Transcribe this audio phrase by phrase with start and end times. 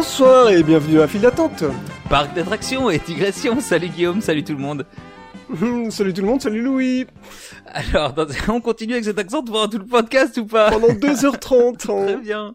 [0.00, 1.64] Bonsoir et bienvenue à la file d'attente.
[2.08, 3.58] Parc d'attractions et digression.
[3.58, 4.86] Salut Guillaume, salut tout le monde.
[5.90, 7.04] salut tout le monde, salut Louis.
[7.66, 10.70] Alors, dans- on continue avec cet accent pendant tout le podcast ou pas?
[10.70, 11.78] Pendant 2h30.
[11.78, 12.18] Très hein.
[12.22, 12.54] bien.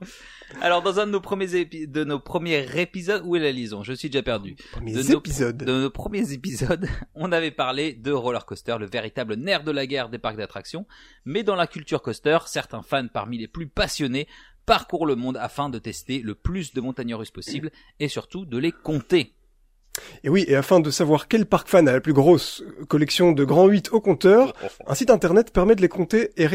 [0.62, 3.84] Alors, dans un de nos premiers épi- de nos premiers épisodes, où est la liaison?
[3.84, 4.56] Je suis déjà perdu.
[4.72, 5.58] Premiers De nos- épisodes.
[5.58, 9.86] De nos premiers épisodes, on avait parlé de roller coaster, le véritable nerf de la
[9.86, 10.86] guerre des parcs d'attractions.
[11.26, 14.28] Mais dans la culture coaster, certains fans parmi les plus passionnés
[14.66, 18.58] parcourent le monde afin de tester le plus de montagnes russes possible et surtout de
[18.58, 19.34] les compter.
[20.24, 23.44] Et oui, et afin de savoir quel parc fan a la plus grosse collection de
[23.44, 24.54] grands 8 au compteur,
[24.88, 26.48] un site internet permet de les compter et,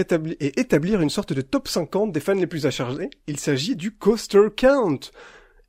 [0.61, 3.11] établir une sorte de top 50 des fans les plus acharnés.
[3.27, 4.99] Il s'agit du Coaster Count.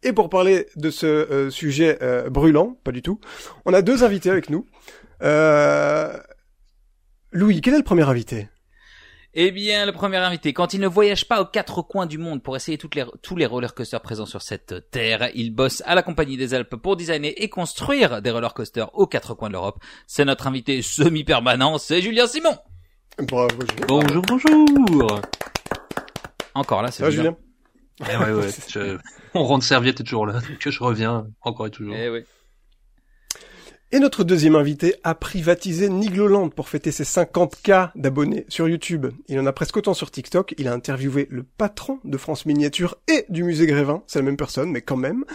[0.02, 3.20] Et pour parler de ce euh, sujet euh, brûlant, pas du tout,
[3.66, 4.66] on a deux invités avec nous.
[5.22, 6.18] Euh...
[7.32, 8.48] Louis, quel est le premier invité?
[9.36, 12.42] Eh bien, le premier invité, quand il ne voyage pas aux quatre coins du monde
[12.42, 15.94] pour essayer toutes les, tous les roller coasters présents sur cette terre, il bosse à
[15.94, 19.54] la Compagnie des Alpes pour designer et construire des roller coasters aux quatre coins de
[19.54, 19.80] l'Europe.
[20.08, 22.58] C'est notre invité semi-permanent, c'est Julien Simon.
[23.20, 23.86] Bravo, Julien.
[23.88, 25.22] Bonjour, bonjour.
[26.56, 27.38] Encore là, c'est Ça va, Julien
[28.12, 28.98] Eh ouais, ouais, je...
[29.36, 31.94] On rentre serviette est toujours là, que je reviens encore et toujours.
[31.96, 32.24] Eh oui.
[33.92, 39.08] Et notre deuxième invité a privatisé Nigloland pour fêter ses 50K d'abonnés sur YouTube.
[39.28, 40.54] Il en a presque autant sur TikTok.
[40.60, 44.04] Il a interviewé le patron de France Miniature et du musée Grévin.
[44.06, 45.26] C'est la même personne, mais quand même.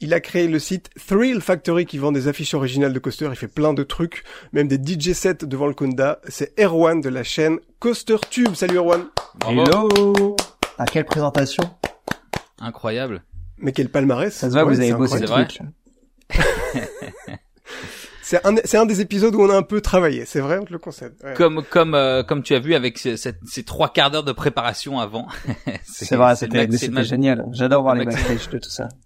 [0.00, 3.28] Il a créé le site Thrill Factory qui vend des affiches originales de coaster.
[3.28, 6.22] Il fait plein de trucs, même des DJ sets devant le Kunda.
[6.28, 8.54] C'est Erwan de la chaîne Coaster Tube.
[8.54, 9.04] Salut Erwan.
[9.38, 9.64] Bravo.
[9.64, 10.36] Hello
[10.78, 11.62] À quelle présentation
[12.58, 13.22] Incroyable.
[13.58, 14.34] Mais quel palmarès.
[14.34, 15.60] Ça se voit, Ouais, vous avez bossé vrai Twitch.
[18.30, 20.26] C'est un, c'est un des épisodes où on a un peu travaillé.
[20.26, 21.14] C'est vrai, on te le concède.
[21.24, 21.32] Ouais.
[21.32, 24.32] Comme, comme, euh, comme tu as vu avec ce- cette- ces trois quarts d'heure de
[24.32, 25.26] préparation avant.
[25.82, 26.68] C'est vrai, c'était
[27.04, 27.46] génial.
[27.52, 28.88] J'adore voir le les backstage de tout ça.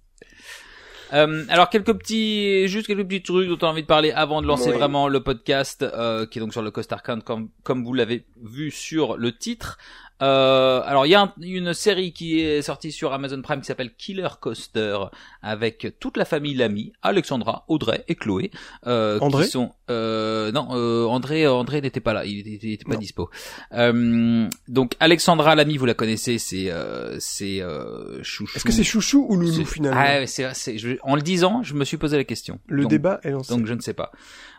[1.14, 4.40] Euh, alors quelques petits, juste quelques petits trucs dont on a envie de parler avant
[4.40, 4.78] de lancer Oui.
[4.78, 8.24] vraiment le podcast, euh, qui est donc sur le Coaster Count comme comme vous l'avez
[8.42, 9.76] vu sur le titre.
[10.22, 13.66] Euh, alors il y a un- une série qui est sortie sur Amazon Prime qui
[13.66, 14.96] s'appelle Killer Coaster
[15.42, 18.50] avec toute la famille Lamy, Alexandra, Audrey et Chloé.
[18.86, 22.72] Euh, André qui sont euh, non euh, André André n'était pas là, il était, il
[22.74, 23.00] était pas Non.
[23.00, 23.30] dispo.
[23.72, 28.56] Euh, donc Alexandra Lamy, vous la connaissez, c'est euh, c'est euh, chouchou.
[28.56, 31.96] Est-ce que c'est chouchou ou loulou finalement Ah, je- en le disant, je me suis
[31.96, 32.60] posé la question.
[32.68, 33.52] Le donc, débat est lancé.
[33.54, 34.12] Donc je ne sais pas.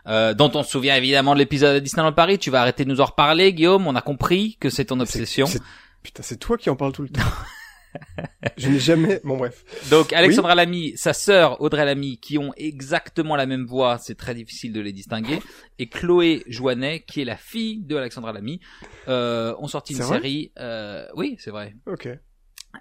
[0.06, 2.38] Euh, dont on se souvient évidemment de l'épisode de Disneyland Paris.
[2.38, 3.86] Tu vas arrêter de nous en reparler, Guillaume.
[3.86, 5.46] On a compris que c'est ton obsession.
[5.46, 5.62] C'est-
[6.02, 7.22] Putain, c'est toi qui en parles tout le temps.
[8.58, 9.20] je n'ai jamais.
[9.24, 9.64] Bon bref.
[9.90, 14.34] Donc Alexandra Lamy, sa sœur Audrey Lamy, qui ont exactement la même voix, c'est très
[14.34, 15.38] difficile de les distinguer.
[15.78, 18.60] Et Chloé Joannet, qui est la fille de Alexandra Lamy,
[19.08, 20.52] euh, ont sorti une série.
[20.58, 21.74] Euh, oui, c'est vrai.
[21.86, 22.08] Ok.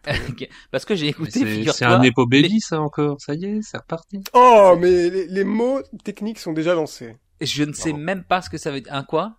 [0.72, 1.66] Parce que j'ai écouté.
[1.72, 3.20] C'est un Nepo Baby, ça encore.
[3.22, 4.22] Ça y est, c'est reparti.
[4.34, 7.16] Oh, mais les, les mots techniques sont déjà lancés.
[7.42, 8.06] Je ne sais Pardon.
[8.06, 8.94] même pas ce que ça veut dire.
[8.94, 9.38] Un quoi?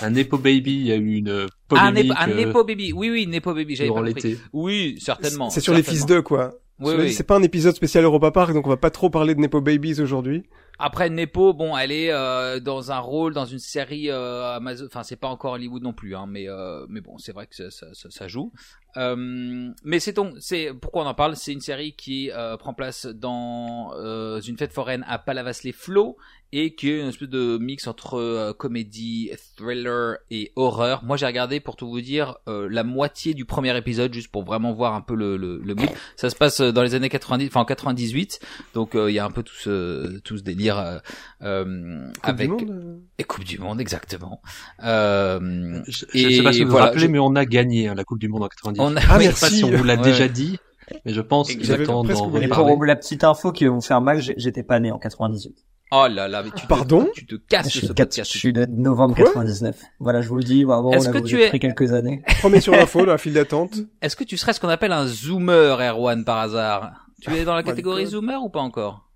[0.00, 2.64] Un Nepo Baby, il y a eu une Ah, un, polémique Nepo, un euh, Nepo
[2.64, 2.92] Baby.
[2.92, 3.76] Oui, oui, Nepo Baby.
[3.76, 4.14] J'avais pas compris.
[4.14, 4.38] l'été.
[4.52, 5.50] Oui, certainement.
[5.50, 6.54] C'est sur les fils d'eux, quoi.
[6.80, 7.12] Oui, oui.
[7.12, 9.60] C'est pas un épisode spécial Europa Park, donc on va pas trop parler de Nepo
[9.60, 10.44] Babies aujourd'hui.
[10.78, 14.86] Après Nepo, bon, elle est euh, dans un rôle dans une série euh, Amazon.
[14.86, 17.54] Enfin, c'est pas encore Hollywood non plus, hein, mais euh, mais bon, c'est vrai que
[17.56, 18.52] ça, ça, ça- joue.
[18.96, 21.36] Euh, mais c'est donc, c'est pourquoi on en parle?
[21.36, 26.16] C'est une série qui euh, prend place dans euh, une fête foraine à Palavas-les-Flots
[26.52, 31.04] et qui est une espèce de mix entre comédie, thriller et horreur.
[31.04, 34.72] Moi, j'ai regardé pour tout vous dire la moitié du premier épisode juste pour vraiment
[34.72, 35.74] voir un peu le le, le.
[36.16, 38.40] Ça se passe dans les années 90, enfin en 98.
[38.72, 40.98] Donc il y a un peu tout ce tout ce délire euh,
[41.42, 42.98] euh, Coupe avec du monde, euh.
[43.16, 44.42] et Coupe du Monde exactement.
[44.84, 47.44] Euh, Je, Et je sais pas si vous vous voilà, rappelez, je- mais on a
[47.44, 48.80] gagné hein, la Coupe du Monde en 90.
[48.80, 49.56] on a, Ah, oui, Je sais pas merci.
[49.58, 50.02] si on vous l'a Ouais.
[50.02, 50.58] déjà dit,
[51.06, 51.72] mais je pense oublié.
[51.72, 51.76] Et
[52.46, 52.74] reparler.
[52.74, 55.56] pour la petite info qui va vous faire mal, j'étais pas né en 98.
[55.90, 58.30] Oh là là, mais tu te, Pardon tu te casses Je ce podcast.
[58.30, 59.74] je suis de novembre Quoi 99.
[60.00, 60.62] Voilà, je vous le dis.
[60.64, 62.22] Vraiment, Est-ce là, que vous tu es- pris quelques années.
[62.40, 63.78] Premier sur l'info, dans la file d'attente.
[64.02, 67.06] Est-ce que tu serais ce qu'on appelle un zoomer, Erwan, par hasard?
[67.22, 69.07] Tu es dans la Pas catégorie zoomer ou pas encore?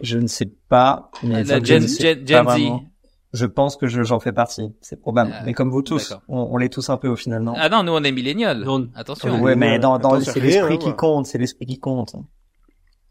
[0.00, 1.10] Je ne sais pas.
[1.22, 2.32] Mais La je Gen, Gen, pas Gen Z.
[2.44, 2.84] vraiment.
[3.32, 4.72] Je pense que je- j'en fais partie.
[4.80, 5.32] C'est probable.
[5.34, 7.54] Ah, mais comme vous tous, on, on l'est tous un peu au final, non?
[7.56, 8.66] Ah non, nous on est millénials.
[8.94, 9.40] Attention.
[9.42, 10.96] Ouais, mais dans, dans c'est l'esprit hein, qui voilà.
[10.96, 11.26] compte.
[11.26, 12.14] C'est l'esprit qui compte.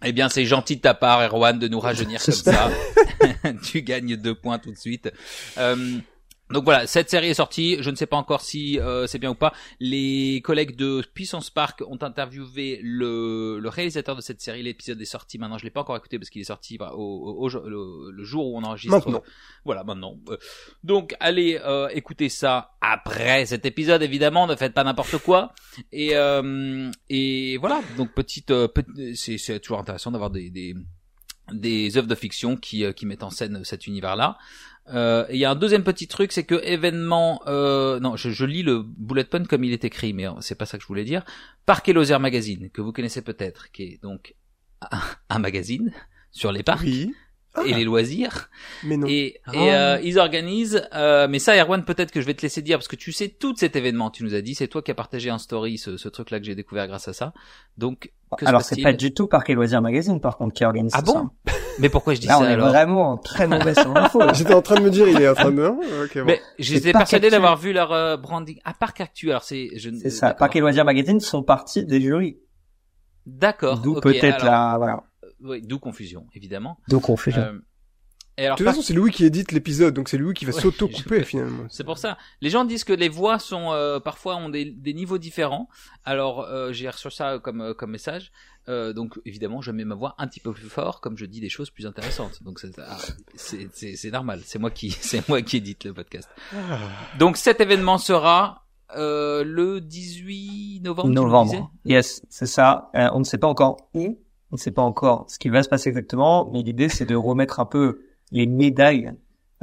[0.04, 2.70] Eh bien, c'est gentil de ta part, Erwan, de nous rajeunir comme ça.
[3.64, 5.12] tu gagnes deux points tout de suite.
[5.58, 5.76] Euh,
[6.52, 7.78] Donc voilà, cette série est sortie.
[7.80, 9.52] Je ne sais pas encore si euh, c'est bien ou pas.
[9.80, 14.62] Les collègues de Puissance Park ont interviewé le, le réalisateur de cette série.
[14.62, 15.58] L'épisode est sorti maintenant.
[15.58, 18.24] Je l'ai pas encore écouté parce qu'il est sorti bah, au, au- au- le, le
[18.24, 18.96] jour où on enregistre.
[18.96, 19.24] Maintenant.
[19.66, 20.20] Voilà, maintenant.
[20.30, 20.38] Euh,
[20.84, 24.04] Donc allez euh, écouter ça après cet épisode.
[24.04, 25.52] Évidemment, ne faites pas n'importe quoi.
[25.92, 27.82] Et euh, et voilà.
[27.98, 30.76] Donc petite, euh, petit- c'est c'est toujours intéressant d'avoir des, des
[31.52, 34.38] des œuvres de fiction qui euh, qui mettent en scène cet univers-là.
[34.94, 38.30] Euh, et il y a un deuxième petit truc, c'est que événement, euh, non, je,
[38.30, 40.88] je lis le bullet point comme il est écrit, mais c'est pas ça que je
[40.88, 41.24] voulais dire.
[41.66, 44.36] Parc et Loisirs Magazine, que vous connaissez peut-être, qui est donc
[44.82, 45.00] un,
[45.30, 45.92] un magazine
[46.32, 47.14] sur les parcs Oui.
[47.66, 48.50] Et les loisirs.
[48.84, 49.08] Mais non.
[49.08, 49.52] Et, Ah.
[49.54, 52.78] et, euh, ils organisent, euh, mais ça, Erwan, peut-être que je vais te laisser dire
[52.78, 54.10] parce que tu sais tout cet événement.
[54.10, 56.46] Tu nous as dit, c'est toi qui as partagé en story ce, ce truc-là que
[56.46, 57.34] j'ai découvert grâce à ça.
[57.78, 60.92] Donc, que Alors c'est pas du tout Parc et Loisirs Magazine par contre qui organise
[60.96, 61.54] Ah tout bon ça.
[61.80, 64.22] Mais pourquoi je dis Là on ça est alors vraiment très mauvais sur l'info.
[64.34, 65.64] J'étais en train de me dire, il est en train de...
[65.64, 66.26] hein Ok, bon.
[66.26, 69.30] Mais j'étais persuadé d'avoir vu leur euh, branding à Parc Actu.
[69.30, 70.34] Alors c'est, je ne- C'est ça.
[70.34, 72.38] Parc et Loisirs Magazine sont partis des jurys.
[73.26, 73.80] D'accord.
[73.80, 75.04] D'où peut-être alors, la voilà.
[75.42, 76.78] Oui, d'où confusion, évidemment.
[76.90, 77.38] Donc on fait.
[77.38, 77.60] Euh,
[78.38, 80.44] et alors, De toute par- façon, c'est Louis qui édite l'épisode, donc c'est lui qui
[80.44, 81.64] va Ouais, s'auto-couper je- finalement.
[81.70, 82.18] c'est pour ça.
[82.42, 85.70] Les gens disent que les voix sont euh, parfois ont des, des niveaux différents.
[86.04, 88.34] Alors euh, j'ai reçu ça comme euh, comme message.
[88.68, 91.40] Euh, donc évidemment, je mets ma voix un petit peu plus fort, comme je dis
[91.40, 92.44] des choses plus intéressantes.
[92.44, 92.98] Donc c'est ah,
[93.36, 94.42] c'est c'est- c'est normal.
[94.44, 96.28] C'est moi qui c'est moi qui édite le podcast.
[96.54, 96.80] Ah.
[97.20, 98.66] Donc cet événement sera
[98.98, 101.10] euh, le 18 novembre.
[101.10, 101.72] Novembre.
[101.86, 102.90] Yes, c'est ça.
[102.96, 104.20] Euh, on ne sait pas encore où,
[104.56, 107.16] on ne sait pas encore ce qui va se passer exactement, mais l'idée c'est de
[107.16, 108.00] remettre un peu
[108.32, 109.12] les médailles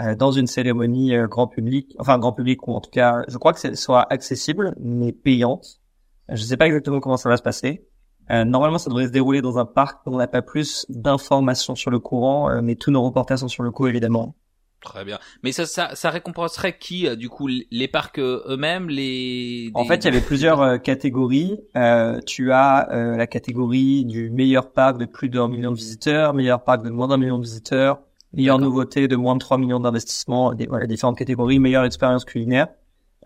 [0.00, 3.38] euh, dans une cérémonie euh, grand public, enfin grand public ou en tout cas, je
[3.38, 5.80] crois que ce soit accessible mais payante.
[6.28, 7.86] Je ne sais pas exactement comment ça va se passer.
[8.30, 10.00] Euh, normalement, ça devrait se dérouler dans un parc.
[10.06, 13.62] On n'a pas plus d'informations sur le courant, euh, mais tous nos reporters sont sur
[13.62, 14.34] le coup évidemment.
[14.82, 15.18] Très bien.
[15.42, 19.70] Mais ça, ça, ça récompenserait qui, euh, du coup, les parcs euh, eux-mêmes, les.
[19.74, 21.60] En fait, il y avait plusieurs euh, catégories.
[21.76, 26.34] Euh, tu as euh, la catégorie du meilleur parc de plus d'un million de visiteurs,
[26.34, 28.00] meilleur parc de moins d'un million de visiteurs,
[28.32, 32.68] meilleure nouveauté de moins de 3 millions d'investissements, des voilà, différentes catégories, meilleure expérience culinaire,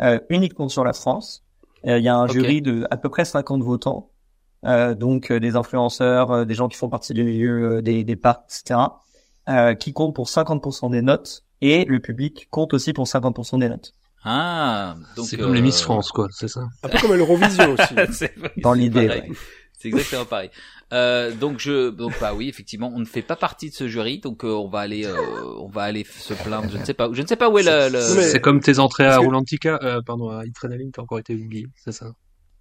[0.02, 1.44] euh, uniquement sur la France.
[1.86, 4.10] Euh, Il y a un jury de à peu près 50 votants,
[4.64, 8.04] euh, donc euh, des influenceurs, euh, des gens qui font partie du milieu euh, des,
[8.04, 8.80] des parcs, etc.,
[9.48, 13.68] euh, qui comptent pour 50% des notes, et le public compte aussi pour 50% des
[13.68, 13.92] notes.
[14.24, 15.26] Ah, donc.
[15.26, 16.66] C'est comme les Miss euh, France, quoi, c'est ça.
[16.82, 18.24] Un peu comme à l'Eurovision aussi.
[18.58, 19.22] Dans l'idée.
[19.78, 20.50] C'est exactement pareil.
[20.92, 24.18] Euh, donc je, donc bah oui, effectivement, on ne fait pas partie de ce jury,
[24.20, 25.14] donc euh, on va aller, euh,
[25.58, 26.68] on va aller se plaindre.
[26.70, 27.90] Je ne sais pas, je ne sais pas où est le.
[28.16, 31.18] mais- C'est comme tes entrées à Parce que- Roulantica, euh, pardon, à Adrenaline, t'as encore
[31.18, 32.06] été oublié, c'est ça.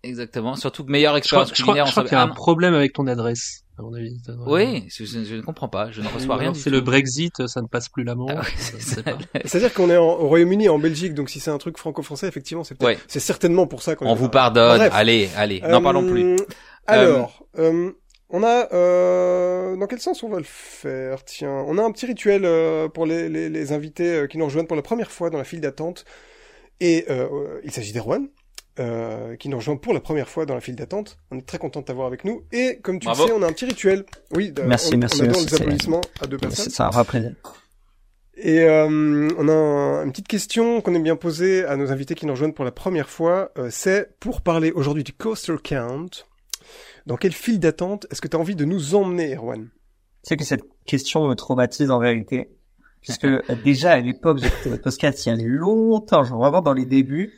[0.04, 0.56] Exactement.
[0.56, 1.86] Surtout que meilleure expérience je crois, culinaire.
[1.88, 4.18] je crois qu'il y a un problème avec ton adresse, à mon avis.
[4.26, 5.92] Ça doit- Oui, je, ne comprends pas.
[5.92, 6.54] Je ne reçois rien.
[6.54, 8.16] C'est le Brexit, ça ne passe plus la.
[8.30, 8.42] Ah.
[9.46, 12.28] C'est-à-dire qu'on est en- au Royaume-Uni et en Belgique, donc si c'est un truc franco-français,
[12.28, 12.98] effectivement, c'est Ouais.
[13.08, 14.78] c'est certainement pour ça qu'on On est- vous pardonne.
[14.78, 14.92] Bref.
[14.96, 16.36] Allez, allez, n'en Euh, parlons plus.
[16.88, 17.92] Alors, euh,
[18.30, 21.24] on a euh, dans quel sens on va le faire?
[21.26, 24.46] Tiens, on a un petit rituel euh, pour les, les, les invités euh, qui nous
[24.46, 26.06] rejoignent pour la première fois dans la file d'attente.
[26.82, 28.28] Et euh, euh, il s'agit d'Erwan,
[28.80, 31.18] euh, qui nous rejoint pour la première fois dans la file d'attente.
[31.32, 32.44] On est très content de t'avoir avec nous.
[32.52, 33.24] Et comme tu Bravo.
[33.24, 34.06] le sais, on a un petit rituel.
[34.32, 36.66] Oui, Merci, on, merci, on adore merci, les c'est- applaudissements à deux personnes.
[36.66, 37.34] C'est ça, vrai plaisir.
[38.38, 42.16] Et euh, on a un- une petite question qu'on aime bien poser à nos invités
[42.16, 43.52] qui nous rejoignent pour la première fois.
[43.58, 46.10] euh, c'est pour parler aujourd'hui du Coaster Count.
[47.06, 49.70] Dans quelle file d'attente est-ce que tu as envie de nous emmener, Erwan?
[50.24, 52.50] Tu sais que cette question me traumatise en réalité.
[53.02, 56.74] Puisque euh, déjà à l'époque, j'écoutais votre podcast il y a longtemps, genre vraiment dans
[56.74, 57.32] les débuts.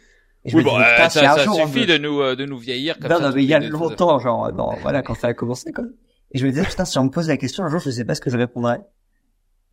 [0.47, 2.35] Et je Oui, me bon, disais, euh, putain, ça, jour suffit me- de nous, euh,
[2.35, 3.29] de nous vieillir comme Non, ça.
[3.29, 5.83] non, mais il y a longtemps, genre, non, voilà, quand ça a commencé, quoi.
[6.31, 8.05] Et je me disais, putain, si on me pose la question, un jour, je sais
[8.05, 8.81] pas ce que je répondrais.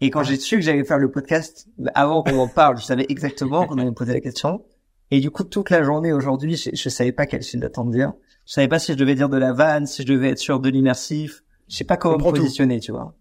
[0.01, 3.07] Et quand j'ai su que j'allais faire le podcast, avant qu'on en parle, je savais
[3.09, 4.65] exactement qu'on allait me poser la question.
[5.13, 8.13] Et du coup, toute la journée aujourd'hui, je, je savais pas quelle suite d'attendre dire.
[8.47, 10.59] Je savais pas si je devais dire de la vanne, si je devais être sûr
[10.61, 11.43] de l'immersif.
[11.69, 12.31] Je sais pas comment me tout.
[12.33, 13.15] positionner, tu vois.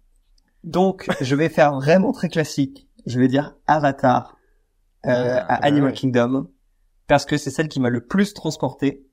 [0.64, 2.88] Donc, je vais faire vraiment très classique.
[3.06, 4.36] Je vais dire Avatar,
[5.06, 5.96] euh, Ah, à Animal ouais.
[5.96, 6.48] Kingdom,
[7.08, 9.06] parce que c'est celle qui m'a le plus transporté.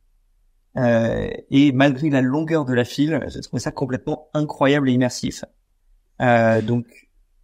[0.76, 5.44] Euh, et malgré la longueur de la file, j'ai trouvé ça complètement incroyable et immersif.
[6.20, 6.87] Euh, donc,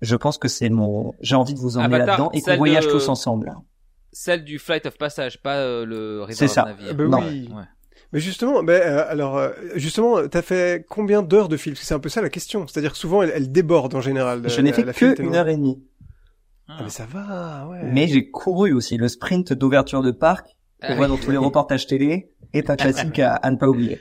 [0.00, 1.12] je pense que c'est mon.
[1.20, 3.52] J'ai envie de vous emmener Avatar, là-dedans et qu'on voyage de- tous ensemble.
[4.12, 6.64] Celle du Flight of Passage, pas euh, le River C'est ça.
[6.64, 7.08] Navire.
[7.08, 7.18] Non.
[7.26, 7.48] oui.
[7.52, 7.62] Ouais.
[8.12, 11.72] Mais justement, ben euh, alors euh, justement, t'as fait combien d'heures de file?
[11.72, 12.66] Parce que c'est un peu ça la question.
[12.66, 14.48] C'est-à-dire que souvent, elle, elle déborde en général.
[14.48, 15.82] Je n'ai fait la file que une heure et demie,
[16.68, 17.80] Ah, mais ça va, ouais.
[17.84, 20.46] mais j'ai couru aussi le sprint d'ouverture de parc
[20.80, 21.08] qu'on Ah voit oui.
[21.08, 24.00] dans tous les reportages télé est un classique à, à ne pas oublier.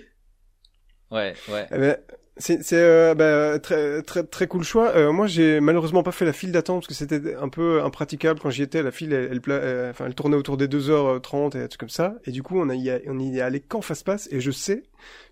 [1.11, 1.67] Ouais, ouais.
[1.71, 1.97] Eh ben,
[2.37, 4.89] C'est c'est, euh, bah, très très très cool choix.
[4.95, 8.39] Euh, moi, j'ai malheureusement pas fait la file d'attente parce que c'était un peu impraticable
[8.41, 8.83] quand j'y étais.
[8.83, 11.89] La file, elle, elle, euh, enfin, elle tournait autour des 2h30 et des trucs comme
[11.89, 12.15] ça.
[12.25, 14.27] Et du coup, on a y a- on y est allé quand face passe.
[14.31, 14.83] Et je sais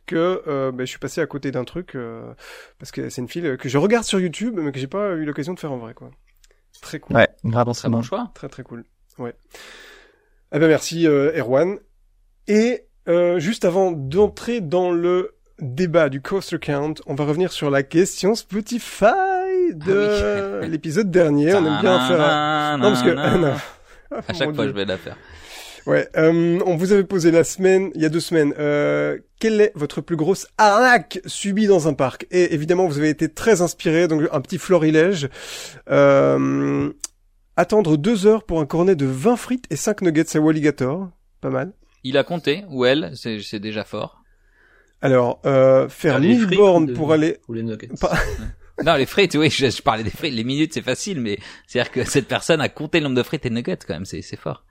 [0.06, 2.34] que euh, bah, je suis passé à côté d'un truc euh,
[2.80, 5.26] parce que c'est une file que je regarde sur YouTube, mais que j'ai pas eu
[5.26, 6.12] l'occasion de faire en vrai, quoi.
[6.84, 7.16] Très cool.
[7.16, 8.30] Ouais, vraiment Très bon choix.
[8.36, 8.84] Très très cool.
[9.18, 9.34] Ouais.
[10.54, 11.78] Eh ben merci euh, Erwan.
[12.48, 17.70] Et euh, juste avant d'entrer dans le débat du coaster count, on va revenir sur
[17.72, 19.06] la question Spotify
[19.74, 21.54] de Ah l'épisode dernier.
[21.56, 22.22] On aime bien faire.
[22.22, 23.10] un- Non parce que
[24.30, 24.68] À chaque fois, Dieu.
[24.68, 25.18] je vais la faire.
[25.86, 26.08] Ouais.
[26.18, 28.54] euh, on vous avait posé la semaine, il y a deux semaines.
[28.58, 32.26] Euh, quelle est votre plus grosse arnaque subie dans un parc?
[32.32, 35.28] Et évidemment, vous avez été très inspiré, donc un petit florilège.
[35.90, 36.92] Euh,
[37.58, 41.10] attendre deux heures pour un cornet de 20 frites et 5 nuggets à Walligator.
[41.42, 41.74] Pas mal.
[42.04, 44.22] Il a compté, ou elle, c'est c'est déjà fort.
[45.02, 47.38] Alors, euh, faire Ah, les 1000 frites bornes de- pour aller...
[47.50, 47.90] Ou les nuggets.
[48.00, 48.18] Pas-
[48.86, 50.34] Non, les frites, oui, je, je parlais des frites.
[50.34, 51.38] Les minutes, c'est facile, mais
[51.68, 54.22] c'est-à-dire que cette personne a compté le nombre de frites et nuggets, quand même, c'est
[54.22, 54.66] c'est fort.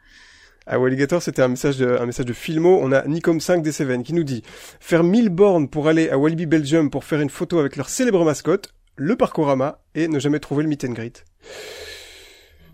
[0.66, 2.78] À Walligator, c'était un message de, un message de Filmo.
[2.82, 4.42] On a Nicom5 des Cévennes qui nous dit
[4.78, 8.24] faire 1000 bornes pour aller à Walibi Belgium pour faire une photo avec leur célèbre
[8.24, 11.24] mascotte, le parcorama, et ne jamais trouver le meet and greet.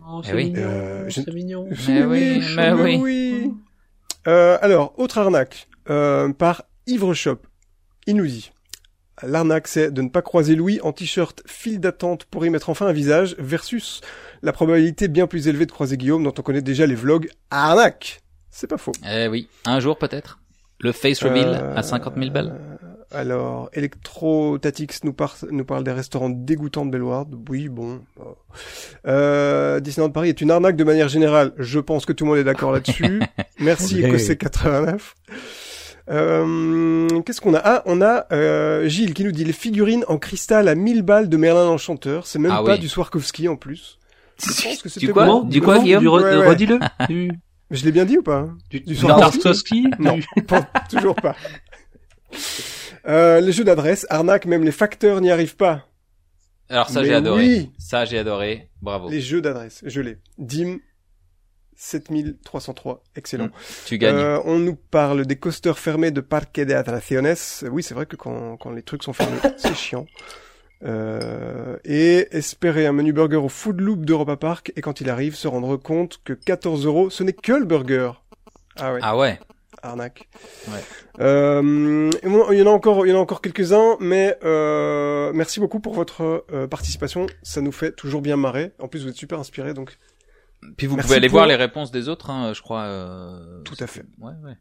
[0.07, 0.52] Oh, Eh oui.
[0.57, 1.66] Euh, je- c'est mignon.
[1.88, 3.00] Mais oui, mais oui.
[3.02, 3.52] oui.
[4.26, 7.38] Euh, alors, autre arnaque, euh, par Ivre Shop.
[8.07, 8.50] Il nous dit,
[9.22, 12.87] l'arnaque c'est de ne pas croiser Louis en t-shirt file d'attente pour y mettre enfin
[12.87, 14.00] un visage versus
[14.42, 18.20] la probabilité bien plus élevée de croiser Guillaume dont on connaît déjà les vlogs arnaque.
[18.50, 18.92] C'est pas faux.
[19.08, 20.38] Eh oui, un jour peut-être.
[20.80, 22.58] Le face reveal Euh, à 50 000 balles.
[23.10, 27.34] Alors, Electro Tatix nous, par- nous parle des restaurants dégoûtants de Bellward.
[27.48, 28.00] Oui, bon.
[29.06, 31.52] Euh, Disneyland Paris est une arnaque de manière générale.
[31.58, 33.20] Je pense que tout le monde est d'accord là-dessus.
[33.58, 34.20] Merci, Oui.
[34.20, 35.14] c'est 89.
[36.10, 37.60] Euh, Qu'est-ce qu'on a?
[37.62, 41.28] Ah, on a euh, Gilles qui nous dit les figurines en cristal à 1000 balles
[41.28, 42.26] de Merlin l'Enchanteur.
[42.26, 42.78] C'est même Ah pas oui.
[42.78, 43.98] du Swarovski en plus.
[44.42, 45.42] Je pense que c'était Du quoi.
[45.44, 46.46] Du quoi, Comment Guillaume Du re- Ouais, ouais.
[46.48, 46.78] Redis-le.
[47.08, 47.30] Du,
[47.70, 48.48] Je l'ai bien dit ou pas?
[48.70, 49.88] du, Du Swarovski?
[49.98, 51.36] Non, pas- toujours pas.
[53.06, 55.86] Euh, les jeux d'adresse, arnaque, même les facteurs n'y arrivent pas.
[56.70, 57.42] Alors ça, j'ai adoré.
[57.46, 57.70] oui.
[57.78, 58.68] Ça, j'ai adoré.
[58.82, 59.08] Bravo.
[59.08, 60.18] Les jeux d'adresse, je l'ai.
[60.36, 60.78] Dim
[61.80, 63.50] 7303, excellent.
[63.87, 64.16] Tu gagnes.
[64.16, 67.37] Euh, on nous parle des coasters fermés de Parque de Atracciones.
[67.70, 70.06] Oui, c'est vrai que quand, quand les trucs sont fermés, c'est chiant.
[70.85, 75.35] Euh, et espérer un menu burger au Food Loop d'Europa Park et quand il arrive,
[75.37, 78.11] se rendre compte que 14 euros, ce n'est que le burger.
[78.76, 79.38] Ah ouais, Ah ouais.
[79.82, 80.28] arnaque.
[80.68, 80.80] Ouais.
[81.20, 85.61] Euh, il y en a encore, il y en a encore quelques-uns, mais euh, merci
[85.61, 87.26] beaucoup pour votre euh, participation.
[87.42, 88.73] Ça nous fait toujours bien marrer.
[88.80, 89.99] En plus, vous êtes super inspirés, donc
[90.76, 92.82] Puis vous Merci pouvez aller pour- voir les réponses des autres, hein, je crois.
[92.82, 94.04] euh, Tout à fait.
[94.18, 94.56] Ouais, ouais.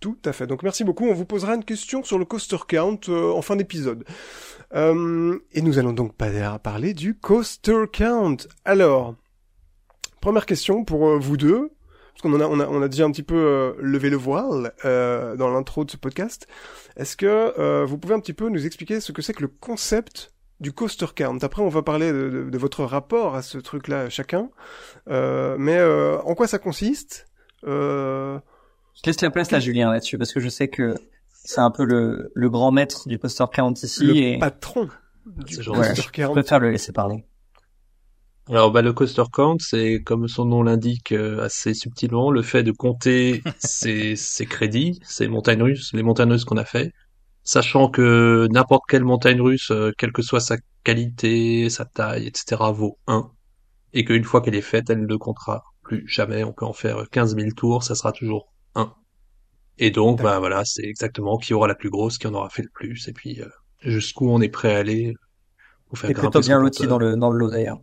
[0.00, 0.46] Tout à fait.
[0.46, 1.06] Donc merci beaucoup.
[1.06, 4.04] On vous posera une question sur le coaster count euh, en fin d'épisode.
[4.74, 8.36] Euh, et nous allons donc parler du coaster count.
[8.64, 9.14] Alors,
[10.22, 11.70] première question pour euh, vous deux,
[12.12, 14.72] parce qu'on a, on a, on a déjà un petit peu euh, levé le voile
[14.86, 16.46] euh, dans l'intro de ce podcast.
[16.96, 17.26] Est-ce que
[17.58, 20.72] euh, vous pouvez un petit peu nous expliquer ce que c'est que le concept du
[20.72, 24.50] coaster count Après, on va parler de, de- de votre rapport à ce truc-là chacun.
[25.08, 27.26] Euh, mais euh, en quoi ça consiste
[27.66, 28.38] euh,
[28.94, 30.94] Je laisse la place à Julien là-dessus parce que je sais que
[31.32, 34.88] c'est un peu le, le grand maître du poster count ici le et patron
[35.26, 35.78] du C'est gentil.
[35.80, 36.32] coaster je count.
[36.32, 37.24] préfère le laisser parler.
[38.48, 42.62] Alors, bah, le coaster count, c'est, comme son nom l'indique euh, assez subtilement, le fait
[42.64, 46.92] de compter ses, ses crédits, ses montagnes russes, les montagnes russes qu'on a fait,
[47.42, 52.62] sachant que n'importe quelle montagne russe, euh, quelle que soit sa qualité, sa taille, etc.,
[52.72, 53.30] vaut 1,
[53.92, 56.44] et qu'une fois qu'elle est faite, elle ne comptera plus jamais.
[56.44, 58.92] On peut en faire 15 000 tours, ça sera toujours 1.
[59.78, 62.62] Et donc, bah voilà, c'est exactement qui aura la plus grosse, qui en aura fait
[62.62, 63.48] le plus, et puis euh,
[63.80, 65.14] jusqu'où on est prêt à aller.
[65.88, 67.80] Pour faire Et plutôt bien loti dans le dans le lot d'ailleurs.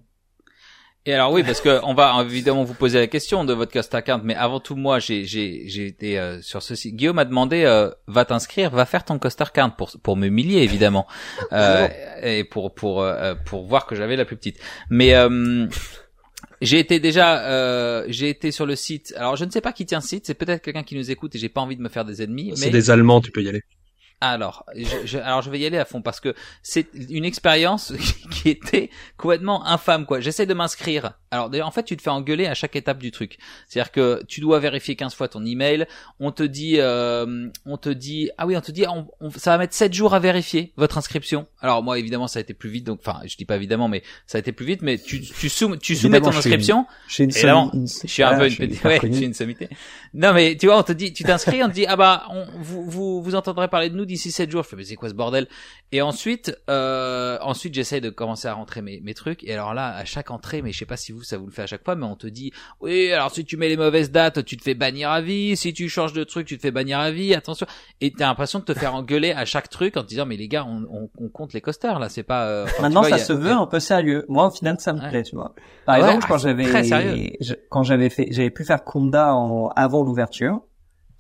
[1.08, 4.02] Et alors oui, parce que on va évidemment vous poser la question de votre coaster
[4.06, 6.98] count, mais avant tout moi, j'ai j'ai j'ai été euh, sur ce site.
[6.98, 11.08] Guillaume m'a demandé, euh, va t'inscrire, va faire ton coaster count pour pour m'humilier évidemment,
[11.54, 11.88] euh,
[12.22, 14.60] et pour pour euh, pour voir que j'avais la plus petite.
[14.90, 15.68] Mais euh,
[16.60, 19.14] j'ai été déjà, euh, j'ai été sur le site.
[19.16, 21.34] Alors je ne sais pas qui tient ce site, c'est peut-être quelqu'un qui nous écoute
[21.36, 22.52] et j'ai pas envie de me faire des ennemis.
[22.56, 23.62] C'est mais des Allemands, tu peux y aller.
[24.20, 26.34] Alors, je, je- alors je vais y aller à fond parce que
[26.64, 27.94] c'est une expérience
[28.32, 30.20] qui était complètement infâme quoi.
[30.20, 31.14] J'essaie de m'inscrire.
[31.30, 33.38] Alors d'ailleurs en fait tu te fais engueuler à chaque étape du truc.
[33.68, 35.86] C'est-à-dire que tu dois vérifier 15 fois ton email.
[36.20, 39.52] On te dit, euh, on te dit, ah oui on te dit, on- on- ça
[39.52, 41.46] va mettre 7 jours à vérifier votre inscription.
[41.62, 44.04] Alors moi évidemment ça a été plus vite donc, enfin je dis pas évidemment mais
[44.26, 46.88] ça a été plus vite mais tu tu, soum- tu soumets ton je suis- inscription.
[47.08, 49.70] J'ai une, Je suis un peu une suis petite, ouais, je suis une sommité.
[50.14, 52.46] Non, mais tu vois, on te dit, tu t'inscris, on te dit, ah bah, on,
[52.60, 54.64] vous, vous, vous entendrez parler de nous d'ici 7 jours.
[54.64, 55.48] Je fais, mais c'est quoi ce bordel?
[55.92, 59.44] Et ensuite, euh, ensuite, j'essaye de commencer à rentrer mes, mes trucs.
[59.44, 61.52] Et alors là, à chaque entrée, mais je sais pas si vous, ça vous le
[61.52, 64.12] fait à chaque fois, mais on te dit, oui, alors si tu mets les mauvaises
[64.12, 65.56] dates, tu te fais bannir à vie.
[65.56, 67.34] Si tu changes de truc, tu te fais bannir à vie.
[67.36, 67.68] Attention.
[68.02, 70.48] Et t'as l'impression de te faire engueuler à chaque truc en te disant, mais les
[70.48, 72.46] gars, on, on, on compte les coasters là, c'est pas.
[72.48, 74.26] euh, enfin, Maintenant, vois, ça a- se veut un peu sérieux.
[74.30, 75.10] Moi, au final, ça me Ouais.
[75.10, 75.54] plaît, tu vois.
[75.86, 76.48] Par Ouais, exemple, ah, quand c'est
[76.90, 77.38] j'avais,
[77.70, 80.62] quand j'avais fait, j'avais pu faire Conda en, avant l'ouverture.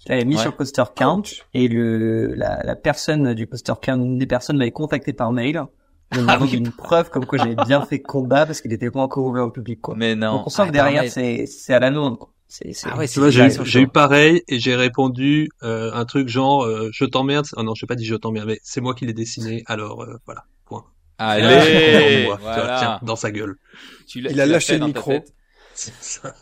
[0.06, 0.42] Je l'avais mis Ouais.
[0.42, 1.24] sur Coaster Count
[1.54, 5.63] et le, la, la personne du Coaster Count, une des personnes m'avait contacté par mail.
[6.16, 6.54] Me demandant oui.
[6.56, 9.51] une preuve comme quoi j'avais bien fait Conda parce qu'il était pas encore ouvert au
[9.51, 9.96] public, quoi.
[9.98, 10.38] Mais non.
[10.38, 11.10] Donc on sent Ah, que derrière, pareil.
[11.12, 12.32] c'est, c'est à la quoi.
[12.48, 16.06] C'est, c'est, Ah ouais, Tu vois, j'ai eu, j'ai pareil et j'ai répondu euh, un
[16.06, 17.46] truc genre euh, je t'emmerde.
[17.58, 19.63] Oh non, je pas dit je t'emmerde, mais c'est moi qui l'ai dessiné.
[19.66, 20.46] Alors euh, voilà.
[20.66, 20.86] Point.
[21.18, 22.75] Allez, Moi, voilà.
[22.80, 23.56] tiens, dans sa gueule.
[24.08, 25.12] Tu Il a lâché le micro.
[25.74, 26.34] C'est ça.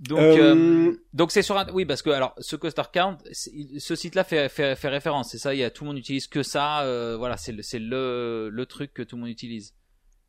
[0.00, 0.54] Donc, Euh,
[0.88, 4.48] euh, donc c'est sur un, oui, parce que alors ce coaster count, ce site-là fait,
[4.48, 5.30] fait, fait référence.
[5.30, 6.82] C'est ça, il y a tout le monde utilise que ça.
[6.82, 9.74] euh, voilà, c'est le, c'est le, le truc que tout le monde utilise.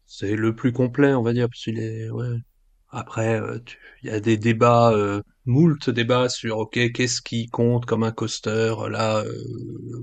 [0.05, 2.37] C'est le plus complet, on va dire, parce qu'il est, ouais.
[2.89, 7.47] Après, euh, tu- il y a des débats, euh, moult débats sur, ok, qu'est-ce qui
[7.47, 9.33] compte comme un coaster, là, euh,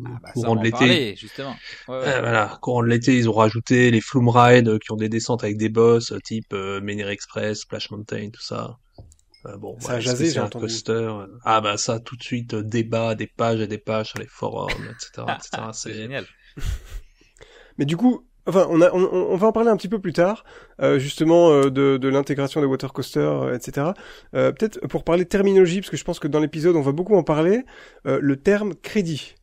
[0.07, 1.17] Ah, bah, courant de l'été.
[1.17, 1.55] justement.
[1.89, 2.05] Ouais, ouais.
[2.09, 5.45] Euh, voilà, courant de l'été, ils ont rajouté les flume rides qui ont des descentes
[5.45, 8.79] avec des boss, type euh, Menhir Express, Splash Mountain, tout ça.
[9.47, 10.65] Euh, bon, Ça ouais, a jasé, j'ai c'est un entendu.
[10.67, 10.93] coaster.
[10.93, 14.19] euh, Ah bah ça, tout de suite, euh, débat, des pages et des pages sur
[14.19, 15.63] les forums, etc., etc.
[15.73, 16.27] c'est génial.
[17.79, 20.13] Mais du coup, enfin, on, a, on, on va en parler un petit peu plus
[20.13, 20.45] tard,
[20.81, 23.89] euh, justement euh, de, de l'intégration des water coasters, euh, etc.
[24.35, 27.17] Euh, Peut-être pour parler terminologie, parce que je pense que dans l'épisode on va beaucoup
[27.17, 27.65] en parler,
[28.07, 29.35] euh, le terme crédit.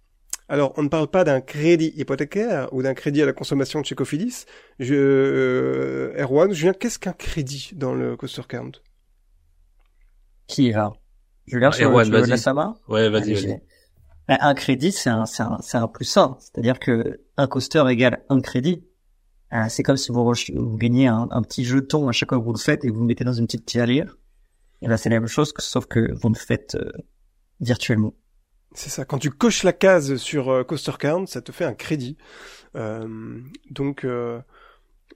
[0.48, 3.86] Alors, on ne parle pas d'un crédit hypothécaire ou d'un crédit à la consommation de
[3.86, 4.46] chez Cofidis.
[4.78, 8.74] Je, euh, Erwan, Julien, qu'est-ce qu'un crédit dans le coaster count?
[10.48, 10.94] Qui là?
[11.84, 12.30] Ah, Erwan, veux vas-y.
[12.32, 13.64] laisser la main Ouais, vas-y, vais.
[14.28, 16.38] Ben, un crédit, c'est un, c'est un, c'est un plus un.
[16.40, 18.84] C'est-à-dire que un coaster égale un crédit.
[19.54, 22.44] Euh, c'est comme si vous, vous gagnez un, un petit jeton à chaque fois que
[22.44, 24.18] vous le faites et que vous le mettez dans une petite tirelire.
[24.82, 26.92] Et ben, c'est la même chose, que- sauf que vous le faites euh,
[27.62, 28.14] virtuellement.
[28.74, 29.06] C'est ça.
[29.06, 32.18] Quand tu coches la case sur euh, Coaster Count, ça te fait un crédit.
[32.75, 34.42] Euh, donc, euh,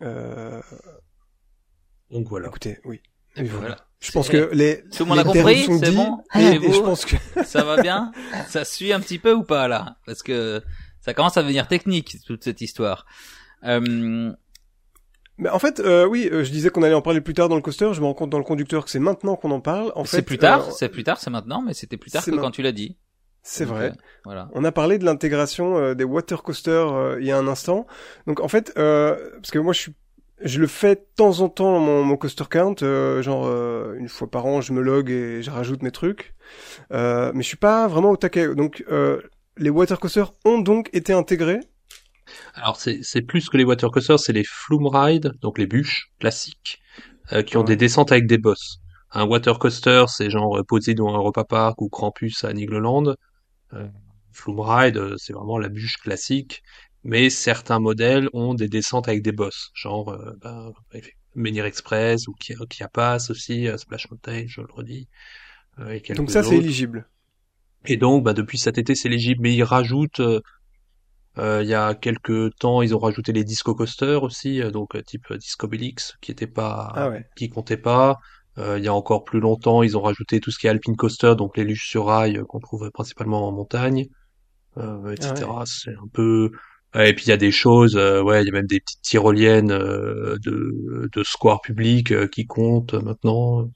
[0.04, 0.62] euh,
[2.12, 2.48] Donc voilà.
[2.48, 3.02] écoutez, oui.
[3.40, 3.78] Et voilà.
[4.00, 6.40] Je pense que les, Tout le monde les a termes compris sont C'est bon et,
[6.40, 8.12] Et et vous je pense que Ça va bien
[8.48, 9.98] Ça suit un petit peu ou pas là?
[10.06, 10.62] Parce que
[11.02, 13.06] ça commence à devenir technique toute cette histoire.
[13.66, 14.32] Euh,
[15.38, 17.56] Mais en fait, euh, oui, euh, je disais qu'on allait en parler plus tard dans
[17.56, 17.94] le coaster.
[17.94, 19.92] Je me rends compte dans le conducteur que c'est maintenant qu'on en parle.
[19.96, 22.24] En fait, c'est plus tard, euh, c'est plus tard, c'est maintenant, mais c'était plus tard
[22.24, 22.98] que ma- quand tu l'as dit.
[23.42, 23.90] c'est vrai.
[23.92, 23.94] euh,
[24.26, 24.50] voilà.
[24.54, 27.88] On a parlé de l'intégration euh, des water coasters euh, il y a un instant.
[28.28, 29.94] Donc en fait, euh, parce que moi je suis,
[30.44, 34.10] je le fais de temps en temps mon, mon coaster count, euh, genre euh, une
[34.10, 36.34] fois par an, je me log et je rajoute mes trucs.
[36.94, 38.54] Euh, mais je suis pas vraiment au taquet.
[38.56, 38.84] Donc
[39.58, 41.60] les water coasters ont donc été intégrés.
[42.54, 46.80] Alors c'est plus que les water coasters, c'est les flume rides, donc les bûches classiques,
[47.46, 47.66] qui ont Ouais.
[47.66, 48.80] des descentes avec des bosses.
[49.12, 53.16] Un water coaster, c'est genre euh, Poseidon à Europa Park ou Krampus à Nigloland.
[54.32, 56.62] Flume ride, c'est vraiment la bûche classique,
[57.04, 60.72] mais certains modèles ont des descentes avec des bosses, genre euh, ben,
[61.36, 65.08] Menhir Express ou Kia, Kia Pass aussi, euh, Splash Mountain, je le redis.
[65.80, 67.08] euh, et Donc ça c'est éligible.
[67.86, 70.42] Et donc, bah, depuis cet été, c'est légible, mais ils rajoutent, euh,
[71.38, 75.02] euh, il y a quelques temps, ils ont rajouté les disco coasters aussi, euh, donc
[75.06, 77.26] type Disco Bellix, qui était pas, Ah ouais.
[77.36, 78.18] qui comptait pas.
[78.58, 80.98] Euh, il y a encore plus longtemps, ils ont rajouté tout ce qui est Alpine
[80.98, 84.08] Coaster, donc les luges sur rail qu'on trouve principalement en montagne,
[84.78, 85.62] euh, etc.
[85.62, 86.52] Ah C'est un peu.
[86.96, 89.02] Et puis il y a des choses, euh, ouais, il y a même des petites
[89.04, 93.70] tyroliennes euh, de, de square public euh, qui comptent euh, maintenant.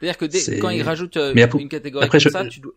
[0.00, 2.44] C'est-à-dire que dès, quand ils rajoutent euh, Mais après- une catégorie après, comme je- ça,
[2.46, 2.72] tu dois,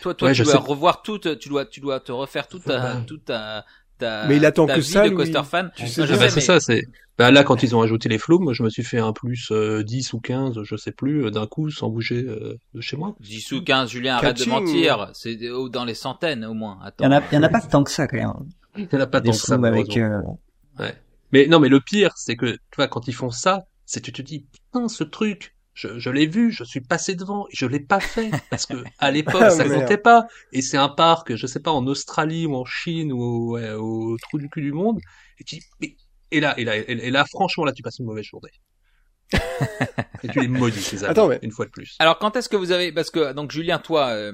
[0.00, 0.58] toi, toi, Ouais, tu dois sais.
[0.58, 3.06] revoir toute, tu dois, tu dois te refaire toute ta, Ouais.
[3.06, 3.64] toute ta,
[4.04, 5.70] ta, Mais il attend ta que vie ça, de coaster fan.
[5.74, 6.14] Tu Moi, sais je.
[6.14, 6.82] Ah bah, c'est mais- ça, c'est.
[7.16, 9.84] Bah là, quand ils ont ajouté les flumes, je me suis fait un plus euh,
[9.84, 13.14] 10 ou 15, je sais plus, euh, d'un coup, sans bouger euh, de chez moi.
[13.20, 15.10] 10 ou 15, Julien, arrête de mentir.
[15.14, 16.78] C'est des- oh, dans les centaines, au moins.
[16.80, 17.04] Il y Attends.
[17.06, 18.32] en a, il y en a pas tant que ça, quand même.
[18.76, 20.20] Il y en a pas Des tant que ça, avec, euh,
[21.32, 24.12] Mais non, mais le pire, c'est que, tu vois, quand ils font ça, c'est tu
[24.12, 27.66] te dis, putain, ce truc, je, je l'ai vu, je suis passé devant, et je
[27.66, 29.82] l'ai pas fait, parce que à l'époque, Ah, ça merde.
[29.82, 30.26] comptait pas.
[30.52, 34.16] Et c'est un parc, je sais pas, en Australie ou en Chine ou ouais, au
[34.18, 35.00] trou du cul du monde.
[35.40, 35.56] Et tu
[36.30, 38.50] et là, et là, et et là, franchement, là, tu passes une mauvaise journée.
[40.22, 41.96] et tu les maudis, ces amis, Attends, mais- une fois de plus.
[41.98, 44.32] Alors, quand est-ce que vous avez, parce que, donc, Julien, toi, euh,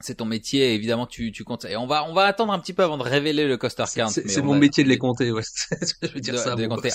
[0.00, 1.64] c'est ton métier, évidemment, tu, tu comptes.
[1.64, 4.08] Et on va, on va attendre un petit peu avant de révéler le coaster count.
[4.08, 5.42] c'est- mon va- métier de les compter, ouais.
[6.02, 6.54] je veux dire de- ça.
[6.54, 6.90] de mon compter,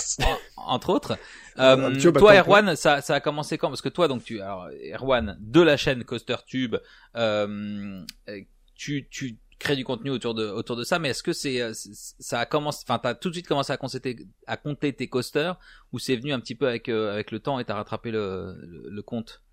[0.57, 1.17] entre autres.
[1.59, 2.35] Euh, à toi.
[2.35, 3.69] Erwan, ça, ça a commencé quand?
[3.69, 6.75] Parce que toi, donc, tu, alors, Erwan, de la chaîne Coaster Tube,
[7.15, 8.39] euh, euh,
[8.75, 10.97] tu, tu crées du contenu autour de autour de ça.
[10.97, 13.77] Mais est-ce que c'est euh, ça a commencé, enfin t'as tout de suite commencé à
[13.77, 15.59] compter à compter tes coasters
[15.93, 18.55] ou c'est venu un petit peu avec euh, avec le temps et t'as rattrapé le,
[18.59, 19.43] le le compte?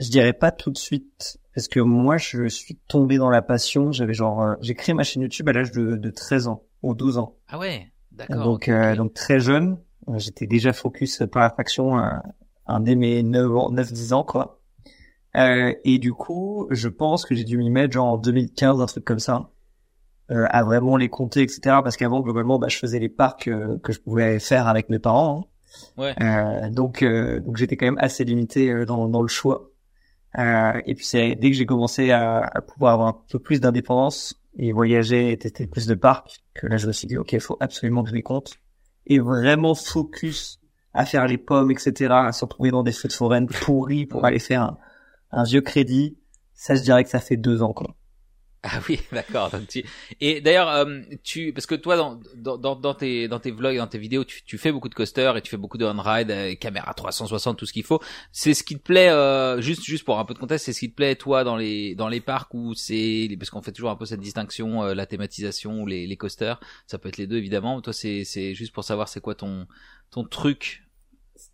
[0.00, 3.92] Je dirais pas tout de suite, parce que moi, je suis tombé dans la passion.
[3.92, 6.94] J'avais genre, euh, j'ai créé ma chaîne YouTube à l'âge de, de 13 ans ou
[6.94, 7.36] 12 ans.
[7.48, 8.44] Ah ouais, d'accord.
[8.44, 9.78] Donc, euh, donc très jeune.
[10.08, 12.08] Euh, J'étais déjà focus par la faction euh,
[12.66, 14.60] un dès mes 9 ans, 9, 10 ans, quoi.
[15.36, 18.86] Euh, et du coup, je pense que j'ai dû m'y mettre genre en 2015, un
[18.86, 19.50] truc comme ça,
[20.30, 21.60] euh, à vraiment les compter, etc.
[21.84, 24.98] Parce qu'avant, globalement, bah, je faisais les parcs euh, que je pouvais faire avec mes
[24.98, 25.42] parents.
[25.42, 25.46] hein.
[25.96, 26.14] Ouais.
[26.20, 29.69] Euh, donc, euh, donc j'étais quand même assez limité dans, dans le choix.
[30.38, 33.60] Euh, et puis c'est dès que j'ai commencé à, à pouvoir avoir un peu plus
[33.60, 37.32] d'indépendance et voyager et tester plus de parcs que là je me suis dit ok,
[37.32, 38.54] il faut absolument que je les compte
[39.06, 40.60] et vraiment focus
[40.92, 44.38] à faire les pommes, etc., à se retrouver dans des de forêt pourris pour aller
[44.38, 44.78] faire un,
[45.30, 46.18] un vieux crédit.
[46.54, 47.94] Ça, je dirais que ça fait deux ans, quoi.
[48.62, 49.50] Ah oui, d'accord.
[49.70, 49.82] Tu...
[50.20, 53.86] Et d'ailleurs, euh, tu parce que toi dans, dans, dans, tes dans tes vlogs, dans
[53.86, 56.54] tes vidéos, tu, tu fais beaucoup de coasters et tu fais beaucoup de on-ride, euh,
[56.56, 58.00] caméra 360, tout ce qu'il faut.
[58.32, 60.80] C'est ce qui te plaît, euh, juste juste pour un peu de contexte, c'est ce
[60.80, 63.90] qui te plaît toi dans les dans les parcs où c'est parce qu'on fait toujours
[63.90, 66.60] un peu cette distinction, euh, la thématisation ou les, les coasters.
[66.86, 67.80] Ça peut être les deux évidemment.
[67.80, 69.66] Toi, c'est c'est juste pour savoir c'est quoi ton
[70.10, 70.84] ton truc.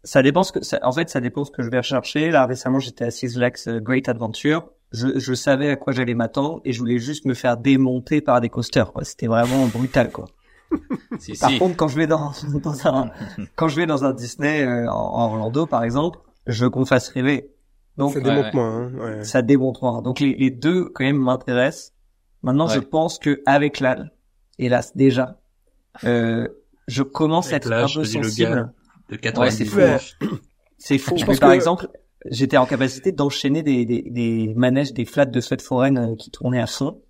[0.03, 2.31] Ça dépend ce que, ça- en fait, ça dépend ce que je vais rechercher.
[2.33, 4.71] Là, récemment, j'étais à Six Flags Great Adventure.
[4.92, 8.40] Je, je savais à quoi j'allais m'attendre et je voulais juste me faire démonter par
[8.40, 9.05] des coasters, quoi.
[9.05, 10.27] C'était vraiment brutal, quoi.
[11.18, 11.59] Si, Par si.
[11.59, 13.11] contre, quand je vais dans, dans un,
[13.55, 16.81] quand je vais dans un Disney euh, en, en Orlando, par exemple, je veux qu'on
[16.81, 17.51] me fasse rêver.
[17.96, 18.51] Donc, ça démonte ouais.
[18.53, 18.77] moins.
[18.83, 19.25] Hein, ouais.
[19.25, 20.03] ça démonte moins.
[20.03, 21.92] Donc, les, les deux, quand même, m'intéressent.
[22.42, 24.11] Maintenant, je pense que avec l'âge,
[24.59, 25.40] hélas, déjà,
[26.05, 26.46] euh,
[26.87, 28.55] je commence à être un peu sensible.
[28.55, 28.72] gars.
[29.09, 29.79] De Ouais, 90 c'est fou.
[29.79, 29.99] Ouais.
[30.79, 31.16] C'est faux.
[31.16, 31.88] Je Mais pense par exemple,
[32.31, 36.31] j'étais en capacité d'enchaîner des, des, des manèges, des flats de fête foraine euh, qui
[36.31, 37.03] tournaient à fond.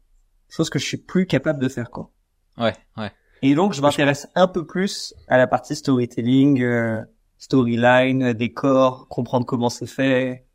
[0.49, 2.11] Chose que je suis plus capable de faire, quoi.
[2.59, 3.11] Ouais, ouais.
[3.43, 7.01] Et donc, je m'intéresse un peu plus à la partie storytelling, euh,
[7.39, 10.47] storyline, euh, décor, comprendre comment c'est fait.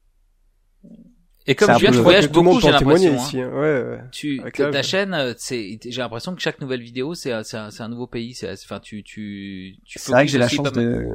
[1.48, 3.14] Et comme tu Je crois voyages que tout le beaucoup, monde j'ai l'impression.
[3.14, 3.16] hein.
[3.18, 3.42] ici.
[3.42, 3.50] hein.
[3.50, 4.00] Ouais, ouais.
[4.12, 7.58] Tu, Avec ta, chaîne, euh, c'est, j'ai l'impression que chaque nouvelle vidéo, c'est, un- c'est,
[7.58, 8.34] un, c'est un nouveau pays.
[8.36, 9.98] C'est, enfin, tu, tu, tu.
[10.00, 11.08] C'est vrai que j'ai la chance de...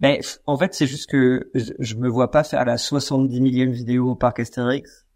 [0.00, 3.72] Mais en fait, c'est juste que je, je me vois pas faire la 70 millième
[3.72, 5.06] vidéo au parc Astérix.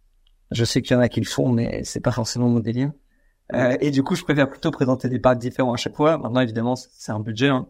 [0.51, 2.93] Je sais qu'il y en a qui le font, mais c'est pas forcément mon délire.
[3.55, 6.19] Euh, et du coup, je préfère plutôt présenter des parcs différents à chaque fois.
[6.19, 7.49] Maintenant, évidemment, c'est- un budget.
[7.49, 7.69] Hein.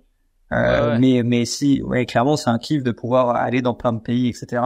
[0.53, 0.99] Euh, Ouais.
[0.99, 4.29] Mais mais si, ouais, clairement, c'est un kiff de pouvoir aller dans plein de pays,
[4.29, 4.63] etc.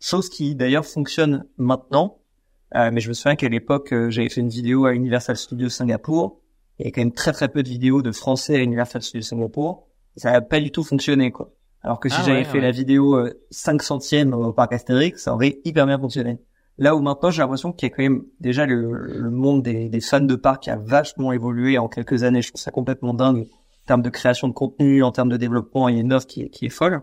[0.00, 2.18] Chose qui d'ailleurs fonctionne maintenant.
[2.74, 5.68] Euh, mais je me souviens qu'à l'époque, euh, j'avais fait une vidéo à Universal Studios
[5.70, 6.40] Singapour.
[6.78, 9.26] Il y a quand même très très peu de vidéos de français à Universal Studios
[9.26, 9.88] Singapour.
[10.16, 11.52] Ça n'a pas du tout fonctionné, quoi.
[11.88, 12.64] Alors que si Ah j'avais ouais, fait ouais.
[12.64, 16.38] la vidéo euh, 5 centièmes au parc Astérix, ça aurait hyper bien fonctionné.
[16.76, 19.88] Là où maintenant, j'ai l'impression qu'il y a quand même déjà le, le monde des,
[19.88, 22.42] des fans de parc qui a vachement évolué en quelques années.
[22.42, 25.88] Je trouve ça complètement dingue en termes de création de contenu, en termes de développement.
[25.88, 27.00] Il y a une offre qui est, qui est folle.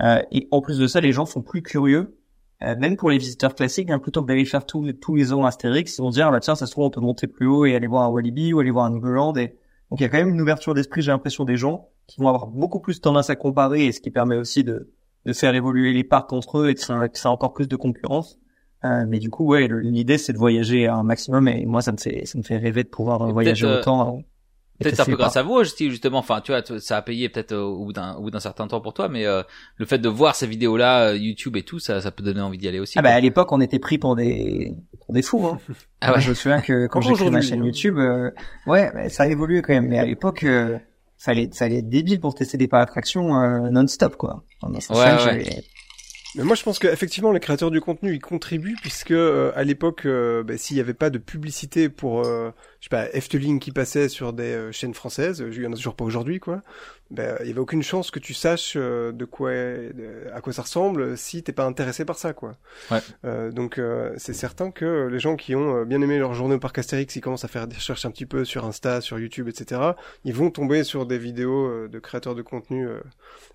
[0.00, 2.18] Euh, et en plus de ça, les gens sont plus curieux.
[2.62, 5.96] Euh, même pour les visiteurs classiques, hein, plutôt que d'aller faire tous, les ans Astérix,
[5.96, 7.74] ils vont dire, ah bah tiens, ça se trouve, on peut monter plus haut et
[7.74, 9.38] aller voir un Walibi ou aller voir un Newground.
[9.38, 9.56] Et...
[9.90, 12.28] Donc il y a quand même une ouverture d'esprit, j'ai l'impression, des gens qui vont
[12.28, 14.92] avoir beaucoup plus tendance à comparer et ce qui permet aussi de,
[15.24, 18.38] de faire évoluer les parcs entre eux et que ça a encore plus de concurrence.
[18.84, 21.96] Euh, mais du coup, ouais, l'idée c'est de voyager un maximum et moi ça me
[21.96, 24.20] fait ça me fait rêver de pouvoir Et voyager euh, autant.
[24.78, 26.18] Peut-être un peu grâce à vous aussi, justement.
[26.18, 28.80] Enfin, tu vois, ça a payé peut-être au bout d'un au bout d'un certain temps
[28.80, 29.42] pour toi, mais euh,
[29.76, 32.58] le fait de voir ces vidéos-là, euh, YouTube et tout, ça, ça peut donner envie
[32.58, 32.98] d'y aller aussi.
[32.98, 35.46] Ah bah à l'époque on était pris pour des pour des fous.
[35.46, 35.58] Hein.
[36.02, 36.20] Ah ouais.
[36.20, 37.64] Je me souviens que quand j'ai créé ma chaîne hein.
[37.64, 38.30] YouTube, euh,
[38.66, 39.88] ouais, bah, ça a évolué quand même.
[39.88, 40.78] Mais à l'époque, euh,
[41.16, 44.44] fallait fallait être débile pour tester des parcs d'attractions euh, non-stop quoi.
[44.62, 45.64] Ouais, ouais.
[46.36, 50.04] Mais moi, je pense qu'effectivement, les créateurs du contenu, ils contribuent puisque euh, à l'époque,
[50.04, 52.50] euh, bah, s'il n'y avait pas de publicité pour, euh,
[52.86, 55.94] sais pas, Efteling qui passait sur des euh, chaînes françaises, il y en a toujours
[55.96, 56.62] pas aujourd'hui, quoi.
[57.12, 60.52] Ben, il y avait aucune chance que tu saches euh, de quoi, de- à quoi
[60.52, 62.56] ça ressemble si t'es pas intéressé par ça, quoi.
[62.90, 62.98] Ouais.
[63.24, 66.56] Euh, donc, euh, c'est certain que les gens qui ont euh, bien aimé leur journée
[66.56, 69.18] au parc Astérix, ils commencent à faire des recherches un petit peu sur Insta, sur
[69.20, 69.80] YouTube, etc.
[70.24, 72.98] Ils vont tomber sur des vidéos euh, de créateurs de contenu, euh,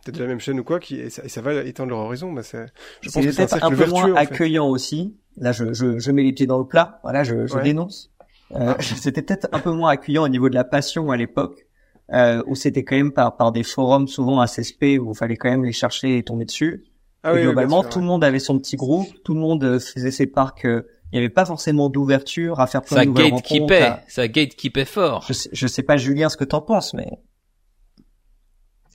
[0.06, 2.00] peut-être de la même chaîne ou quoi, qui et ça, et ça va étendre leur
[2.00, 2.32] horizon.
[2.32, 2.68] Ben, c'est,
[3.02, 3.92] je pense C'est que c'est un peut-être un, cercle peu vertueux.
[3.94, 4.34] moins en fait.
[4.34, 5.14] accueillant aussi.
[5.38, 7.00] Là, je, je, je mets les pieds dans le plat.
[7.04, 7.64] Voilà, je, je Ouais.
[7.64, 8.12] dénonce.
[8.56, 11.66] Euh, C'était peut-être un peu moins accueillant au niveau de la passion à l'époque,
[12.14, 15.38] euh, où c'était quand même par, par des forums souvent assez spé, où il fallait
[15.38, 16.84] quand même les chercher et tomber dessus.
[17.24, 19.64] Ah et oui, globalement, sûr, tout le monde avait son petit groupe, tout le monde
[19.64, 20.66] euh, faisait ses parcs.
[20.66, 23.74] euh, Il n'y avait pas forcément d'ouverture à faire plein Ça de nouvelles rencontres.
[23.82, 25.24] à- ça gatekeepait fort.
[25.28, 27.08] Je sais, je sais pas, Julien, ce que t'en penses, mais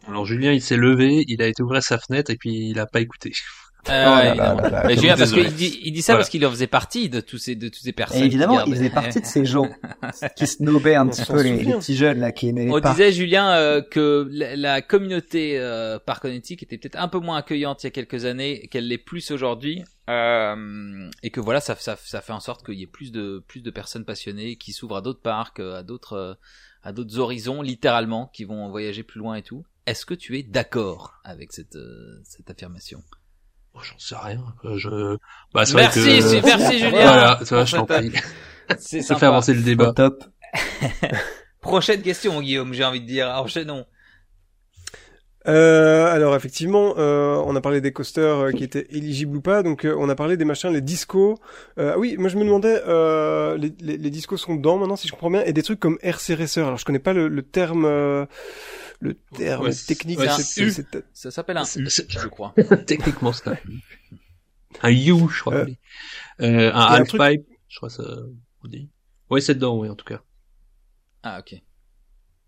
[0.09, 2.87] Alors Julien, il s'est levé, il a été ouvrir sa fenêtre et puis il a
[2.87, 3.33] pas écouté.
[3.89, 6.23] Euh, Julien, parce qu'il dit, il dit ça Voilà.
[6.23, 8.23] parce qu'il en faisait partie de tous ces, de toutes ces personnes.
[8.23, 9.69] Et évidemment, il faisait partie de ces gens
[10.37, 12.91] qui snobaient un On petit peu les, petits jeunes là qui aimaient On pas.
[12.91, 17.83] disait Julien euh, que la, la communauté euh, par était peut-être un peu moins accueillante
[17.83, 21.97] il y a quelques années qu'elle l'est plus aujourd'hui euh, et que voilà ça, ça,
[21.97, 24.97] ça fait en sorte qu'il y ait plus de plus de personnes passionnées qui s'ouvrent
[24.97, 26.39] à d'autres parcs, euh, à d'autres
[26.83, 29.65] à d'autres horizons littéralement qui vont voyager plus loin et tout.
[29.87, 31.79] Est-ce que tu es d'accord avec cette
[32.25, 33.03] cette affirmation?
[33.13, 33.16] Oh,
[33.83, 34.43] J'en sais rien.
[34.65, 35.17] Euh, Je...
[35.55, 36.45] Bah, vrai Merci, que...
[36.47, 36.91] merci Julien.
[36.91, 38.21] Voilà, ça va, je En t'en fait, prie.
[38.79, 39.93] C'est Ça fait avancer le Au débat.
[39.93, 40.25] top.
[41.61, 43.85] Prochaine question Guillaume, j'ai envie de dire enchaînons.
[45.49, 49.63] Euh, alors effectivement, euh, on a parlé des coasters euh, qui étaient éligibles ou pas,
[49.63, 51.37] donc euh, on a parlé des machins, les discos.
[51.79, 55.13] Oui, moi je me demandais, euh, les, les, les discos sont dedans maintenant, si je
[55.13, 56.67] comprends bien, et des trucs comme RC Racer.
[56.67, 58.27] Alors je connais pas le, le terme, euh,
[59.01, 60.19] le terme Ouais, technique.
[60.19, 62.55] ouais, c'est- c'est- Ça s'appelle un U, je crois.
[62.87, 63.57] Techniquement, c'est un
[64.83, 65.55] un U, je crois.
[65.55, 65.67] Euh.
[66.43, 68.05] Euh, un halfpipe, je crois que ça
[68.65, 68.89] on dit.
[69.31, 70.21] Ouais, c'est dedans, oui, en tout cas.
[71.23, 71.61] Ah ok.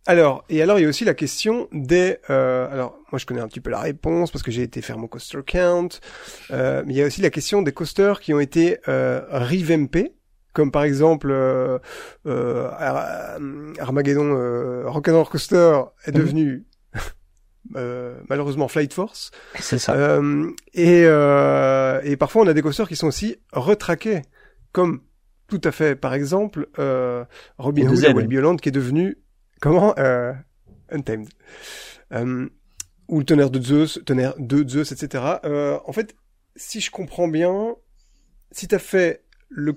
[0.07, 2.17] Alors, et alors il y a aussi la question des...
[2.31, 4.97] Euh, alors, moi je connais un petit peu la réponse parce que j'ai été faire
[4.97, 5.89] mon coaster count,
[6.51, 10.13] euh, mais il y a aussi la question des coasters qui ont été euh, revampés,
[10.59, 11.79] comme par exemple euh,
[12.27, 13.39] euh, Ar-
[13.79, 16.67] Armageddon euh, Rock'n'Roller Coaster est devenu
[17.77, 19.93] euh, malheureusement Flight Force, C'est ça.
[19.95, 24.23] euh, et, euh, et parfois on a des coasters qui sont aussi retraqués,
[24.73, 25.03] comme
[25.47, 27.25] tout à fait par exemple euh,
[27.57, 29.17] Robin Hood Walibi Holland qui est devenu
[29.61, 30.33] comment euh,
[30.91, 31.29] Untamed
[32.13, 32.49] euh,
[33.07, 35.25] ou le tonnerre de Zeus, tonnerre de Zeus, etc.
[35.45, 36.17] Euh, en fait,
[36.57, 37.77] si je comprends bien,
[38.51, 39.75] si t'as fait le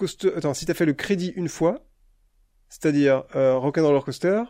[0.00, 1.84] coaster, attends, si t'as fait le crédit une fois,
[2.70, 4.44] c'est-à-dire euh, Rock'n'Roller Coaster,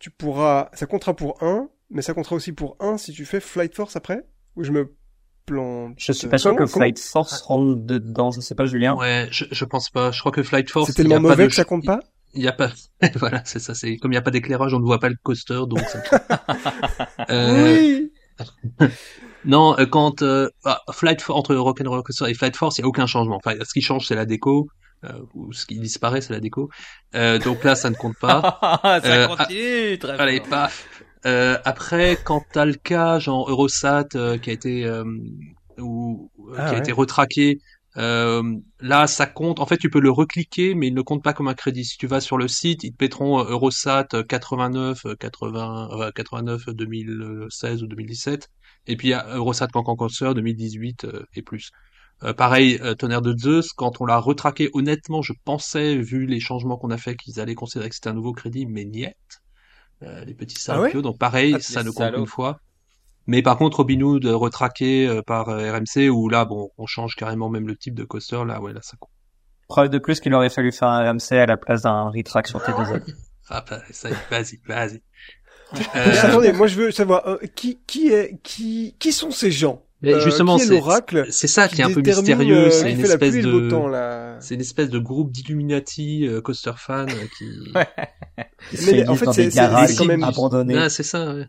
[0.00, 3.38] tu pourras, ça comptera pour un, mais ça comptera aussi pour un si tu fais
[3.38, 4.92] Flight Force après, ou je me
[5.46, 5.94] plante.
[5.98, 8.32] Je suis pas sûr que Flight Force rentre dedans.
[8.32, 8.96] Je sais pas, Julien.
[8.96, 10.10] Ouais, je, je pense pas.
[10.10, 10.88] Je crois que Flight Force.
[10.88, 12.00] C'est tellement mauvais de que ça compte pas
[12.34, 12.72] Il y a pas.
[13.14, 13.74] voilà, c'est ça.
[13.74, 15.80] C'est comme il y a pas d'éclairage, on ne voit pas le coaster, donc.
[15.80, 16.02] Ça...
[17.30, 18.10] Euh,
[18.78, 18.88] Oui
[19.44, 22.88] Non, euh, quand euh, ah, Flight entre Rock'n'Roller Coaster et Flight Force, il y a
[22.88, 23.36] aucun changement.
[23.44, 24.68] Enfin, ce qui change, c'est la déco.
[25.04, 26.70] Euh, ou ce qui disparaît, c'est la déco.
[27.14, 28.58] Euh, donc là, ça ne compte pas.
[28.82, 30.48] ça Euh, continue très Allez, fort.
[30.48, 30.88] paf.
[31.26, 35.04] Euh, après, quand t'as le cas, genre Eurosat, euh, qui a été euh,
[35.78, 36.78] ou Ah qui a ouais.
[36.78, 37.58] été retraqué,
[37.96, 38.42] euh,
[38.80, 39.60] là, ça compte.
[39.60, 41.84] En fait, tu peux le recliquer, mais il ne compte pas comme un crédit.
[41.84, 45.88] Si tu vas sur le site, ils te mettront euh, Eurosat euh, 89, euh, 80,
[45.92, 48.48] euh, 89, 2016 ou 2017,
[48.86, 51.70] et puis il y a Eurosat Cancan Coaster 2018 euh, et plus.
[52.24, 56.78] Euh, pareil, Tonnerre de Zeus, quand on l'a retraqué, honnêtement, je pensais, vu les changements
[56.78, 59.14] qu'on a fait, qu'ils allaient considérer que c'était un nouveau crédit, mais niet.
[60.02, 60.92] Euh, les petits Ah ouais?
[60.92, 61.02] salauds.
[61.02, 62.60] donc pareil, Ah, ça ne compte qu'une fois.
[63.26, 66.86] Mais par contre, Robin Hood euh, retraqué euh, par euh, RMC, où là, bon, on
[66.86, 69.10] change carrément même le type de coaster, là, ouais, là, ça compte.
[69.68, 72.60] Preuve de plus qu'il aurait fallu faire un RMC à la place d'un retract sur
[72.60, 73.02] T2Z.
[73.50, 75.02] Ah, bah, ça y est, vas-y, vas-y.
[75.74, 79.50] Mais Euh, Attendez, moi je veux savoir euh, qui qui est qui qui sont ces
[79.50, 79.82] gens?
[80.00, 82.86] Mais Euh, justement, qui c'est l'oracle c'est ça qui est un peu mystérieux, euh, c'est
[82.86, 84.38] qui une espèce de, temps là.
[84.40, 87.44] c'est une espèce de groupe d'Illuminati euh, coaster fan euh, qui.
[88.72, 90.78] Ils Mais se en fait, dans c'est- quand même- abandonnés.
[90.78, 91.34] Ah, c'est ça.
[91.34, 91.46] Ouais.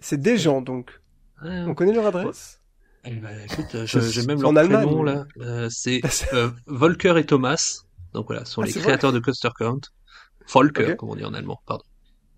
[0.00, 1.00] C'est des gens donc.
[1.42, 2.60] Ouais, On connaît leur adresse
[3.04, 5.26] Eh ben, écoute, euh, j'ai même leur prénom là.
[5.40, 6.00] Euh, c'est
[6.32, 7.82] euh, Volker et Thomas.
[8.12, 9.80] Donc voilà, ce sont Ah, les créateurs de Coaster Count.
[10.52, 11.84] Volker, comme on dit en allemand, pardon.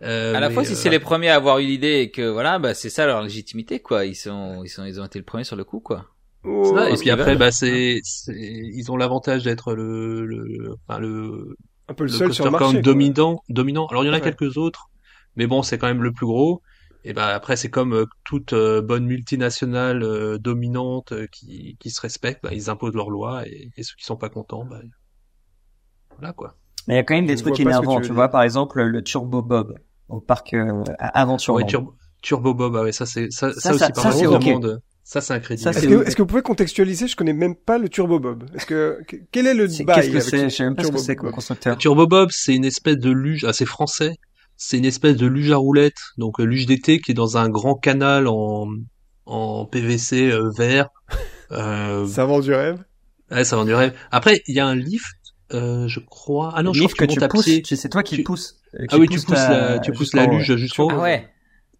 [0.03, 2.27] Euh, à la fois si euh, c'est les premiers à avoir eu l'idée et que
[2.27, 5.27] voilà bah c'est ça leur légitimité quoi ils sont ils sont ils ont été le
[5.27, 6.07] premier sur le coup quoi
[6.43, 10.25] Oh, c'est ça, et parce puis après, bah, c'est, c'est, ils ont l'avantage d'être le,
[10.25, 11.55] le, enfin, le,
[11.87, 12.81] Un peu le le seul sur coaster le marché.
[12.81, 13.87] dominant, dominant.
[13.89, 14.23] Alors il y en a Ouais.
[14.23, 14.89] quelques autres,
[15.37, 16.63] mais bon, c'est quand même le plus gros.
[17.05, 21.91] Et bah après, c'est comme euh, toute euh, bonne multinationale euh, dominante euh, qui, qui
[21.91, 24.81] se respecte, bah, ils imposent leurs lois et, et ceux qui sont pas contents, bah,
[26.19, 26.57] voilà quoi.
[26.89, 28.01] Mais il y a quand même des Je trucs énervants.
[28.01, 29.75] tu Tu, vois, par exemple, le Turbo Bob
[30.09, 31.59] au parc euh, à Aventureland.
[31.61, 34.11] Ouais, Turbo, Turbo Bob, ah ouais, ça c'est, ça, ça, Ça, aussi ça- par ça,
[34.11, 34.45] contre, c'est on ok.
[34.45, 35.63] demande- ça c'est un crédit.
[35.63, 35.77] Ça, ouais.
[35.79, 36.07] Est-ce que, ok.
[36.07, 38.45] est-ce que vous pouvez contextualiser Je connais même pas le Turbo Bob.
[38.55, 40.39] Est-ce que que- quel est le bail Qu'est-ce que c'est?
[40.39, 41.77] ce Je sais même pas ce que Turbo c'est comme.
[41.79, 44.17] Turbo Bob, c'est une espèce de luge, ah, c'est français,
[44.63, 47.49] c'est une espèce de luge à roulette, donc euh, luge d'été qui est dans un
[47.49, 48.69] grand canal en,
[49.25, 50.89] en PVC euh, vert.
[51.53, 52.85] Euh, Ça vend du rêve?
[53.33, 53.93] ouais, ça vend du rêve.
[54.13, 55.17] Après, il y a un lift,
[55.53, 56.53] euh, je crois.
[56.55, 57.77] Ah non, je Lift crois que que tu pousses.
[57.77, 58.61] C'est toi qui Tu- pousses.
[58.79, 61.03] euh, Ah oui, tu pousse pousses la, tu pousses la luge jusqu'en ah haut.
[61.03, 61.29] ouais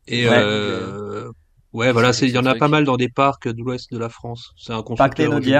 [0.09, 0.41] Et Ouais.
[0.43, 1.31] euh,
[1.73, 3.99] ouais, voilà, c'est, il y en a pas mal dans des parcs de l'ouest de
[3.99, 4.51] la France.
[4.57, 5.41] C'est un Parc constructeur.
[5.41, 5.51] Dis,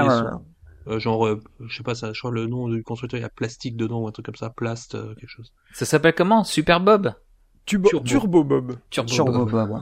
[0.87, 3.25] euh, genre, euh, je sais pas, ça, je crois le nom du constructeur, il y
[3.25, 5.53] a plastique dedans ou un truc comme ça, plast, euh, quelque chose.
[5.73, 6.43] ça s'appelle comment?
[6.43, 7.13] Super Bob?
[7.65, 8.05] Turbo, Turbo.
[8.07, 8.75] Turbo Bob.
[8.89, 9.51] Turbo, Turbo Bob.
[9.51, 9.71] Bob.
[9.71, 9.79] ouais.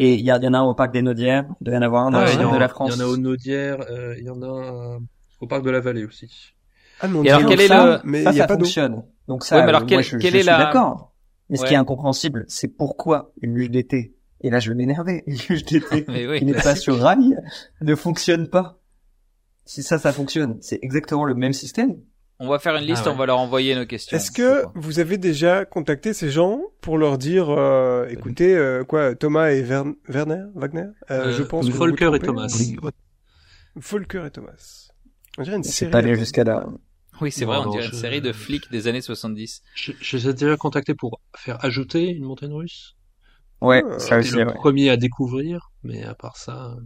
[0.00, 2.06] Et il y, en a un au parc des Naudières, il doit y en avoir
[2.06, 2.92] un dans Ah, le de la France.
[2.94, 4.98] Il y en a au Naudière, euh, il y en a euh,
[5.40, 6.52] au parc de la Vallée aussi.
[7.00, 8.48] Ah, mais on Et alors, quel est ça, le- Mais ça, il y a ça
[8.48, 9.04] pas fonctionne.
[9.28, 11.12] Donc ça, Ouais, mais alors quel- moi, je, je est suis la- d'accord.
[11.48, 15.22] Mais ce qui est incompréhensible, c'est pourquoi une luge d'été, et là je vais m'énerver,
[15.26, 16.38] une luge d'été oui.
[16.40, 17.36] qui n'est pas sur rail
[17.80, 18.80] ne fonctionne pas.
[19.64, 21.96] Si ça, ça fonctionne, c'est exactement le même système.
[22.40, 23.14] On va faire une liste, Ah ouais.
[23.14, 24.16] on va leur envoyer nos questions.
[24.16, 29.14] Est-ce que vous avez déjà contacté ces gens pour leur dire, euh, écoutez, euh, quoi,
[29.14, 32.18] Thomas et Werner, Wagner, euh, Euh, je pense Volker vous et.
[32.18, 32.46] Thomas.
[33.76, 34.88] Volker et Thomas.
[35.38, 35.90] On dirait une C'est série.
[35.90, 36.66] pas allé jusqu'à là.
[37.20, 39.62] Oui, c'est vrai, on dirait je- une série de flics des années 70.
[39.74, 42.96] Je, je les ai déjà contactés pour faire ajouter une montagne russe.
[43.60, 44.52] Ouais, Ah, ça aussi, le ouais.
[44.52, 46.76] premier à découvrir, mais à part ça.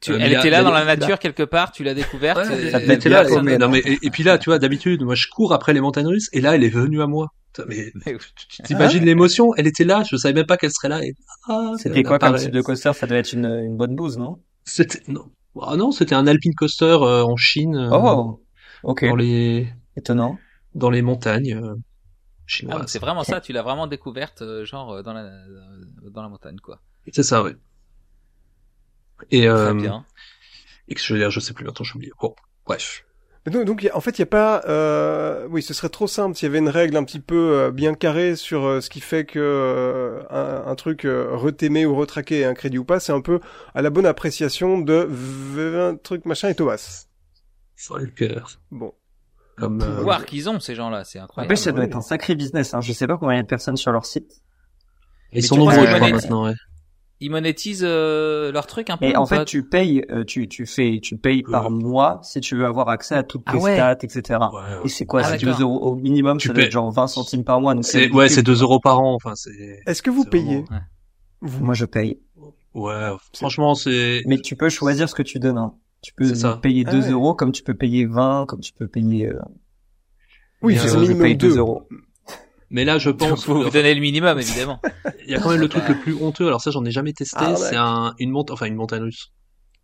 [0.00, 2.38] Tu, Euh, elle était là dans la nature quelque part, tu l'as découverte.
[2.38, 3.24] Ouais, elle être était là.
[3.42, 5.80] mais non, mais, et, et puis là, tu vois, d'habitude, moi, je cours après les
[5.80, 7.28] montagnes russes, et là, elle est venue à moi.
[7.66, 8.16] Mais Mais-
[8.48, 9.54] tu t'imagines l'émotion?
[9.56, 11.04] Elle était là, je savais même pas qu'elle serait là.
[11.04, 11.14] Et...
[11.48, 12.92] Ah, C'était elle quoi comme type de coaster?
[12.94, 14.38] Ça devait être une, une bonne bouse, non?
[14.64, 15.26] C'était non,
[15.60, 18.40] ah non, c'était un alpine coaster euh, en Chine, euh, Oh,
[18.84, 20.38] ok, dans les étonnant.
[20.74, 21.74] dans les montagnes euh,
[22.70, 26.22] Ah, c'est vraiment ça, tu l'as vraiment découverte, euh, genre euh, dans la euh, dans
[26.22, 26.80] la montagne, quoi.
[27.12, 27.56] C'est ça, ouais.
[29.30, 30.04] Et euh, Très bien.
[30.88, 31.68] et que je veux dire, je sais plus.
[31.68, 32.12] Attends, j'ai oublié.
[32.20, 32.34] Bon,
[32.66, 33.04] bref.
[33.46, 34.62] Donc, en fait, il n'y a pas...
[34.68, 35.46] Euh...
[35.48, 37.94] Oui, ce serait trop simple s'il y avait une règle un petit peu euh, bien
[37.94, 42.40] carrée sur euh, ce qui fait que euh, un, un truc euh, retémé ou retraqué
[42.40, 43.00] est un crédit ou pas.
[43.00, 43.40] C'est un peu
[43.74, 47.06] à la bonne appréciation de v- un truc machin et Thomas.
[47.88, 48.42] Volker.
[48.70, 48.92] Bon.
[49.56, 51.50] Comme euh, Pouvoir qu'ils ont ces gens-là, c'est incroyable.
[51.52, 52.74] Après, ça doit être un sacré business.
[52.74, 52.82] Hein.
[52.82, 54.42] Je sais pas combien il y a de personnes sur leur site.
[55.32, 56.44] ils sont nombreux, maintenant.
[56.44, 56.54] Ouais.
[57.22, 59.04] Ils monétisent euh, leur truc un peu.
[59.04, 61.70] Et en fait, tu payes, euh, tu, tu fais, tu payes par Euh.
[61.70, 63.74] mois si tu veux avoir accès à toutes Ah tes ouais.
[63.74, 64.38] stats, etc.
[64.40, 64.60] Ouais, ouais.
[64.84, 65.58] Et c'est quoi Ah, C'est d'accord.
[65.58, 67.74] 2 euros au minimum, Tu ça doit être genre 20 centimes par mois.
[67.74, 69.14] Donc C'est ouais, c'est 2 euros par an.
[69.14, 69.80] Enfin, c'est.
[69.86, 70.80] Est-ce que vous payez vraiment-
[71.42, 72.18] vous Moi, je paye.
[72.72, 74.22] Ouais, franchement, c'est.
[74.26, 75.58] Mais tu peux choisir ce que tu donnes.
[75.58, 75.74] hein.
[76.02, 76.58] Tu peux ça.
[76.62, 77.10] payer Ah 2 ouais.
[77.10, 79.26] euros comme tu peux payer 20, comme tu peux payer...
[79.28, 79.38] Euh...
[80.62, 81.58] Oui, c'est minimum paye 2 deux.
[81.58, 81.82] euros.
[82.70, 83.46] Mais là, je pense.
[83.46, 84.80] Vous que- donner le minimum, évidemment.
[85.26, 86.46] Il y a quand même le truc le plus honteux.
[86.46, 87.36] Alors ça, j'en ai jamais testé.
[87.40, 89.32] Ah, c'est un une montagne, enfin une montagne russe,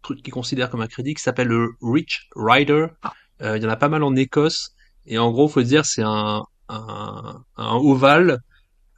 [0.02, 2.86] truc qu'ils considèrent comme un crédit, qui s'appelle le Rich Rider.
[3.42, 4.70] Euh, il y en a pas mal en Écosse.
[5.06, 8.40] Et en gros, faut dire, c'est un un, un ovale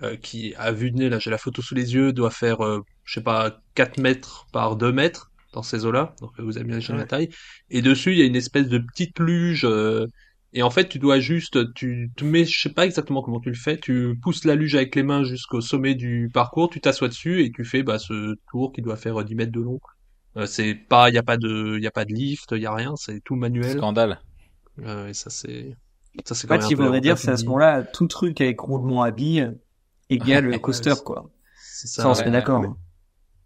[0.02, 2.64] euh, qui, à vue de nez, là, j'ai la photo sous les yeux, doit faire,
[2.64, 6.14] euh, je sais pas, 4 mètres par 2 mètres dans ces eaux-là.
[6.22, 7.02] Donc euh, vous imaginez Ouais.
[7.02, 7.28] la taille.
[7.68, 9.66] Et dessus, il y a une espèce de petite luge.
[10.54, 13.40] Euh, et en fait, tu dois juste, tu te mets, je sais pas exactement comment
[13.40, 16.80] tu le fais, tu pousses la luge avec les mains jusqu'au sommet du parcours, tu
[16.80, 19.78] t'assois dessus et tu fais bah, ce tour qui doit faire 10 mètres de long.
[20.36, 22.62] Euh, c'est pas, il y a pas de, il y a pas de lift, il
[22.62, 23.76] y a rien, c'est tout manuel.
[23.76, 24.20] Scandale.
[24.80, 25.74] Euh, et ça c'est,
[26.24, 28.60] ça c'est En fait, ce qu'il faudrait dire, c'est à ce moment-là, tout truc avec
[28.60, 29.52] roulement à billes
[30.10, 31.30] égale le Ouais, coaster, quoi.
[31.60, 32.08] C'est Ça, ça.
[32.08, 32.18] on ouais.
[32.18, 32.60] se met d'accord.
[32.60, 32.68] mais-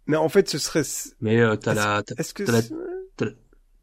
[0.07, 0.83] Mais en fait, ce serait...
[1.21, 2.43] Mais euh, t'as la, t'as- Est-ce que...
[2.43, 2.73] t'as la- c'est-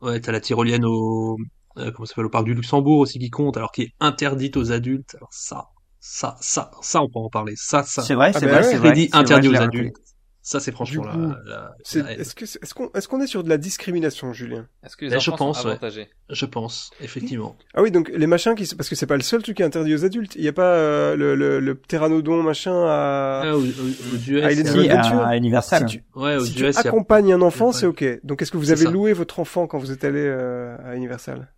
[0.03, 1.37] ouais, t'as la tyrolienne au,
[1.81, 4.57] euh, comment ça s'appelle, au parc du Luxembourg aussi qui compte, alors qui est interdite
[4.57, 5.15] aux adultes.
[5.17, 5.67] Alors ça,
[6.01, 7.55] ça, ça, ça, on peut en parler.
[7.57, 8.03] Ça, ça.
[8.03, 8.71] C'est vrai, Ah c'est bah vrai, ouais.
[8.71, 8.91] c'est vrai.
[8.93, 9.97] Vrai, interdit je aux adultes.
[10.43, 11.75] Ça, c'est franchement coup, la-.
[11.85, 14.67] Est-ce que c'est- est-ce qu'on est-ce qu'on est sur de la discrimination, Julien?
[14.83, 15.73] Est-ce que les Ben, je enfants pense, sont ouais.
[15.73, 16.09] avantagés?
[16.31, 17.57] Je pense, effectivement.
[17.75, 18.75] Ah oui, donc les machins qui...
[18.75, 20.37] Parce que c'est pas le seul truc qui est interdit aux adultes.
[20.37, 23.43] Il y a pas euh, le, le, le pteranodon machin à...
[23.45, 25.21] Ah, aux, aux, US, il est Nouvelle Si, Adventure.
[25.21, 25.89] à Universal.
[25.91, 28.21] Si tu, ouais, aux si tu US, il y a- accompagnes un enfant, c'est ok.
[28.25, 31.53] Donc est-ce que vous avez loué votre enfant quand vous êtes allé euh, à Universal?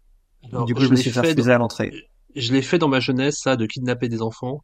[0.50, 1.92] Alors, du coup, je me suis fait refuser à l'entrée.
[2.34, 4.62] Je l'ai fait dans ma jeunesse, ça, de kidnapper des enfants.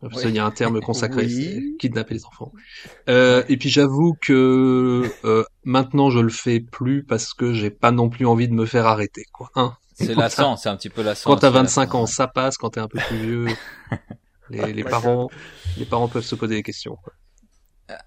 [0.00, 0.22] Parce Oui.
[0.24, 1.76] qu'il y a un terme consacré, Oui.
[1.78, 2.52] kidnapper les enfants.
[3.08, 7.90] Euh, et puis j'avoue que euh, maintenant je le fais plus parce que j'ai pas
[7.90, 9.48] non plus envie de me faire arrêter, quoi.
[9.54, 11.30] Hein C'est lassant, c'est un petit peu lassant.
[11.30, 11.98] Quand t'as aussi, à la 25 fin.
[11.98, 12.58] ans, ça passe.
[12.58, 13.46] Quand t'es un peu plus vieux,
[14.50, 15.30] les, parents,
[15.78, 16.96] les parents peuvent se poser des questions.
[17.02, 17.12] quoi.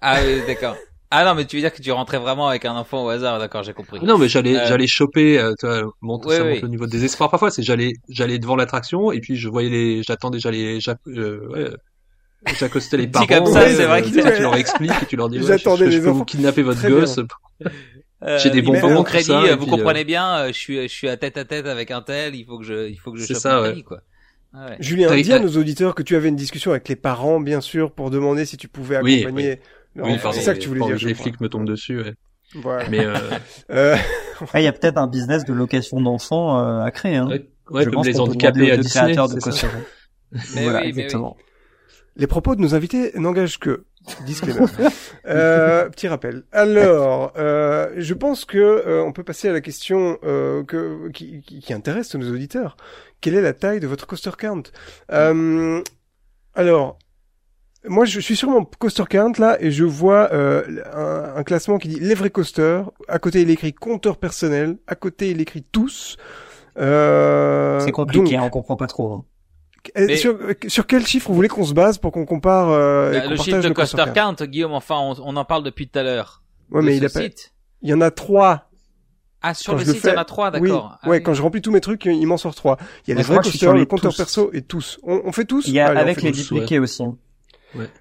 [0.00, 0.76] Ah oui, d'accord.
[1.10, 3.38] Ah non, mais tu veux dire que tu rentrais vraiment avec un enfant au hasard,
[3.38, 3.98] d'accord, j'ai compris.
[4.04, 6.54] Non, mais j'allais, Euh, j'allais choper, euh, tu vois, monte, oui, ça oui.
[6.54, 7.50] monte au niveau de désespoir parfois.
[7.50, 11.70] C'est j'allais, j'allais devant l'attraction et puis je voyais les, j'attendais, j'allais, j'a- euh, ouais,
[12.58, 13.26] j'accostais les parents.
[13.26, 15.58] comme ça, euh, c'est vrai tu que- tu leur expliques et tu leur dis, ouais,
[15.58, 17.18] je, peux vous kidnapper votre Très gosse.
[18.24, 20.92] Euh, J'ai des faut mon crédit, ça, vous puis, comprenez bien, euh, je suis, je
[20.92, 23.18] suis à tête à tête avec un tel, il faut que je, il faut que
[23.18, 24.00] je chope ça, crédit, quoi.
[24.52, 24.76] Ah ouais.
[24.80, 27.60] Julien, T'as- dis à nos auditeurs que tu avais une discussion avec les parents, bien
[27.60, 29.50] sûr, pour demander si tu pouvais accompagner.
[29.50, 29.56] Oui,
[30.04, 30.16] enfant.
[30.22, 30.98] pardon, c'est ça que tu voulais dire.
[30.98, 31.24] que les crois.
[31.24, 32.00] flics me tombent dessus.
[32.02, 32.14] ouais.
[32.54, 32.88] Voilà.
[32.88, 33.14] Mais euh,
[33.70, 33.96] Euh,
[34.52, 37.16] Ah, il y a peut-être un business de location d'enfants euh, à créer.
[37.16, 37.26] Hein.
[37.28, 39.50] ouais, ouais, Je comme pense les qu'on peut handicapés à deux Disney, créateurs de ça.
[39.50, 39.66] coaster.
[40.54, 41.36] Mais voilà, oui, mais exactement.
[42.16, 43.84] les propos de nos invités n'engagent que.
[44.24, 44.64] Disclaimer.
[45.26, 46.44] euh, petit rappel.
[46.52, 51.42] Alors, euh, je pense que euh, on peut passer à la question euh, que, qui,
[51.42, 52.76] qui, qui intéresse nos auditeurs.
[53.20, 54.62] Quelle est la taille de votre coaster count?
[55.12, 55.82] Euh,
[56.54, 56.98] Alors,
[57.86, 60.62] moi, je suis sur mon coaster count là et je vois euh,
[60.92, 62.90] un, un classement qui dit les vrais coasters.
[63.08, 64.78] À côté, il écrit compteur personnel.
[64.86, 66.16] À côté, il écrit tous.
[66.78, 69.12] Euh, C'est compliqué, donc, hein, on comprend pas trop.
[69.14, 69.24] hein.
[69.96, 72.68] euh, Mais- sur, euh, sur quel chiffre vous voulez qu'on se base pour qu'on compare
[72.70, 75.36] euh, et Bah, qu'on le chiffre de le coaster count count, Guillaume, enfin, on, on
[75.36, 76.42] en parle depuis tout à l'heure.
[76.70, 77.22] Ouais, De mais il, ce a pas...
[77.26, 77.52] site.
[77.82, 78.64] il y en a trois.
[79.40, 80.98] Ah, sur Quand le site, il y en a trois, Oui, d'accord.
[81.00, 81.22] Ah ouais, oui.
[81.22, 82.76] quand je remplis tous mes trucs, il m'en sort trois.
[83.06, 84.16] Il y a les vrais coasters, les le compteur tous.
[84.16, 84.98] perso et tous.
[85.04, 87.04] On, on fait tous Il y a Allez, avec les dupliqués aussi.
[87.04, 87.16] hein.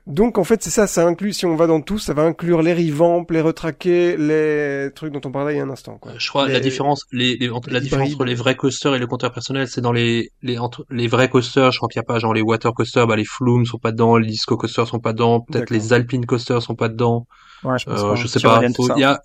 [0.07, 2.61] Donc en fait c'est ça, ça inclut, si on va dans tous, ça va inclure
[2.61, 5.97] les revamps, les retraqués, les trucs dont on parlait il y a un instant.
[5.97, 6.13] Quoi.
[6.13, 8.15] Euh, Je crois Les- la différence, les, les- entre- la les différence hybrides.
[8.21, 11.29] entre les vrais coasters et le compteur personnel, c'est dans les les entre les vrais
[11.29, 11.71] coasters.
[11.71, 13.91] Je crois qu'il y a pas genre les water coasters, bah les Flume sont pas
[13.91, 17.27] dedans, les disco coasters sont pas dedans, peut-être les alpine coasters sont pas dedans.
[17.63, 18.61] Ouais, je pense Euh, je sais pas.
[18.73, 19.19] tout Faut- y a,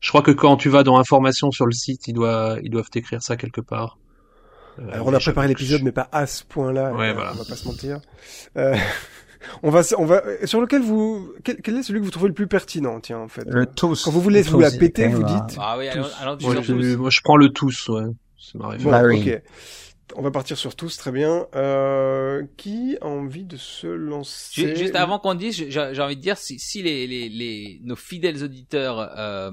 [0.00, 2.90] je crois que quand tu vas dans information sur le site, ils doivent ils doivent
[2.90, 3.98] t'écrire ça quelque part.
[4.78, 6.92] Euh, Alors on a préparé l'épisode, mais pas à ce point-là.
[6.92, 7.32] Ouais, euh, voilà.
[7.32, 7.98] On va pas se mentir.
[8.58, 8.76] Euh,
[9.62, 12.34] on va, on va sur lequel vous, quel, quel est celui que vous trouvez le
[12.34, 13.44] plus pertinent, tiens en fait?
[13.46, 14.04] Le tous.
[14.04, 15.58] Quand vous voulez Le vous la péter, vous même, dites?
[15.60, 16.14] Ah oui, allons, tous.
[16.20, 18.04] allons Moi, je, moi, je prends le tous, ouais.
[18.38, 19.24] C'est ma Bon, référence.
[19.24, 19.38] Bah.
[20.14, 21.46] On va partir sur tous, très bien.
[21.56, 24.68] Euh, qui a envie de se lancer?
[24.68, 27.96] Ju- Juste avant qu'on dise, j'ai envie de dire, si, si les, les, les, nos
[27.96, 29.50] fidèles auditeurs euh,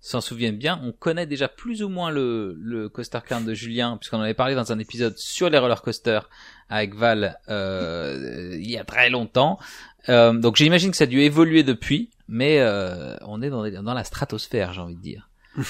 [0.00, 4.18] s'en souviennent bien, on connaît déjà plus ou moins le, le coaster de Julien, puisqu'on
[4.18, 6.30] en avait parlé dans un épisode sur les roller coasters
[6.68, 9.58] avec Val euh, il y a très longtemps.
[10.08, 13.94] Euh, donc j'imagine que ça a dû évoluer depuis, mais euh, on est dans, dans
[13.94, 15.28] la stratosphère, j'ai envie de dire.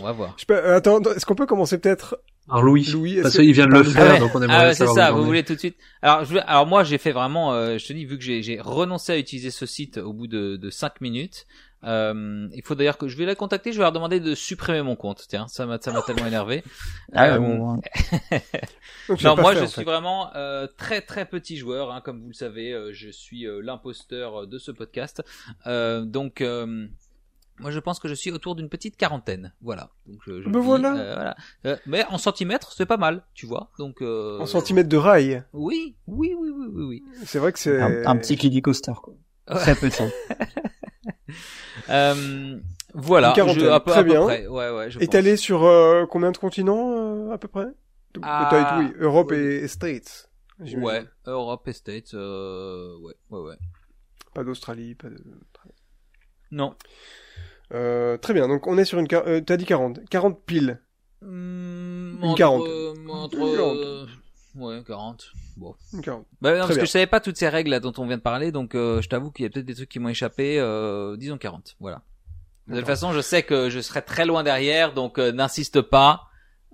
[0.00, 0.34] On va voir.
[0.38, 3.66] Je peux- euh, attends, est-ce qu'on peut commencer peut-être Alors Louis, Louis parce qu'il vient
[3.66, 4.18] de le Ah, faire, ouais.
[4.20, 5.76] donc on aimerait Ah ouais, c'est ça, vous voulez tout de suite.
[6.02, 8.42] Alors, je, veux- alors moi, j'ai fait vraiment, euh, je te dis, vu que j'ai
[8.44, 11.46] j'ai renoncé à utiliser ce site au bout de, de 5 minutes,
[11.84, 14.82] euh, il faut d'ailleurs que je vais la contacter, je vais leur demander de supprimer
[14.82, 15.24] mon compte.
[15.28, 16.62] Tiens, ça m'a ça m'a tellement énervé.
[17.14, 17.80] Ah, Euh, bon,
[19.24, 19.84] non, moi fait, je suis fait.
[19.84, 23.60] vraiment euh, très très petit joueur, hein, comme vous le savez, euh, je suis euh,
[23.62, 25.22] l'imposteur de ce podcast.
[25.66, 26.86] Euh, donc euh,
[27.60, 29.90] moi je pense que je suis autour d'une petite quarantaine, voilà.
[30.06, 30.94] Donc je, je Ben dis, voilà.
[30.96, 31.36] euh, voilà.
[31.66, 33.70] Euh, mais en centimètres, c'est pas mal, tu vois.
[33.78, 35.42] Donc euh, En centimètres de rail.
[35.52, 37.02] Oui, oui, oui, oui, oui, oui.
[37.24, 39.14] C'est vrai que c'est un, un petit kiddie coaster, quoi.
[39.48, 39.56] Ouais.
[39.60, 40.02] Très petit.
[41.90, 42.58] Euh,
[42.94, 44.22] voilà, je, à peu, très à peu bien.
[44.24, 44.46] près.
[44.46, 45.04] Ouais, ouais, je pense.
[45.04, 47.66] étalé sur euh, combien de continents euh, à peu près?
[48.22, 50.28] Ah, oui, Europe et, et States.
[50.60, 50.82] j'imagine.
[50.84, 53.56] Ouais, Europe et States, euh, ouais, ouais, ouais.
[54.34, 55.16] Pas d'Australie, pas de.
[56.50, 56.74] Non.
[57.74, 59.06] Euh, très bien, donc on est sur une.
[59.12, 60.00] Euh, T'as dit 40.
[60.08, 60.80] 40 piles.
[61.20, 62.70] Hmm, Une entre, quarantaine.
[62.72, 64.06] euh, entre, euh,
[64.56, 65.26] ouais, 40.
[65.56, 65.74] Bon.
[65.92, 66.26] Une 40.
[66.40, 66.76] Bah, non, parce bien.
[66.80, 69.00] que je savais pas toutes ces règles là dont on vient de parler, donc euh,
[69.02, 70.58] je t'avoue qu'il y a peut-être des trucs qui m'ont échappé.
[70.60, 72.02] Euh, disons 40, voilà.
[72.68, 76.24] De toute façon, je sais que je serai très loin derrière, donc euh, n'insiste pas.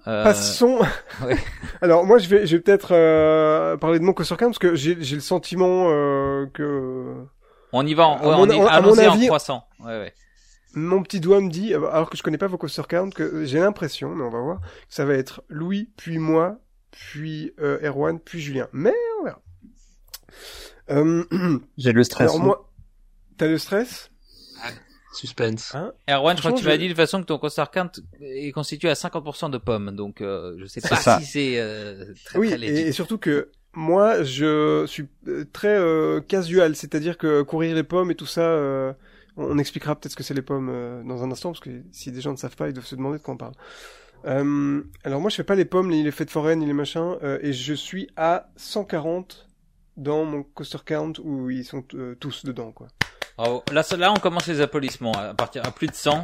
[0.07, 0.81] Euh, Passons.
[1.25, 1.37] ouais.
[1.81, 4.75] Alors moi je vais, je vais peut-être euh, parler de mon coaster count parce que
[4.75, 7.15] j'ai, j'ai le sentiment euh, que
[7.73, 9.65] On y va, en, À ouais, mon- on y- à mon allons-y en avis- croissant.
[9.81, 10.13] Ouais, ouais.
[10.75, 13.61] mon petit doigt me dit, alors que je connais pas vos coaster count, que j'ai
[13.61, 16.59] l'impression, mais on va voir, que ça va être Louis, puis moi,
[16.95, 18.69] puis euh, Erwan, puis Julien.
[18.73, 19.43] Mais on verra.
[20.91, 21.25] Euh,
[21.79, 22.31] J'ai le stress.
[22.31, 22.71] alors moi,
[23.37, 24.11] t'as le stress?
[25.13, 25.77] Suspense.
[26.09, 27.91] Erwan, je crois que tu m'as dit de toute façon que ton count
[28.21, 31.21] est constitué à 50% de pommes, donc euh, je sais pas ça.
[31.21, 36.21] si c'est euh, très Oui, très et, surtout que moi, je suis euh, très euh,
[36.21, 38.93] casual, c'est-à-dire que courir les pommes et tout ça, euh,
[39.37, 41.71] on, on expliquera peut-être ce que c'est les pommes euh, dans un instant, parce que
[41.93, 43.55] si des gens ne savent pas, ils doivent se demander de quoi on parle.
[44.27, 47.17] Euh, alors moi, je fais pas les pommes, ni les fêtes foraines, ni les machins,
[47.23, 49.49] euh, et je suis à 140
[49.97, 52.89] dans mon coaster count où ils sont euh, tous dedans, quoi.
[53.37, 53.63] Bravo.
[53.73, 56.23] Là, là, on commence les applaudissements à partir à plus de 100.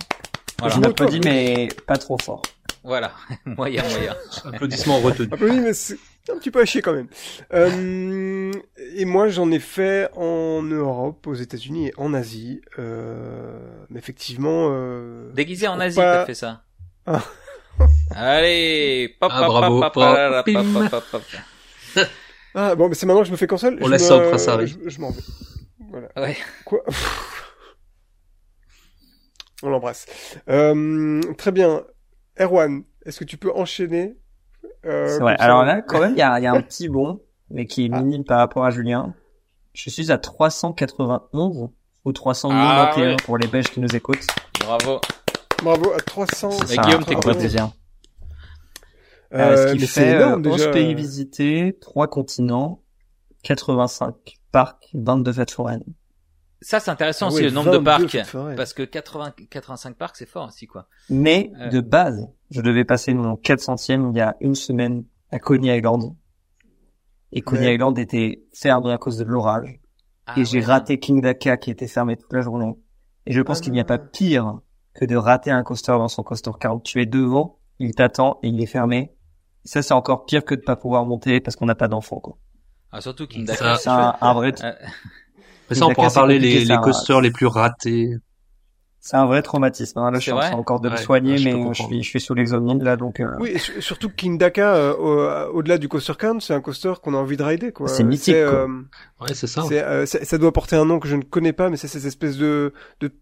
[0.58, 0.74] Voilà.
[0.74, 2.42] Je m'applaudis, mais pas trop fort.
[2.84, 3.12] Voilà.
[3.44, 4.16] moyen, moyen.
[4.44, 5.28] Applaudissements retenus.
[5.40, 5.98] Oui, mais c'est
[6.30, 7.08] un petit peu à chier quand même.
[7.52, 8.52] Euh,
[8.94, 12.62] et moi, j'en ai fait en Europe, aux États-Unis et en Asie.
[12.78, 13.58] Euh,
[13.90, 16.62] mais effectivement, euh, Déguisé en Asie, pas- t'as fait ça.
[17.06, 17.22] Ah.
[18.14, 19.80] Allez, pop, Ah, pop, bravo.
[19.80, 20.72] pop, pop, pop, Pim.
[20.72, 21.22] pop, pop, pop.
[22.54, 23.78] Ah bon, mais c'est maintenant que je me fais cancel.
[23.80, 24.66] On je laisse ça au prince Harry.
[24.66, 25.22] Je, je m'en vais.
[25.90, 26.08] Voilà.
[26.16, 26.36] Ouais.
[26.64, 26.80] Quoi?
[29.62, 30.06] On l'embrasse.
[30.48, 31.84] Euh, très bien.
[32.38, 34.16] Erwan, est-ce que tu peux enchaîner
[34.86, 35.36] euh, C'est vrai.
[35.38, 37.20] Alors là, quand même, il y a, il y a un petit bond,
[37.50, 38.00] mais qui est Ah.
[38.00, 39.14] minime par rapport à Julien.
[39.74, 41.68] Je suis à 391
[42.04, 43.16] ou 391 Ah ouais.
[43.24, 44.26] pour les Belges qui nous écoutent.
[44.60, 45.00] Bravo.
[45.62, 46.50] Bravo à 300.
[46.60, 47.34] Mais Ça, Guillaume, t'es content.
[47.34, 47.70] plaisir.
[49.32, 50.70] Euh, Euh, ce qui c'est fait euh, énorme 11 déjà.
[50.70, 52.82] pays visités, 3 continents,
[53.44, 54.14] 85
[54.50, 55.84] parcs, 22 fêtes foraines.
[56.62, 58.56] Ça, c'est intéressant Ah aussi, le nombre de 22 parcs.
[58.56, 60.88] Parce que 80, 85 parcs, c'est fort aussi, quoi.
[61.08, 61.68] Mais Euh.
[61.68, 66.14] de base, je devais passer mon 400e il y a une semaine à Coney Island.
[67.32, 67.74] Et Coney Ouais.
[67.76, 69.78] Island était fermé à cause de l'orage.
[70.26, 72.74] Ah et j'ai raté King Daka qui était fermé toute la journée.
[73.26, 74.58] Et je pense Ah qu'il n'y a pas pire
[74.94, 76.80] que de rater un coaster dans son coaster count.
[76.80, 79.12] Tu es devant, il t'attend et il est fermé.
[79.64, 82.36] Ça, c'est encore pire que de pas pouvoir monter parce qu'on n'a pas d'enfant, quoi.
[82.92, 83.76] Ah, surtout King Ça- Daka.
[83.76, 84.72] C'est un, un vrai, Euh,
[85.70, 88.16] Mais ça, on pourra parler les, les coasters les plus ratés.
[88.98, 89.98] c'est un vrai traumatisme.
[90.00, 90.10] Hein.
[90.10, 91.64] Là, je suis en vrai train encore de me Ouais, soigner, ouais, je peux mais
[91.68, 94.74] euh, je suis, je suis sous l'exomine, là, donc, euh, Oui, surtout que King Daka,
[94.74, 94.94] euh,
[95.50, 97.86] au- au-delà du coaster count, c'est un coaster qu'on a envie de rider, quoi.
[97.88, 98.42] C'est mythique, quoi.
[98.42, 98.82] euh,
[99.20, 99.62] Ouais, c'est ça.
[99.68, 101.86] c'est, euh, c'est- ça doit porter un nom que je ne connais pas, mais c'est
[101.88, 103.12] ces espèces de, de...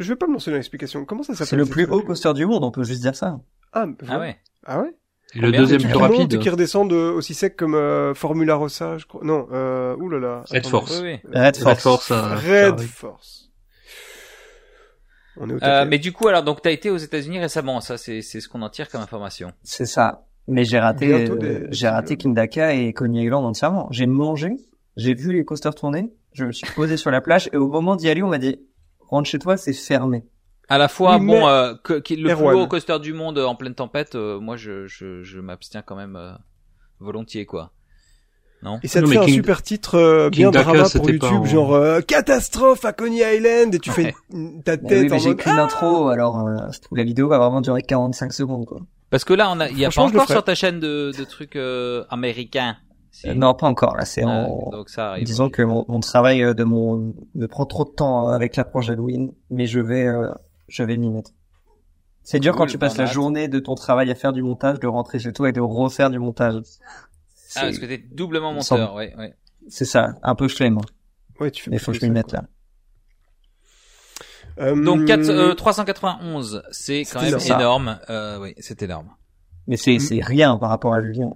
[0.00, 1.04] Je vais pas me lancer dans l'explication.
[1.04, 3.38] Comment ça s'appelle c'est le plus haut coaster du monde, on peut juste dire ça.
[3.72, 4.36] Ah, Ah ouais.
[4.66, 4.94] Ah ouais
[5.34, 9.06] Et le deuxième plus rapide, qui redescendent euh, aussi sec comme euh, Formula Rossa, je
[9.06, 9.20] crois.
[9.24, 10.42] Non, euh, oulala.
[10.50, 10.66] Red.
[10.66, 11.00] Force.
[11.02, 11.30] Oui, oui.
[11.32, 11.82] Red Red Force.
[11.82, 12.34] Force, euh,
[12.70, 13.50] Red Force.
[15.36, 17.80] On est au Euh, mais du coup, alors, donc, t'as été aux États-Unis récemment.
[17.80, 19.52] Ça, c'est, c'est ce qu'on en tire comme information.
[19.62, 20.26] C'est ça.
[20.48, 23.86] Mais j'ai raté, euh, des- j'ai raté King Daka et Coney Island entièrement.
[23.92, 24.50] J'ai mangé,
[24.96, 27.94] j'ai vu les coasters tourner, je me suis posé sur la plage et au moment
[27.94, 28.58] d'y aller, on m'a dit,
[29.10, 30.24] rentre chez toi, c'est fermé.
[30.68, 32.54] À la fois, Oui, bon, euh, que, qui- le Erwan.
[32.54, 35.82] plus haut coaster du monde euh, en pleine tempête, euh, moi, je, je, je m'abstiens
[35.82, 36.32] quand même euh,
[37.00, 37.72] volontiers, quoi.
[38.62, 40.88] Non Et ça te Non, fait un King- super titre euh, King bien Daka, drama
[40.94, 44.62] pour YouTube, en- genre euh, catastrophe à Coney Island, et tu fais Ouais.
[44.64, 46.56] ta Mais tête oui, mais en j'ai mode qu'une intro, alors euh,
[46.92, 48.80] la vidéo va vraiment durer 45 secondes, quoi.
[49.08, 51.24] Parce que là, on a, il y a pas encore sur ta chaîne de, de
[51.24, 52.76] trucs euh, américains.
[53.20, 53.28] Si.
[53.28, 53.96] Euh, non, pas encore.
[53.96, 54.70] Là, c'est Euh, en.
[54.70, 55.24] donc ça arrive.
[55.24, 58.56] Disons que mon, mon travail euh, de mon me prend trop de temps euh, avec
[58.56, 60.30] l'approche d'Halloween, mais je vais, euh,
[60.68, 61.30] je vais m'y mettre.
[62.22, 63.12] C'est dur Cool, quand tu passes la hâte.
[63.12, 66.10] journée de ton travail à faire du montage, de rentrer chez toi et de refaire
[66.10, 66.62] du montage.
[67.56, 69.34] Ah, parce que t'es doublement Sans- monteur, ouais, ouais.
[69.68, 70.78] c'est ça, un peu flemme.
[70.78, 70.86] hein.
[71.40, 72.44] Ouais, tu fais Mais faut que je m'y mette là.
[74.58, 77.56] Euh, Donc 4, euh, 391, c'est quand C'est même ça.
[77.56, 77.98] énorme.
[78.10, 79.08] Euh, oui, c'est énorme.
[79.66, 80.00] Mais c'est, Mm.
[80.00, 81.30] c'est rien par rapport à Julien.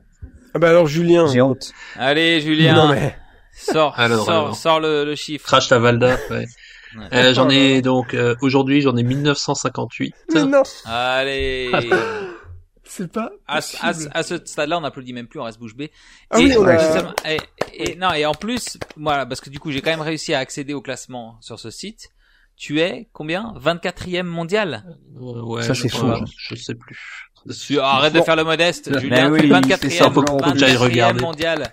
[0.55, 1.27] Ah bah alors Julien.
[1.33, 1.73] J'ai honte.
[1.97, 3.17] Allez, Julien, Non mais.
[3.53, 4.57] sors, Alors, sors, alors.
[4.57, 5.47] sors le, le chiffre.
[5.47, 6.47] Crash ta Valda, ouais.
[6.97, 7.09] Ouais.
[7.13, 10.15] Euh, j'en ai donc euh, aujourd'hui j'en ai 1958.
[10.33, 11.69] Mais non, Allez.
[12.85, 13.33] c'est pas.
[13.49, 15.91] À, à, à ce stade-là, on n'applaudit même plus, on reste bouche bée.
[16.31, 17.39] Ah et, oui, on a- justement- et,
[17.73, 20.39] et- non, et en plus, voilà, parce que du coup, j'ai quand même réussi à
[20.39, 22.11] accéder au classement sur ce site.
[22.57, 23.53] Tu es combien?
[23.61, 24.85] 24e mondial?
[25.21, 26.07] Euh, ouais, Ça, c'est fou.
[26.39, 27.33] Je, je sais plus.
[27.81, 29.31] Arrête de faire le modeste, Ben Julien.
[29.31, 31.21] oui, tu es il 24e, fait ça, faut qu'on- faut que j'aille 24e regarder.
[31.23, 31.65] mondial.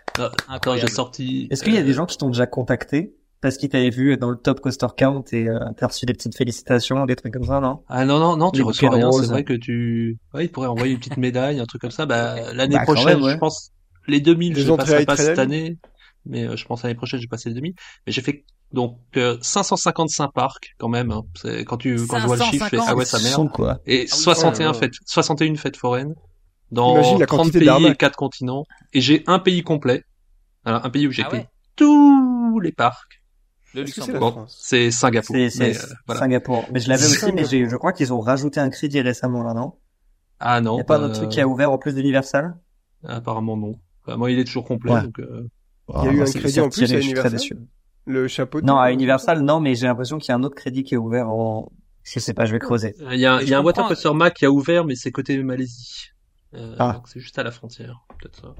[0.48, 1.48] Ah, Quand j'ai sorti.
[1.52, 4.18] Est-ce qu'il y a euh, des gens qui t'ont déjà contacté parce qu'ils t'avaient vu
[4.18, 7.46] dans le top coaster count et euh, t'as reçu des petites félicitations, des trucs comme
[7.46, 7.80] ça, non?
[7.90, 9.12] Ah non non non, tu Les reçois rien.
[9.12, 10.18] C'est vrai que tu.
[10.34, 12.06] Ouais, ils pourraient envoyer une petite médaille, un truc comme ça.
[12.06, 13.32] Bah l'année Bah, prochaine, même, ouais.
[13.34, 13.72] je pense.
[14.08, 15.78] Les 2000, Des je ne entrées passerai à pas cette année,
[16.26, 17.74] mais euh, je pense l'année prochaine, je vais passer les 2000.
[18.06, 21.12] Mais j'ai fait donc euh, 555 parcs quand même.
[21.12, 21.24] Hein.
[21.36, 23.36] C'est quand tu quand je vois le chiffre, je fais, ah ouais ça merde.
[23.36, 23.80] Son, quoi.
[23.86, 24.80] Et Ah oui, 61 oh là là.
[24.80, 26.16] fêtes, 61 fêtes foraines
[26.72, 27.98] dans Imagine la 30 quantité pays et d'arnaques.
[27.98, 28.66] 4 continents.
[28.94, 30.04] Et j'ai un pays complet.
[30.64, 33.22] Alors, un pays où j'ai Ah fait ouais tous les parcs.
[33.74, 35.36] Le c'est Bon, Singapour.
[35.50, 36.20] C'est, euh, voilà.
[36.22, 36.66] Singapour.
[36.72, 39.74] Mais je l'avais aussi, mais je crois qu'ils ont rajouté un crédit récemment, là, non?
[40.40, 40.76] Ah non.
[40.76, 42.56] Il y a pas un euh, autre truc qui a ouvert en plus d'Universal?
[43.06, 43.80] Apparemment non.
[44.04, 44.92] Enfin, moi, il est toujours complet.
[44.92, 45.04] Ouais.
[45.04, 45.48] Donc, euh,
[45.90, 47.58] Il y a eu Ah, un crédit en plus à je suis très Universal déçu.
[48.06, 48.62] Le chapeau.
[48.62, 50.98] Non, à Universal, non, mais j'ai l'impression qu'il y a un autre crédit qui est
[50.98, 51.72] ouvert en,
[52.04, 52.96] je sais pas, je vais creuser.
[53.12, 55.12] Il y a, Et il y a un Coaster Mac qui a ouvert, mais c'est
[55.12, 56.08] côté Malaisie.
[56.54, 56.94] Euh, Ah.
[56.94, 58.56] donc C'est juste à la frontière, peut-être ça.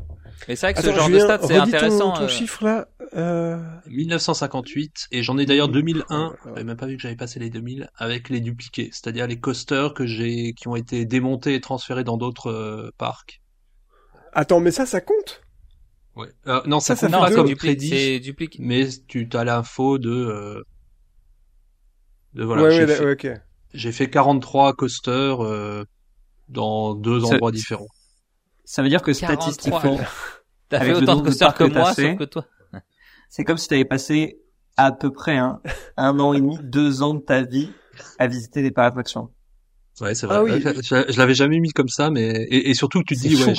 [0.48, 2.12] Mais c'est vrai que Attends, ce genre Julien, de stade, c'est redis ton- intéressant.
[2.14, 2.88] Ton, euh, chiffre là.
[3.16, 3.58] Euh...
[3.88, 6.28] 1958 et j'en ai d'ailleurs 2001.
[6.28, 6.38] Ouais, ouais.
[6.46, 9.94] J'avais même pas vu que j'avais passé les 2000 avec les dupliqués, c'est-à-dire les coasters
[9.94, 13.42] que j'ai qui ont été démontés et transférés dans d'autres euh, parcs.
[14.34, 15.42] Attends, mais ça, ça compte?
[16.16, 16.28] Ouais.
[16.48, 18.22] Euh, non, ça, Ça, ça compte fait pas comme dupli- crédit,
[18.60, 20.62] mais tu as l'info de euh,
[22.34, 22.64] de voilà.
[22.64, 23.42] Ouais, j'ai ouais, fait, ouais, ok.
[23.74, 25.84] j'ai fait 43 coasters euh,
[26.50, 27.88] dans deux endroits différents.
[28.66, 29.36] Ça veut dire que 43.
[29.36, 30.00] statistiquement,
[30.70, 32.10] T'as fait autant de coasters que moi, fait.
[32.10, 32.46] sauf que toi.
[33.30, 34.40] c'est comme si t'avais passé
[34.78, 35.62] à peu près hein,
[35.98, 37.70] un an et demi, deux ans de ta vie
[38.20, 38.96] à visiter des parcs.
[40.02, 40.38] Ouais, c'est vrai.
[40.38, 40.52] Ah oui.
[40.52, 43.22] Ouais, Je, je- je l'avais jamais mis comme ça, mais et, et surtout tu te
[43.22, 43.54] dis fou, ouais,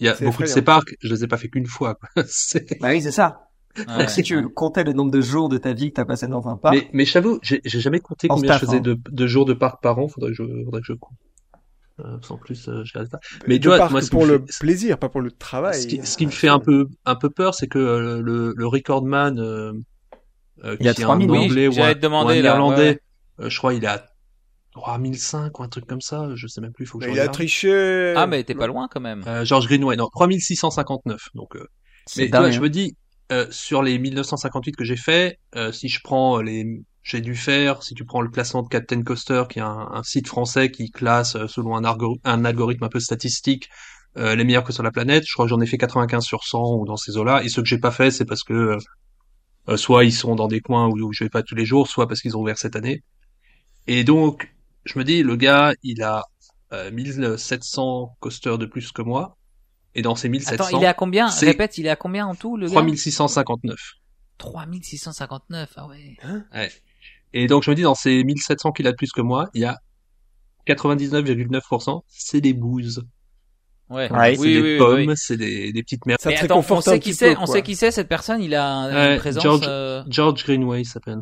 [0.00, 0.54] il y a beaucoup de effrayant.
[0.54, 1.94] ces parcs, je les ai pas fait qu'une fois.
[1.96, 2.08] Quoi.
[2.80, 3.42] Bah oui, c'est ça.
[3.86, 6.26] Ah Donc si tu comptais le nombre de jours de ta vie que t'as passé
[6.28, 8.80] dans un parc, Mais, mais j'avoue, j'ai j'ai jamais compté En combien je faisais hein.
[8.80, 10.08] de, de jours de parc par an.
[10.08, 11.16] Faudrait que je, faudrait que je compte.
[12.00, 13.04] Euh, sans plus, euh, je pas.
[13.46, 15.80] Mais tu vois, moi, ce qui pour me le fait- plaisir, pas pour le travail.
[15.80, 18.52] Ce qui, ce qui me fait un peu, un peu peur, c'est que euh, le,
[18.54, 19.72] le recordman, euh,
[20.64, 22.34] euh, Il y a qui est 3000, un oui, anglais ou un, ou un là,
[22.34, 23.00] irlandais,
[23.40, 24.06] euh, je crois il est à
[24.76, 26.28] 3005 ou un truc comme ça.
[26.34, 26.86] Je sais même plus.
[26.86, 28.14] Faut que je il a triché.
[28.16, 29.22] Ah, mais t'es pas loin quand même.
[29.26, 31.20] Euh, George Greenway, non, 3659.
[31.34, 31.66] Donc, euh,
[32.22, 32.96] mais je me dis,
[33.32, 36.64] euh, sur les 1958 que j'ai fait, euh, si je prends les,
[37.02, 40.02] j'ai dû faire, si tu prends le classement de Captain Coaster, qui est un, un
[40.02, 43.68] site français qui classe euh, selon un, argo- un algorithme un peu statistique
[44.16, 46.44] euh, les meilleurs que sur la planète, je crois que j'en ai fait 95 sur
[46.44, 47.42] 100 ou dans ces eaux-là.
[47.44, 48.78] Et ceux que j'ai pas fait, c'est parce que
[49.76, 52.06] soit ils sont dans des coins où, où je vais pas tous les jours, soit
[52.06, 53.02] parce qu'ils ont ouvert cette année.
[53.86, 54.52] Et donc,
[54.86, 56.22] je me dis, le gars, il a
[56.72, 59.36] euh, 1700 coasters de plus que moi.
[59.94, 61.28] Et dans ces 1700, Attends, il est à combien?
[61.28, 62.72] c'est- Répète, il est à combien en tout, le gars?
[62.74, 63.76] 3659.
[64.38, 66.70] 3659, ah ouais.
[67.32, 69.62] Et donc, je me dis, dans ces 1700 qu'il a de plus que moi, il
[69.62, 69.78] y a
[70.66, 73.02] 99,9%, c'est des bouses.
[73.88, 75.14] Ouais, Ouais, c'est oui, des oui, pommes, oui.
[75.16, 76.20] c'est des, des petites merdes.
[76.20, 78.54] Ça Mais te attends, on sait qui c'est, on sait qui c'est cette personne, il
[78.54, 81.20] a un- Ouais, une présence George- euh, George Greenway il s'appelle.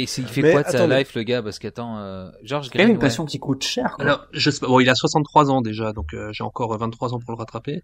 [0.00, 2.68] Et c'est- il fait Mais quoi de sa life le gars parce qu'attends euh, George
[2.74, 3.92] même une passion qui coûte cher.
[3.96, 4.04] Quoi.
[4.04, 7.14] Alors, je sais pas, bon, il a 63 ans déjà, donc euh, j'ai encore 23
[7.14, 7.82] ans pour le rattraper.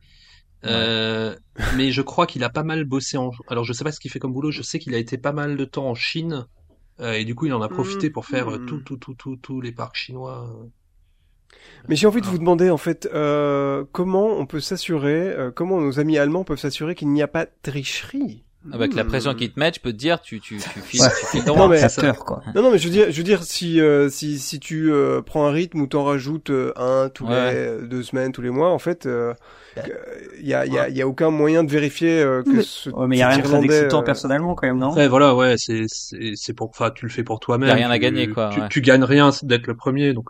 [0.64, 1.36] Euh,
[1.76, 3.30] mais je crois qu'il a pas mal bossé en.
[3.46, 4.50] Alors, je sais pas ce qu'il fait comme boulot.
[4.50, 6.46] Je sais qu'il a été pas mal de temps en Chine
[7.00, 8.66] euh, et du coup, il en a profité pour faire euh, Mhm.
[8.66, 10.50] tout, tout, tout, tout, tous les parcs chinois.
[11.88, 15.80] Mais j'ai envie de vous demander en fait euh, comment on peut s'assurer, euh, comment
[15.80, 18.44] nos amis allemands peuvent s'assurer qu'il n'y a pas de tricherie?
[18.72, 21.08] Avec la pression qu'ils te mettent, je peux te dire, tu, tu, tu files, Ouais.
[21.20, 21.68] tu files Non, droit.
[21.68, 22.42] mais- Acteur, quoi.
[22.54, 25.22] Non, non, mais je veux dire, je veux dire, si euh, si si tu euh,
[25.22, 27.52] prends un rythme où t'en rajoutes euh, un tous Ouais.
[27.52, 29.34] les euh, deux semaines, tous les mois, en fait, euh,
[30.40, 32.50] il y a il y a il y a aucun moyen de vérifier euh, que
[32.50, 34.90] Mais- ce Ouais, mais il y a rien de excitant euh, personnellement quand même, non?
[34.90, 37.68] Après, voilà, ouais, c'est, c'est, c'est pour, enfin, tu le fais pour toi-même.
[37.68, 38.66] Y a rien à tu- gagner, quoi, Tu, ouais.
[38.70, 40.28] tu gagnes rien d'être le premier, donc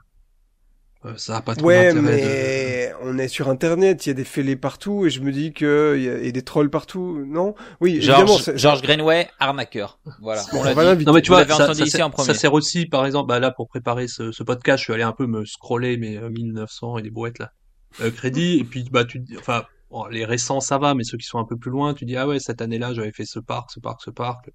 [1.16, 2.02] ça a pas trop Ouais, d'intérêt.
[2.02, 5.52] mais on est sur Internet, il y a des fêlés partout, et je me dis
[5.52, 7.54] que il y a et des trolls partout, non?
[7.80, 8.00] Oui.
[8.02, 10.00] George, George Greenway, arnaqueur.
[10.20, 11.04] Voilà, on l'a dit.
[11.04, 13.28] Non mais tu Vous vois, ça, ça ici sert- en ça sert aussi, par exemple,
[13.28, 16.16] bah là pour préparer ce, ce podcast, je suis allé un peu me scroller mes
[16.16, 17.52] euh, 1900 et des brouettes là,
[18.00, 21.26] euh, crédits, et puis bah tu, enfin bon, les récents ça va, mais ceux qui
[21.26, 23.70] sont un peu plus loin, tu dis ah ouais cette année-là j'avais fait ce parc,
[23.70, 24.50] ce parc, ce parc.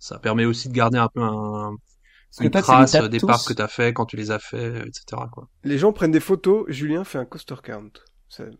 [0.00, 1.72] Ça permet aussi de garder un peu un,
[2.30, 3.26] Parce que une toi, trace des tous.
[3.26, 5.22] parcs que t'as fait quand tu les as fait, euh, etc.
[5.32, 5.48] Quoi.
[5.64, 6.64] Les gens prennent des photos.
[6.68, 7.90] Julien fait un coaster count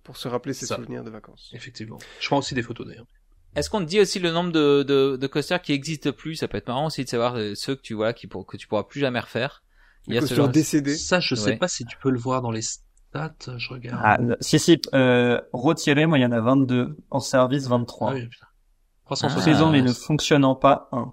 [0.02, 0.76] pour se rappeler ses Ça.
[0.76, 1.50] souvenirs de vacances.
[1.52, 1.98] Effectivement.
[2.20, 3.06] Je prends aussi des photos d'ailleurs.
[3.54, 6.36] Est-ce qu'on te dit aussi le nombre de, de, de coasters qui existent plus?
[6.36, 8.56] Ça peut être marrant aussi de savoir euh, ceux que tu vois qui pour, que
[8.56, 9.62] tu pourras plus jamais refaire.
[10.06, 10.96] Il y a ce coasters décédés.
[10.96, 11.56] Ça, je sais Ouais.
[11.56, 13.34] pas si tu peux le voir dans les stats.
[13.56, 14.00] Je regarde.
[14.04, 16.96] Ah, si, si, euh, retiré, moi, il y en a 22.
[17.10, 18.10] En service, 23.
[18.10, 18.46] Ah oui, putain.
[18.46, 19.04] Ah.
[19.06, 19.42] 360.
[19.42, 21.12] Saison, mais ne fonctionnant pas un.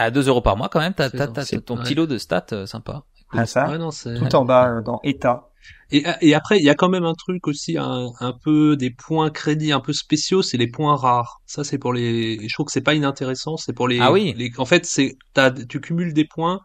[0.00, 1.82] À 2 euros par mois quand même, t'as, ton ouais.
[1.82, 3.04] petit lot de stats euh, sympa.
[3.32, 3.68] Ah, ça.
[3.68, 4.14] Ouais, non, c'est...
[4.14, 5.48] Tout en bas, euh, dans état.
[5.92, 8.90] Et, et après, il y a quand même un truc aussi, un, un peu des
[8.90, 11.40] points crédits un peu spéciaux, c'est les points rares.
[11.46, 12.38] Ça, c'est pour les.
[12.48, 14.00] Je trouve que c'est pas inintéressant, c'est pour les.
[14.00, 14.32] Ah oui.
[14.36, 16.60] les- En fait, c'est t'as, tu cumules des points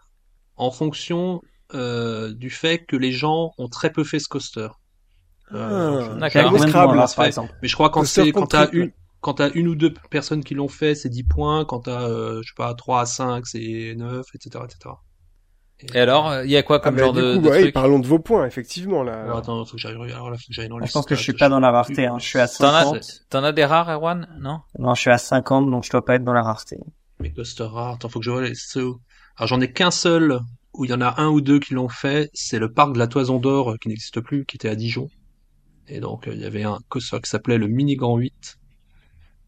[0.56, 1.42] en fonction
[1.74, 4.70] euh, du fait que les gens ont très peu fait ce coaster.
[5.54, 6.44] Euh, Ah, D'accord.
[6.52, 7.54] Combien de Scrabble, là, par exemple?
[7.62, 8.92] Mais je crois quand Coaster c'est quand t'as une
[9.26, 11.66] quand t'as une ou deux personnes qui l'ont fait, c'est 10 points.
[11.66, 14.94] Quand t'as euh, je sais pas 3 à 5, c'est 9, etc., etc.
[15.96, 17.50] Et alors, euh, il y a quoi Ah, comme bah, genre du de, coup, de
[17.50, 19.14] ouais, truc parlons de vos points, effectivement, là.
[19.14, 19.38] Alors, alors.
[19.40, 20.14] attends, faut que j'aille regarder.
[20.14, 21.72] Alors là, faut que j'aille dans les Je pense que je suis pas dans la
[21.72, 22.18] rareté, hein.
[22.20, 23.22] Je suis à T'en as, 50.
[23.32, 24.28] t'en as des rares, Erwan?
[24.40, 24.60] Non?
[24.78, 26.78] Non, je suis à 50, donc je dois pas être dans la rareté.
[27.20, 28.92] Mais coaster rare, attends, faut que je vois les ceux.
[29.38, 30.40] Alors j'en ai qu'un seul
[30.76, 33.00] où il y en a un ou deux qui l'ont fait, c'est le parc de
[33.00, 35.10] la Toison d'Or euh, qui n'existe plus, qui était à Dijon.
[35.88, 38.60] Et donc euh, il y avait un coaster qui s'appelait le Mini Grand 8.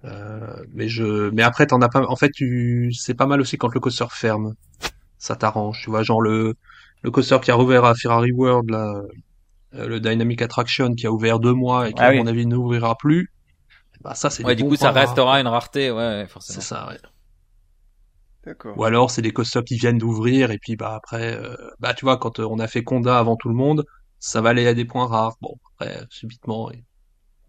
[0.05, 2.05] Euh, mais je, mais après t'en as pas.
[2.07, 4.53] En fait, tu, c'est pas mal aussi quand le coaster ferme.
[5.19, 6.55] Ça t'arrange, tu vois, genre le
[7.03, 9.01] le coaster qui a rouvert à Ferrari World, là,
[9.75, 12.17] euh, le Dynamic Attraction qui a ouvert deux mois et qui Ah à oui.
[12.19, 13.31] mon avis n'ouvrira plus.
[14.01, 15.07] Bah ça c'est Ouais, du coup, ça rares.
[15.07, 16.55] restera une rareté, ouais, forcément.
[16.61, 16.99] C'est ça, ouais.
[18.45, 18.77] D'accord.
[18.77, 22.05] Ou alors c'est des coasters qui viennent d'ouvrir et puis bah après euh, bah tu
[22.05, 23.83] vois quand on a fait Conda avant tout le monde,
[24.19, 25.35] ça va aller à des points rares.
[25.41, 26.69] Bon après subitement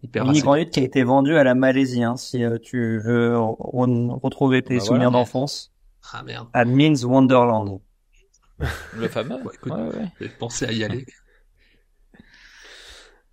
[0.07, 0.41] assez.
[0.41, 4.19] Grand 8 qui a été vendu à la Malaisie, hein, si euh, tu veux re-
[4.21, 5.23] retrouver tes Bah souvenirs voilà.
[5.25, 5.73] d'enfance.
[6.13, 7.81] Ah merde, À Means Wonderland.
[8.95, 9.35] Le fameux.
[9.35, 9.71] Ouais, écoute.
[9.73, 10.07] Ouais, ouais.
[10.19, 11.05] j'ai pensé à y aller.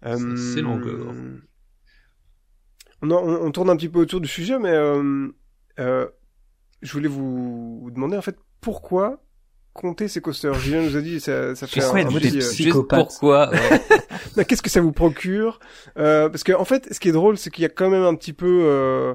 [0.04, 1.14] Euh, c'est longueur.
[3.02, 5.28] On, en- on, on tourne un petit peu autour du sujet, mais euh,
[5.78, 6.08] euh,
[6.82, 9.22] je voulais vous, vous demander en fait pourquoi
[9.76, 10.54] compter ces coasters?
[10.54, 13.50] Julien nous a dit ça, ça fait un, un petit, des euh, Juste pourquoi
[14.36, 14.44] ouais.
[14.44, 15.60] Qu'est-ce que ça vous procure?
[15.98, 18.02] Euh, Parce que en fait, ce qui est drôle, c'est qu'il y a quand même
[18.04, 19.14] un petit peu euh,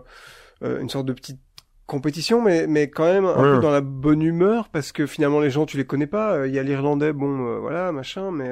[0.63, 1.39] euh, une sorte de petite
[1.87, 3.55] compétition, mais mais quand même un Ouais.
[3.57, 6.33] peu dans la bonne humeur, parce que finalement les gens tu les connais pas.
[6.35, 8.49] Euh, Il y a l'Irlandais, bon, euh, voilà, machin, mais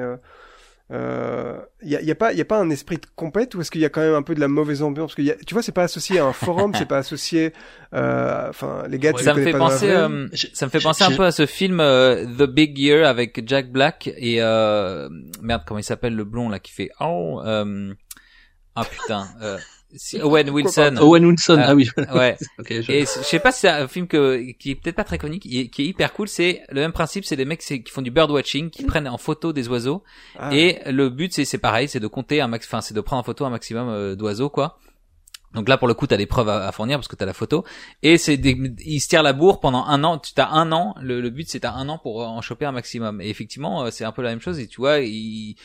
[0.92, 2.96] euh, euh, il y a, il y a pas il y a pas un esprit
[2.96, 5.10] de compète ou est-ce qu'il y a quand même un peu de la mauvaise ambiance?
[5.10, 6.98] Parce que il y a, tu vois, c'est pas associé à un forum, c'est pas
[6.98, 7.52] associé.
[7.94, 10.70] euh, Enfin, les gars, tu Ouais, les ça me fait pas penser, euh, ça me
[10.70, 14.42] fait penser un peu à ce film euh, The Big Year avec Jack Black et
[14.42, 15.08] euh,
[15.40, 17.94] merde comment il s'appelle le blond là qui fait oh euh,
[18.74, 19.58] ah putain euh,
[19.94, 21.88] si- Owen Wilson Owen Wilson, Ah, ah oui.
[22.14, 24.96] ouais ok, je- et je sais pas si c'est un film que qui est peut-être
[24.96, 27.44] pas très connu qui est, qui est hyper cool c'est le même principe c'est des
[27.44, 30.02] mecs qui font du birdwatching qui prennent en photo des oiseaux
[30.38, 30.54] Ah.
[30.54, 33.20] et le but c'est c'est pareil c'est de compter un max enfin c'est de prendre
[33.20, 34.78] en photo un maximum euh, d'oiseaux quoi
[35.52, 37.32] Donc là, pour le coup, t'as des preuves à, à fournir parce que t'as la
[37.34, 37.64] photo.
[38.04, 38.54] Et c'est des,
[38.86, 40.16] ils se tirent la bourre pendant un an.
[40.20, 40.94] Tu as un an.
[41.02, 43.20] Le, le but, c'est t'as un an pour en choper un maximum.
[43.20, 44.60] Et effectivement, euh, c'est un peu la même chose.
[44.60, 45.56] Et tu vois, il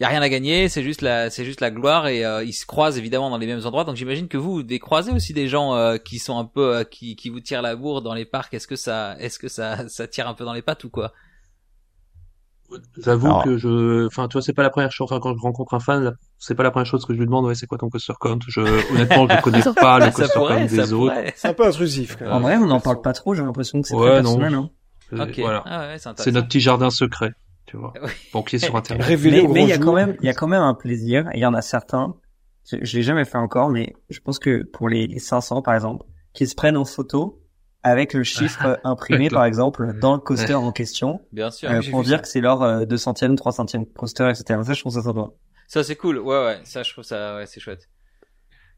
[0.00, 0.68] y a rien à gagner.
[0.68, 2.06] C'est juste la, c'est juste la gloire.
[2.08, 3.84] Et euh, ils se croisent évidemment dans les mêmes endroits.
[3.84, 6.76] Donc j'imagine que vous, vous des croisez aussi des gens euh, qui sont un peu,
[6.76, 8.52] euh, qui, qui vous tirent la bourre dans les parcs.
[8.54, 11.12] Est-ce que ça, est-ce que ça, ça tire un peu dans les pattes ou quoi?
[13.04, 15.42] J'avoue Alors- que je, enfin, tu vois, c'est pas la première chose, enfin, quand je
[15.42, 17.76] rencontre un fan, c'est pas la première chose que je lui demande, ouais, c'est quoi
[17.76, 18.38] ton coaster count?
[18.48, 18.60] Je,
[18.94, 21.14] honnêtement, je connais pas le coaster pourrait, count des autres.
[21.36, 22.32] C'est un peu intrusif, quand même.
[22.32, 23.34] En vrai, on n'en parle pas trop.
[23.34, 24.38] J'ai l'impression que c'est Ouais, très non.
[24.38, 24.54] personnel.
[24.54, 24.70] Hein.
[25.28, 25.38] Ok.
[25.40, 25.62] Voilà.
[25.66, 26.24] Ah ouais, c'est intéressant.
[26.24, 27.32] C'est notre petit jardin secret,
[27.72, 27.94] tu vois.
[28.34, 29.06] Banquier sur Internet.
[29.06, 31.28] Révélé Mais il y a quand même, il y a quand même un plaisir.
[31.32, 32.14] Il y en a certains.
[32.70, 35.74] Je, je l'ai jamais fait encore, mais je pense que pour les, les 500 par
[35.74, 36.04] exemple,
[36.34, 37.42] qui se prennent en photo
[37.82, 41.70] avec le chiffre imprimé par exemple dans le coaster en question, Bien sûr.
[41.70, 42.22] euh, pour dire ça.
[42.22, 44.60] que c'est leur euh, 200e, 300e coaster, etc.
[44.64, 45.30] Ça, je trouve ça sympa.
[45.66, 47.88] Ça c'est cool, ouais ouais, ça je trouve ça ouais c'est chouette.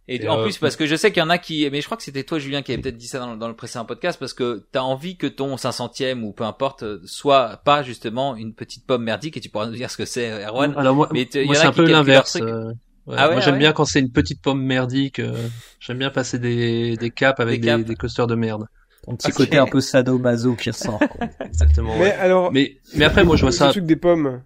[0.07, 1.80] Et, Et en euh, plus parce que je sais qu'il y en a qui, mais
[1.80, 3.57] je crois que c'était toi Julien qui avait peut-être dit ça dans, le- dans le
[3.57, 7.82] précédent podcast parce que t'as envie que ton 500e ou peu importe euh, soit pas
[7.82, 10.74] justement une petite pomme merdique et tu pourras nous dire ce que c'est Erwan.
[10.76, 12.36] Alors moi, Mais moi c'est un peu l'inverse.
[12.36, 12.66] euh,
[13.07, 13.14] ouais.
[13.16, 13.61] Ah ouais, moi ah j'aime ouais.
[13.61, 15.20] bien quand c'est une petite pomme merdique.
[15.20, 15.32] euh,
[15.80, 18.66] j'aime bien passer des, des caps avec Des des, coasters de merde.
[19.09, 20.98] Un petit côté un peu sado-maso qui ressort.
[20.98, 21.26] quoi.
[21.46, 21.94] Exactement.
[21.98, 23.68] Mais alors, Mais, mais après, moi je vois ça.
[23.70, 24.42] truc des pommes,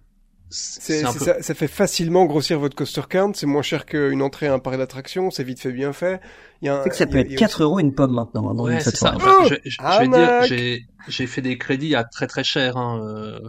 [0.51, 1.25] C'est c'est, un c'est peu.
[1.25, 3.33] ça, ça fait facilement grossir votre coaster count.
[3.35, 5.29] C'est moins cher qu'une entrée à un parc d'attractions.
[5.29, 6.19] C'est vite fait, bien fait.
[6.61, 7.93] Il y a un, que ça peut a- être il y a 4 euros une
[7.93, 8.49] pomme maintenant.
[8.49, 9.13] hein, dans Ouais, une c'est ça.
[9.15, 12.77] Enfin, je, je- je vais dire, j'ai, j'ai fait des crédits à très très cher.
[12.77, 12.99] Hein.
[13.05, 13.39] euh.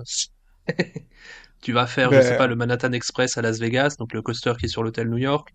[1.62, 4.22] tu vas faire, je Ben- sais pas, le Manhattan Express à Las Vegas, donc le
[4.22, 5.48] coaster qui est sur l'hôtel New York.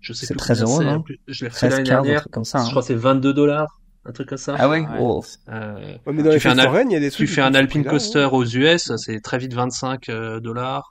[0.00, 1.18] Je sais C'est plus 13 combien euros, c'est, non.
[1.28, 2.28] Je l'ai refait 13, l'année 15, un dernière.
[2.30, 2.58] comme ça.
[2.58, 2.70] Je hein.
[2.70, 4.54] crois que c'est 22 dollars, un truc comme ça.
[4.58, 4.86] Ah ouais, Ouais.
[5.00, 5.22] Oh.
[5.48, 7.26] Euh, Ouais, mais dans Tu les fais un foraines, il y a des trucs.
[7.26, 10.40] tu qui fais un coûtent ce Alpine Coaster aux US, c'est très vite 25 euh,
[10.40, 10.90] dollars.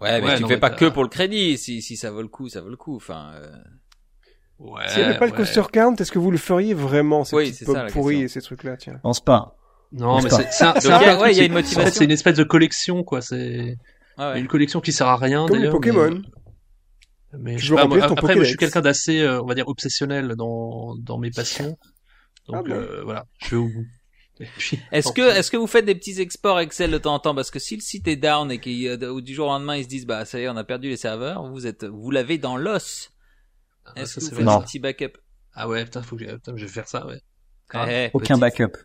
[0.00, 1.56] Ouais, mais Ouais, tu non, fais mais pas que pour le crédit.
[1.56, 2.96] Si si ça vaut le coup, ça vaut le coup.
[2.96, 3.30] Enfin.
[3.36, 3.50] euh,
[4.60, 7.34] Ouais, S'il n'y avait pas le coaster count, est-ce que vous le feriez vraiment, ces
[7.34, 8.98] Oui, petites c'est pommes ça, la pourries et ces trucs-là, tiens?
[9.02, 9.56] Pense pas.
[9.92, 12.04] Non, mais c'est, un, ouais, il y a truc, une c'est- motivation.
[12.04, 13.20] Une espèce de collection, quoi.
[13.20, 13.76] C'est
[14.18, 14.38] ouais.
[14.40, 16.22] une collection qui sert à rien, Comme les mais- Pokémon.
[17.40, 19.68] Mais je pas, moi, ton après, moi, je suis quelqu'un d'assez, euh, on va dire,
[19.68, 21.76] obsessionnel dans, dans mes passions.
[22.48, 23.86] Donc, Ah bon euh, voilà, je vais au bout.
[24.92, 27.34] Est-ce que est-ce que vous faites des petits exports Excel de temps en temps?
[27.36, 29.84] Parce que si le site est down et qu'il ou du jour au lendemain ils
[29.84, 32.36] se disent bah ça y est on a perdu les serveurs, vous êtes vous l'avez
[32.36, 33.10] dans l'os.
[33.86, 35.12] Ah, Est-ce ça, que vous c'est faites un petit backup?
[35.54, 37.20] Ah ouais, putain, faut que, putain, je vais faire ça, ouais.
[37.70, 38.76] Ah, Eh, Aucun petit- backup.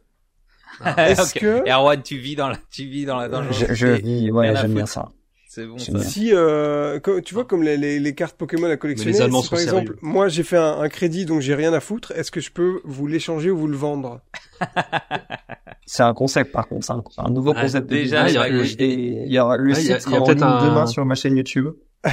[0.98, 1.40] Est-ce Ok.
[1.42, 3.68] que- Erwan, tu vis dans la tu vis dans la dangerosité.
[3.70, 5.10] Je, je vis, ouais, j'aime bien ça.
[5.52, 6.00] C'est bon ça.
[6.02, 9.48] Si, euh, tu vois, comme les, les, les cartes Pokémon à collectionner, les Allemands si
[9.48, 10.00] sont par exemple, sérieux.
[10.04, 12.82] moi j'ai fait un, un crédit donc j'ai rien à foutre, est-ce que je peux
[12.84, 14.22] vous l'échanger ou vous le vendre?
[15.88, 17.88] C'est un concept, par contre, c'est un, un nouveau Ouais, concept.
[17.88, 20.18] déjà, il y a- Et- et il y aura, le site il y a sera
[20.20, 21.70] en peut-être ligne un- demain sur ma chaîne YouTube.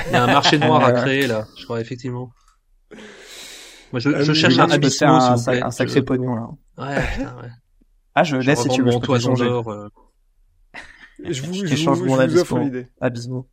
[0.07, 1.01] Il y a un marché noir à Ouais.
[1.03, 2.31] créer, là, je crois, effectivement.
[3.93, 6.49] Moi, je, Euh, je cherche oui, un s'il un, un sacré pognon, là.
[6.79, 7.49] Ouais, putain, ouais.
[8.15, 9.07] Ah, je Je laisse si tu veux, je peux
[9.45, 9.89] d'or, euh,
[11.25, 12.89] Je vous, Je je t'échange vous, mon je vous offre l'idée.
[13.01, 13.47] Abysmo.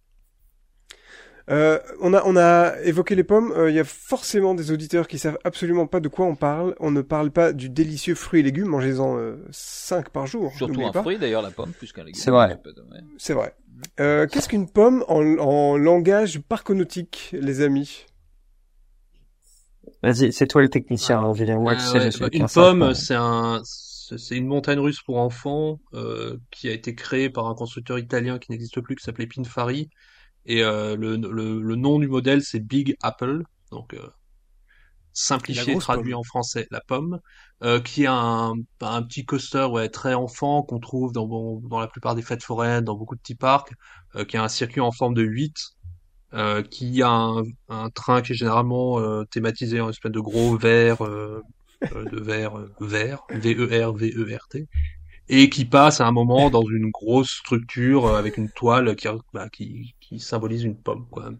[1.49, 3.51] Euh, on a on a évoqué les pommes.
[3.51, 6.73] Euh, Il y a forcément des auditeurs qui savent absolument pas de quoi on parle.
[6.79, 8.67] On ne parle pas du délicieux fruit et légumes.
[8.67, 10.53] Mangez-en euh, 5 par jour.
[10.55, 11.01] Surtout un pas.
[11.01, 12.21] fruit d'ailleurs la pomme plus qu'un légume.
[12.21, 12.61] C'est vrai.
[13.17, 13.55] C'est vrai.
[13.99, 18.05] Euh, Qu'est-ce qu'une pomme en, en langage parconautique, les amis?
[20.01, 21.59] Vas-y, c'est toi le technicien, hein, Julien.
[21.59, 23.61] Moi, Euh, tu sais, ouais, je suis bah, une pomme, c'est un,
[24.17, 28.39] c'est une montagne russe pour enfants euh, qui a été créée par un constructeur italien
[28.39, 29.89] qui n'existe plus, qui s'appelait Pinfari.
[30.45, 34.07] Et euh, le, le, le nom du modèle, c'est Big Apple, donc euh,
[35.13, 36.19] simplifié, traduit pomme.
[36.19, 37.19] en français, la pomme,
[37.63, 41.79] euh, qui est un, un petit coaster ouais, très enfant qu'on trouve dans, bon, dans
[41.79, 43.71] la plupart des fêtes foraines, dans beaucoup de petits parcs,
[44.15, 45.55] euh, qui a un circuit en forme de 8,
[46.33, 50.57] euh, qui a un, un train qui est généralement euh, thématisé en espèce de gros
[50.57, 50.97] verre,
[51.91, 54.67] de verre euh, vert, V-E-R, V-E-R-T,
[55.29, 59.07] et qui passe à un moment dans une grosse structure euh, avec une toile qui,
[59.33, 61.31] bah, qui, qui symbolise une pomme, quoi.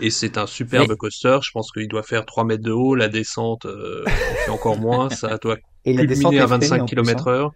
[0.00, 2.94] Et c'est un superbe Mais- coaster, je pense qu'il doit faire 3 mètres de haut,
[2.94, 4.04] la descente euh,
[4.44, 7.02] fait encore moins, ça doit Et culminer à freinée, 25 en plus, hein.
[7.04, 7.52] km heure.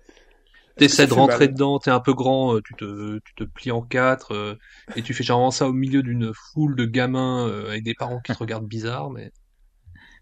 [0.76, 3.72] T'essaies de rentrer mal dedans, t'es un peu grand, euh, tu te, tu te plies
[3.72, 4.54] en quatre, euh,
[4.94, 8.20] et tu fais généralement ça au milieu d'une foule de gamins euh, avec des parents
[8.20, 9.32] qui te regardent bizarre, mais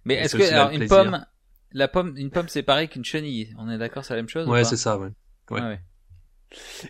[0.07, 0.97] Mais est-ce que alors une plaisir.
[0.97, 1.27] pomme
[1.73, 3.55] la pomme une pomme c'est pareil qu'une chenille.
[3.59, 5.09] On est d'accord c'est la même chose ou ouais, c'est ça, ouais.
[5.51, 5.61] ouais.
[5.61, 5.81] Ouais, ouais.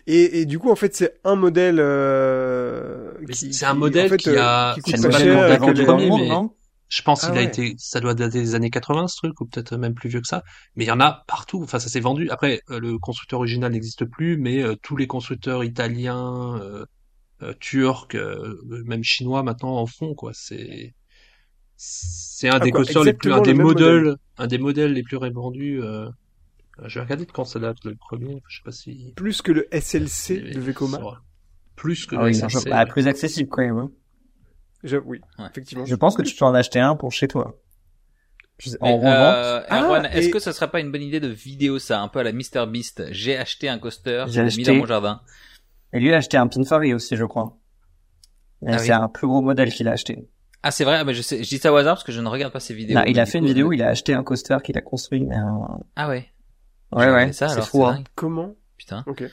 [0.07, 1.79] et, et du coup, en fait, c'est un modèle.
[1.79, 5.17] Euh, qui- c'est un qui, modèle en fait, qui euh, a- qui C'est coûte pas
[5.19, 5.59] cher.
[5.59, 6.53] le premier, mais- non
[6.89, 9.45] Je pense Ah qu'il a été, ça doit dater des années 80 ce truc, ou
[9.45, 10.43] peut-être même plus vieux que ça.
[10.75, 11.61] Mais il y en a partout.
[11.63, 12.29] Enfin, ça s'est vendu.
[12.29, 16.85] Après, euh, le constructeur original n'existe plus, mais euh, tous les constructeurs italiens, euh,
[17.43, 20.31] euh, turcs, euh, même chinois maintenant en font quoi.
[20.33, 20.93] C'est
[21.77, 24.15] C'est un Ah, des quoi, coasters les plus, un des modèles, modèle.
[24.37, 25.81] un des modèles les plus répandus.
[25.83, 26.09] Euh...
[26.85, 28.41] Je vais regarder de quand ça date le premier.
[28.47, 29.13] Je sais pas si.
[29.15, 30.99] Plus que le SLC de Vekoma.
[31.75, 32.85] Plus que Ah le oui, SLC, bah, ouais.
[32.87, 33.77] plus accessible quand même.
[33.77, 33.91] hein.
[34.83, 35.45] Je- oui, Ouais.
[35.51, 35.85] effectivement.
[35.85, 37.59] Je pense que tu peux en acheter un pour chez toi.
[38.81, 39.05] En revente.
[39.05, 42.01] euh, Ah, Erwan, est-ce et- que ça serait pas une bonne idée de vidéo ça,
[42.01, 43.03] un peu à la Mr Beast?
[43.11, 44.63] J'ai acheté un coaster, J'ai l'ai mis acheté.
[44.65, 45.21] dans mon jardin.
[45.93, 47.55] Et lui a acheté un Pinfari aussi, je crois.
[48.65, 48.91] Ah c'est oui.
[48.91, 50.27] un plus gros modèle qu'il a acheté.
[50.67, 52.19] Ah c'est vrai, ah, mais je, sais, je dis ça au hasard parce que je
[52.19, 52.97] ne regarde pas ces vidéos.
[52.97, 55.23] Non, il a fait coup, une vidéo, il a acheté un coaster qu'il a construit.
[55.23, 56.27] mais un- Ah ouais.
[56.91, 57.85] Ouais, ouais, c'est alors, fou.
[57.85, 58.03] Hein.
[58.15, 58.53] Comment?
[58.77, 59.03] Putain.
[59.07, 59.23] Ok.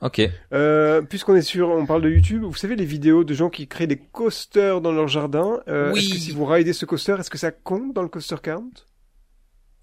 [0.00, 0.20] Ok.
[0.52, 3.68] Euh, puisqu'on est sur, on parle de YouTube, vous savez les vidéos de gens qui
[3.68, 5.60] créent des coasters dans leur jardin.
[5.68, 6.00] Euh, Oui.
[6.00, 8.70] Est-ce que si vous ridez ce coaster, est-ce que ça compte dans le coaster count?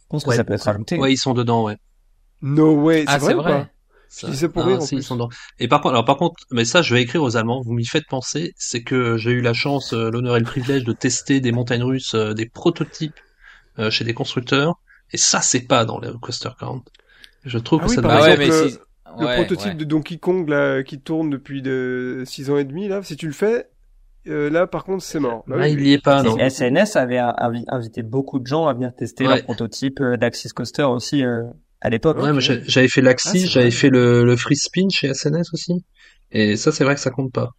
[0.01, 0.97] Je pense que ça peut être rajouté.
[0.97, 1.77] Ouais, ils sont dedans, ouais.
[2.41, 3.71] No way, c'est Ah vrai, c'est ou vrai.
[4.09, 5.03] Je pour Ah, rire, en si, ils plus.
[5.03, 5.29] sont dedans.
[5.59, 7.61] Et par contre, alors par contre, mais ça, je vais écrire aux Allemands.
[7.61, 8.53] Vous m'y faites penser.
[8.57, 11.83] C'est que j'ai eu la chance, euh, l'honneur et le privilège de tester des montagnes
[11.83, 13.19] russes, euh, des prototypes
[13.79, 14.75] euh, chez des constructeurs.
[15.11, 16.83] Et ça, c'est pas dans le coaster count.
[17.45, 18.77] Je trouve Ah que oui, ça par Ah ouais, exemple, mais le- si...
[19.19, 19.73] Le ouais, prototype ouais.
[19.75, 23.25] de Donkey Kong là, qui tourne depuis de 6 ans et demi là, si tu
[23.25, 23.67] le fais,
[24.27, 25.43] euh, là par contre c'est mort.
[25.47, 25.71] Oui.
[25.71, 26.37] il y est pas, non.
[26.37, 29.35] SNS avait invi- invité beaucoup de gens à venir tester Ouais.
[29.35, 31.43] leur prototype euh, d'Axis Coaster aussi euh,
[31.81, 32.17] à l'époque.
[32.17, 35.85] Ouais, j'avais fait l'Axis, Ah, j'avais fait le, le free spin chez SNS aussi.
[36.31, 37.51] Et ça, c'est vrai que ça compte pas.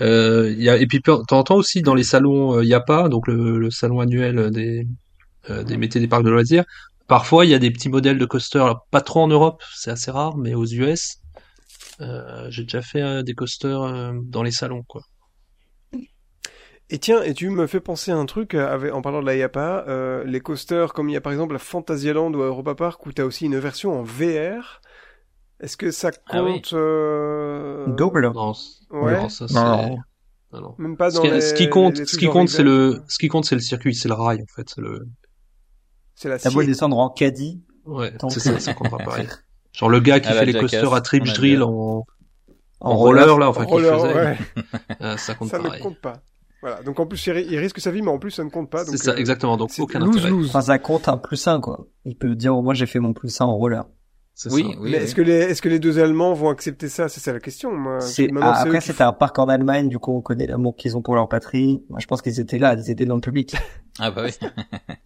[0.00, 3.70] Euh, y a, et puis, temps aussi, dans les salons euh, YAPA, donc le, le
[3.70, 4.86] salon annuel des,
[5.50, 6.64] euh, des métiers des parcs de loisirs,
[7.06, 10.10] parfois, il y a des petits modèles de coasters, pas trop en Europe, c'est assez
[10.10, 11.18] rare, mais aux US,
[12.00, 15.02] euh, j'ai déjà fait euh, des coasters euh, dans les salons, quoi.
[16.90, 19.26] Et tiens, et tu me fais penser à un truc euh, avec, en parlant de
[19.26, 22.46] la IAPA, euh, les coasters comme il y a par exemple la Fantasyland ou à
[22.46, 24.80] Europa Park où tu as aussi une version en VR.
[25.60, 26.54] Est-ce que ça Ah oui.
[26.54, 27.86] compte euh...
[27.86, 28.30] Double.
[28.34, 28.52] Non,
[28.90, 29.16] Ouais.
[29.16, 29.54] non, ça, c'est...
[29.54, 29.96] Non.
[30.52, 30.74] non, non.
[30.78, 33.02] Même pas Ce dans qui, les, ce qui compte, les ce qui compte, c'est le,
[33.08, 35.08] ce qui compte, c'est le circuit, c'est le rail, en fait, c'est le,
[36.16, 37.62] c'est la T'as beau descendre en caddie.
[37.86, 39.26] ouais, c'est ça, ça comptera pareil.
[39.72, 42.04] Genre le gars qui À fait les Jackass, coasters à a Drill en,
[42.80, 44.38] en roller, là, enfin, Roller, faisait, ouais,
[45.00, 46.22] euh, ça compte ça ne compte pas.
[46.66, 46.82] Voilà.
[46.82, 48.70] Donc en plus il, ri- il risque sa vie, mais en plus ça ne compte
[48.70, 48.86] pas.
[48.86, 50.30] C'est ça, euh, exactement, donc aucun lose intérêt.
[50.30, 50.48] lose.
[50.48, 51.86] Enfin, ça compte un plus un, quoi.
[52.06, 53.84] Il peut dire, oh, moi, j'ai fait mon plus un en roller.
[53.84, 53.90] Oui,
[54.34, 54.48] ça.
[54.50, 54.64] oui.
[54.80, 54.94] mais oui.
[54.94, 57.10] est-ce que les est-ce que les deux Allemands vont accepter ça?
[57.10, 57.70] C'est ça la question.
[57.70, 57.98] Moi.
[58.40, 61.02] Ah, après, qui c'était un parc en Allemagne, du coup, on connaît l'amour qu'ils ont
[61.02, 61.84] pour leur patrie.
[61.90, 63.54] Moi, je pense qu'ils étaient là, ils étaient dans le public.
[63.98, 64.30] Ah bah oui.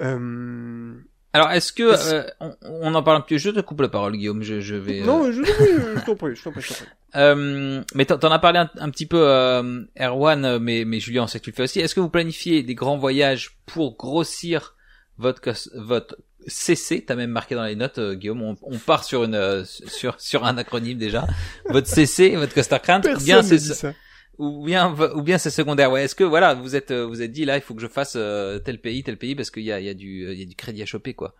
[0.00, 0.94] Euh...
[1.34, 3.88] Alors est-ce que euh, on, on en parle un petit peu Je te coupe la
[3.88, 4.42] parole, Guillaume.
[4.42, 5.02] Je, je vais.
[5.02, 6.86] euh, Non, je, je t'en prie, je t'en prie, je t'en prie.
[7.16, 11.22] Euh, mais t'en as parlé un, un petit peu, euh, Erwan, euh, mais, mais Julien,
[11.22, 11.78] on sait que tu le fais aussi.
[11.78, 14.74] Est-ce que vous planifiez des grands voyages pour grossir
[15.18, 15.40] votre
[15.76, 16.16] votre
[16.48, 18.42] CC T'as même marqué dans les notes, euh, Guillaume.
[18.42, 21.24] On, on part sur une euh, sur sur un acronyme déjà.
[21.68, 23.92] Votre CC, votre coaster count, ou Personne bien c'est ça.
[24.38, 25.90] Ou bien ou bien c'est secondaire.
[25.92, 26.04] Ouais.
[26.04, 28.14] Est-ce que voilà, vous êtes euh, vous êtes dit là, il faut que je fasse
[28.16, 30.42] euh, tel pays, tel pays parce qu'il y a il y a du il y
[30.42, 31.34] a du crédit à choper quoi.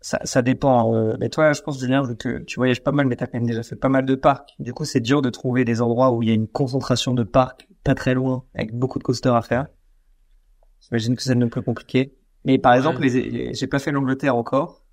[0.00, 0.94] Ça, ça dépend.
[0.94, 3.38] euh, mais toi, je pense, Julien, vu que tu voyages pas mal, mais t'as quand
[3.38, 4.50] même déjà fait pas mal de parcs.
[4.60, 7.24] Du coup, c'est dur de trouver des endroits où il y a une concentration de
[7.24, 9.66] parcs pas très loin, avec beaucoup de coasters à faire.
[10.80, 12.14] J'imagine que c'est un peu compliqué.
[12.44, 12.78] Mais par Ouais.
[12.78, 14.84] exemple, les, les- j'ai pas fait l'Angleterre encore.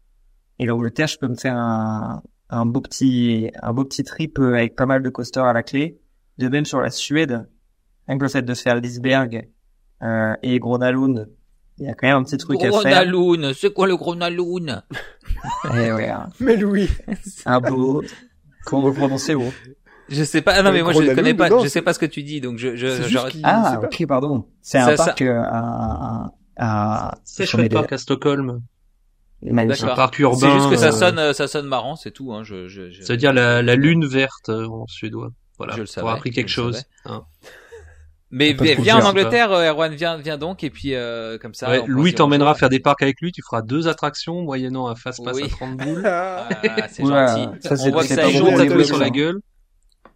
[0.58, 4.54] Et l'Angleterre, je peux me faire un, un beau petit, un beau petit trip euh,
[4.56, 6.00] avec pas mal de coasters à la clé.
[6.38, 7.48] De même sur la Suède,
[8.08, 9.48] avec le fait de faire Lisberg
[10.02, 11.30] euh, et Gronalund,
[11.78, 12.72] il y a quand même un petit truc à faire.
[12.82, 14.82] Gronaloon, c'est quoi le Gronaloon
[15.76, 16.90] Eh ouais, un, Mais Louis,
[17.46, 18.04] un beau.
[18.66, 19.54] Comment vous le prononcez vous?
[20.10, 20.54] Je sais pas.
[20.56, 21.50] Ah non, Le mais moi je connais pas.
[21.50, 24.06] je c'est- sais pas ce que tu dis, donc je je c'est qu'il Ah, ok,
[24.08, 24.46] pardon.
[24.62, 28.62] C'est Ça- un ça- parc euh, à, à, C'est chouette parc à Stockholm.
[29.42, 29.84] magnifique.
[29.84, 29.96] Un D'accord.
[29.98, 30.38] parc urbain.
[30.40, 32.34] C'est juste que ça euh, sonne, euh, ça sonne marrant, c'est tout.
[32.34, 32.44] Hein.
[32.44, 35.32] Je, je, je, Ça veut dire la, la lune verte euh, en suédois.
[35.66, 35.74] Voilà.
[35.76, 36.84] Je le Pour savais, avoir appris quelque chose.
[37.06, 37.24] hein.
[38.36, 41.70] Mais Pas viens, en Angleterre, euh, Erwan, viens, viens donc, et puis euh, comme ça.
[41.70, 43.32] Ouais, on Louis t'emmènera faire des parcs avec lui.
[43.32, 45.44] Tu feras deux attractions moyennant un fast-pass Oui.
[45.44, 46.02] à 30 boules.
[46.06, 46.50] Ah,
[46.90, 47.48] c'est gentil.
[47.62, 48.46] ça, c'est- on voit que ça pas joue.
[48.46, 49.40] pour taper sur la gueule.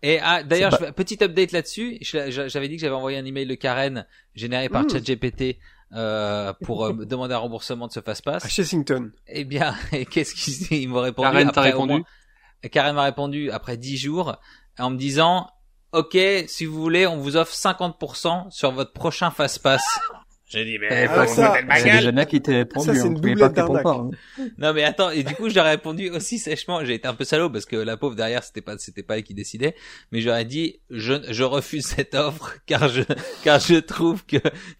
[0.01, 1.99] Et ah, d'ailleurs, fais- petit update là-dessus.
[2.01, 4.89] J'avais dit que j'avais envoyé un email de Karen généré par Mm.
[4.89, 5.57] ChatGPT
[5.93, 8.43] euh, pour euh, demander un remboursement de ce fast-pass.
[8.43, 9.11] à Chessington.
[9.27, 9.75] Eh bien,
[10.09, 12.03] qu'est-ce qu'il il m'a répondu Karen t'a répondu moins-
[12.71, 14.37] Karen m'a répondu après 10 jours
[14.79, 15.49] en me disant
[15.93, 16.17] OK,
[16.47, 19.83] si vous voulez, on vous offre 50% sur votre prochain fast-pass.
[20.49, 21.95] J'ai dit, mais Eh, ah, ça, ma C'est gueule.
[21.97, 22.85] déjà bien qui t'ait répondu.
[22.85, 23.05] Ça, c'est hein.
[23.07, 24.09] une doublette pas hein.
[24.57, 27.49] Non mais attends, et du coup j'aurais répondu aussi sèchement, j'ai été un peu salaud
[27.49, 29.75] parce que la pauvre derrière c'était pas c'était pas elle qui décidait,
[30.13, 33.01] mais j'aurais dit je je refuse cette offre car je
[33.43, 34.37] car je trouve que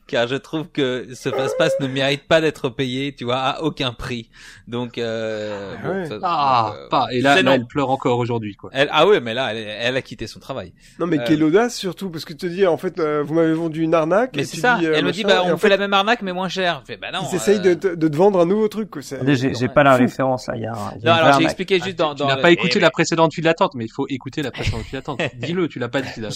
[0.07, 3.91] car je trouve que ce fast-pass ne mérite pas d'être payé, tu vois, à aucun
[3.91, 4.30] prix.
[4.70, 6.05] Donc euh, Ah ouais.
[6.07, 7.07] ça- Ah, euh, pas.
[7.11, 8.70] Et là, elle pleure encore aujourd'hui, quoi.
[8.74, 10.72] elle, ah ouais, mais là elle, elle a quitté son travail.
[10.99, 13.34] Non mais Euh, quelle audace surtout parce que tu te dis en fait euh, vous
[13.34, 14.32] m'avez vendu une arnaque.
[14.36, 14.78] Mais et c'est ça.
[14.80, 16.82] dis, euh, elle me dit bah et on fait la même arnaque mais moins cher.
[16.86, 17.20] Je fais bah non.
[17.32, 18.89] Ils essayent de, euh, te- de te vendre un nouveau truc.
[18.91, 19.01] Quoi.
[19.01, 20.55] C'est- Attendez, j'ai j'ai pas la référence là.
[20.55, 22.28] Il y a, un- il y a Non alors j'ai expliqué juste dans tu dans
[22.28, 24.99] n'as pas écouté eh, la précédente file d'attente, mais il faut écouter la précédente file
[24.99, 25.20] d'attente.
[25.38, 26.30] Dis-le, tu l'as pas dit là.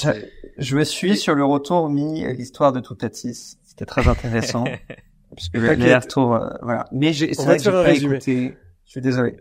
[0.57, 3.57] Je- me suis sur le retour mis euh, l'histoire de Toutatis.
[3.63, 4.63] C'était très intéressant.
[5.35, 6.85] parce que les retours, euh, voilà.
[6.91, 8.15] Mais j'ai, c'est On vrai va que te j'ai faire un pas résumé.
[8.15, 8.57] écouté.
[8.85, 9.37] Je suis désolé.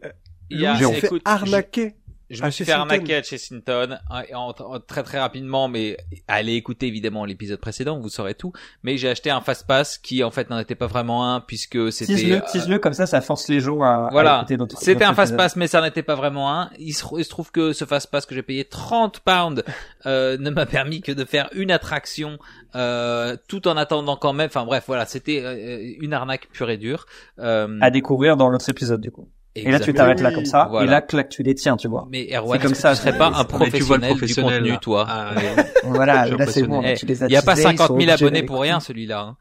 [0.50, 1.94] il y a- Louis, on écoute, fait arnaquer.
[2.30, 5.96] Je Ah, me suis fait arnaquer chez Sinton hein, en, en- très très rapidement, mais
[6.28, 8.52] allez écouter évidemment l'épisode précédent, vous saurez tout.
[8.84, 11.92] Mais j'ai acheté un fast pass qui en fait n'en était pas vraiment un puisque
[11.92, 14.44] c'était Tease-le, euh, tease-le, comme ça, ça force les gens à, à Voilà.
[14.78, 16.70] c'était un fast pass, mais ça n'était pas vraiment un.
[16.78, 19.64] Il se, il se trouve que ce fast pass que j'ai payé 30 pounds
[20.06, 22.38] euh, ne m'a permis que de faire une attraction
[22.76, 24.46] euh, tout en attendant quand même.
[24.46, 27.06] Enfin bref, voilà, c'était euh, une arnaque pure et dure.
[27.40, 29.28] Euh, À découvrir dans l'autre épisode, du coup.
[29.56, 29.96] Et là, tu exactement.
[29.96, 30.86] t'arrêtes là comme ça, voilà.
[30.86, 32.06] et là, clac, tu les tiens, tu vois.
[32.10, 34.52] Mais Erwan, C'est comme ça, tu serais pas un Mais tu vois le professionnel, professionnel,
[34.52, 34.78] du contenu, là.
[34.80, 35.64] toi Ah, ouais.
[35.84, 36.94] Voilà, là, c'est bon, impressionné.
[36.96, 38.60] Tu les as Il y a pas teasés, ils 50 sont 000 obligés abonnés pour
[38.60, 39.20] rien, celui-là.
[39.20, 39.36] hein.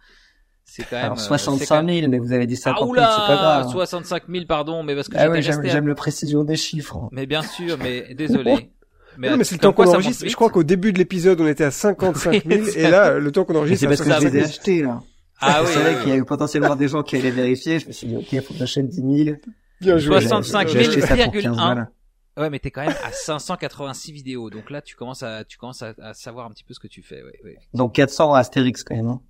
[0.66, 1.06] C'est quand même.
[1.06, 3.28] Alors, euh, c'est 65 quand même- 000, mais vous avez dit 50 Ah 000, c'est
[3.28, 3.72] pas grave.
[3.72, 7.08] 65 000, pardon, mais parce que Ah ouais, j'aime, la précision des chiffres.
[7.12, 8.72] Mais bien sûr, mais désolé.
[9.20, 10.28] non, mais c'est le temps qu'on enregistre.
[10.28, 13.32] Je crois qu'au début de l'épisode, on était à 55 000 Oui, et là, le
[13.32, 15.02] temps qu'on Mais enregistre, c'est c'est parce que je les ai 65 achetés, là.
[15.42, 15.70] Ah oui.
[15.72, 17.80] C'est vrai qu'il y a eu potentiellement des gens qui allaient vérifier.
[17.80, 19.38] Je me suis dit, ok, il faut que j'achète 10 000.
[19.82, 20.20] Bien joué.
[20.22, 21.42] 65 J'ai acheté ça pour 000,1.
[21.42, 21.88] 15 balles.
[22.38, 25.82] Ouais, mais t'es quand même à 586 vidéos, donc là tu commences à, tu commences
[25.82, 27.22] à, à savoir un petit peu ce que tu fais.
[27.22, 27.58] Ouais, ouais.
[27.74, 29.22] Donc 400 Astérix, quand même, hein.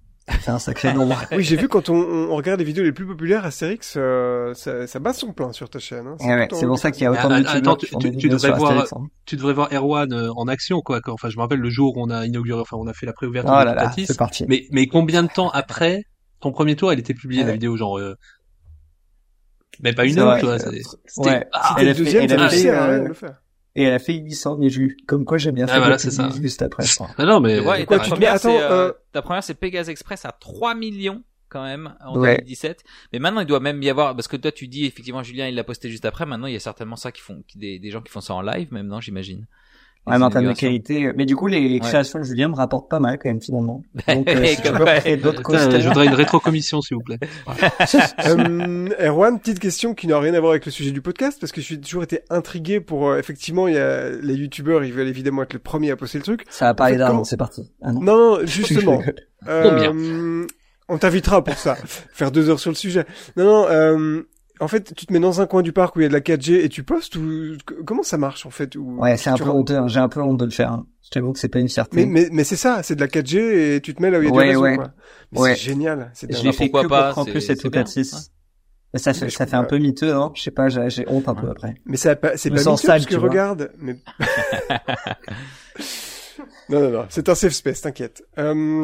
[0.42, 1.20] C'est un sacré nombre.
[1.32, 4.86] Oui, j'ai vu quand on, on regarde les vidéos les plus populaires, Astérix, euh, ça,
[4.86, 6.06] ça bat son plein sur ta chaîne.
[6.06, 6.18] Hein.
[6.22, 6.70] Eh ouais, c'est haut.
[6.70, 9.08] pour ça qu'il y a autant Ah, de attends, youtubeurs tu- devrais voir- Astérix, hein.
[9.26, 11.02] Tu devrais voir Erwan euh, en action, quoi.
[11.02, 13.08] quand- Enfin, je me rappelle le jour où on a inauguré, enfin, on a fait
[13.08, 14.46] la préouverture Oh de parti.
[14.48, 16.04] Mais, mais combien de temps après
[16.42, 17.54] ton premier tour, elle était publiée, Ah la ouais.
[17.56, 18.16] vidéo, genre, euh...
[19.80, 20.56] mais pas une heure, vois.
[20.56, 20.72] euh,
[21.18, 21.48] Ouais.
[21.54, 23.42] ah, Elle le a fait- deuxième, elle a fait, à euh, faire.
[23.76, 24.98] Et elle a fait 800 000 vues.
[25.08, 26.30] Comme quoi, j'aime bien Ah, faire voilà, c'est ça.
[26.42, 26.84] juste après.
[27.18, 29.54] ah non, mais, et quoi, ta tu te première, attends, euh, euh, ta première, c'est
[29.54, 32.38] Pegasus Express à 3 millions quand même en Ouais.
[32.38, 32.84] 2017.
[33.14, 35.56] Mais maintenant, il doit même y avoir, parce que toi, tu dis effectivement, Julien, il
[35.56, 36.26] l'a posté juste après.
[36.26, 38.34] Maintenant, il y a certainement ça qui font, qui- des, des gens qui font ça
[38.34, 39.48] en live, même non, j'imagine.
[40.08, 41.12] Ouais, Les mais en termes de qualité.
[41.16, 41.80] Mais du coup, les Ouais.
[41.80, 43.84] créations de Julien me rapportent pas mal, quand même, finalement.
[44.08, 45.18] Donc, euh, si tu ouais.
[45.18, 47.20] d'autres Putain, je voudrais une rétrocommission, s'il vous plaît.
[48.26, 51.52] Euh, Erwan, petite question qui n'a rien à voir avec le sujet du podcast, parce
[51.52, 54.94] que je suis toujours été intrigué pour, euh, effectivement, il y a les youtubeurs, ils
[54.94, 56.44] veulent évidemment être les premiers à poster le truc.
[56.50, 57.72] Ça va parler comment- c'est parti.
[57.82, 58.02] Ah non.
[58.02, 59.02] Non, non, justement.
[59.46, 60.48] Combien Euh,
[60.88, 61.76] On t'invitera pour ça.
[62.14, 63.06] Faire deux heures sur le sujet.
[63.38, 64.22] Non, non, euh,
[64.60, 66.14] en fait, tu te mets dans un coin du parc où il y a de
[66.14, 69.36] la 4G et tu postes ou comment ça marche en fait ou Ouais, c'est un
[69.38, 69.78] peu rends- honteux.
[69.78, 69.88] hein.
[69.88, 70.72] J'ai un peu honte de le faire.
[70.72, 70.86] hein.
[71.04, 71.96] Je t'avoue que c'est pas une fierté.
[71.98, 74.22] Mais, mais, mais c'est ça, c'est de la 4G et tu te mets là où
[74.24, 74.76] il y a Ouais, du réseau, ouais.
[74.76, 74.92] quoi.
[75.32, 75.56] Mais Ouais.
[75.56, 76.12] c'est génial.
[76.14, 78.20] C'est je l'ai fait que pas, pour Campus c'est- et c'est ouais.
[78.94, 81.28] Mais ça fait, ça fait un peu miteux, non Je sais pas, j'ai j'ai honte
[81.30, 81.76] un peu après.
[81.86, 83.72] Mais ça a pas- c'est pas miteux parce que regarde.
[83.78, 83.96] Mais...
[86.70, 88.24] non, non, non, c'est un safe space, t'inquiète.
[88.38, 88.82] Euh,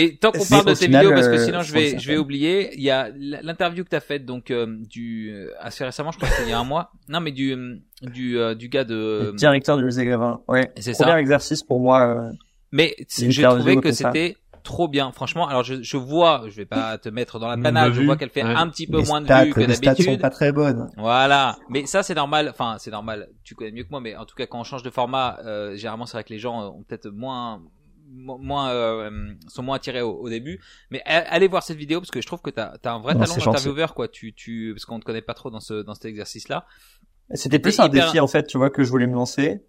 [0.00, 1.98] Et tant qu'on parle de tes final, vidéos, parce que euh, sinon je je vais,
[1.98, 3.08] je vais oublier, il y a
[3.42, 6.50] l'interview que t'as faite donc euh, du euh, assez récemment, je crois que c'est il
[6.50, 6.92] y a un mois.
[7.08, 9.30] Non, mais du euh, du euh, du gars de.
[9.30, 10.40] Le directeur du musée Grévin.
[10.46, 10.70] Ouais.
[10.76, 11.20] C'est Premier ça.
[11.20, 12.06] exercice pour moi.
[12.06, 12.30] euh,
[12.72, 15.48] Mais j'ai trouvé que c'était trop bien, franchement.
[15.48, 18.02] Alors je, je vois, je vais pas te mettre dans la On panade, l'a je
[18.02, 18.54] vois qu'elle fait ouais.
[18.54, 20.20] un petit peu les moins de vues que les stats sont d'habitude.
[20.20, 20.90] pas très bonnes.
[20.98, 22.48] Voilà, mais ça c'est normal.
[22.50, 23.28] Enfin, c'est normal.
[23.44, 25.74] Tu connais mieux que moi, mais en tout cas, quand on change de format, euh,
[25.76, 27.70] généralement c'est vrai que les gens euh, ont peut-être moins, mo-
[28.10, 29.10] moins, euh,
[29.48, 30.60] sont moins attirés au, au début.
[30.90, 33.20] Mais allez voir cette vidéo parce que je trouve que t'as as un vrai Non,
[33.20, 34.08] talent d'intervieweur, quoi.
[34.08, 36.66] Tu, tu, parce qu'on te connaît pas trop dans ce, dans cet exercice-là.
[37.34, 39.62] C'était plus un hyper- défi en fait, tu vois, que je voulais me lancer.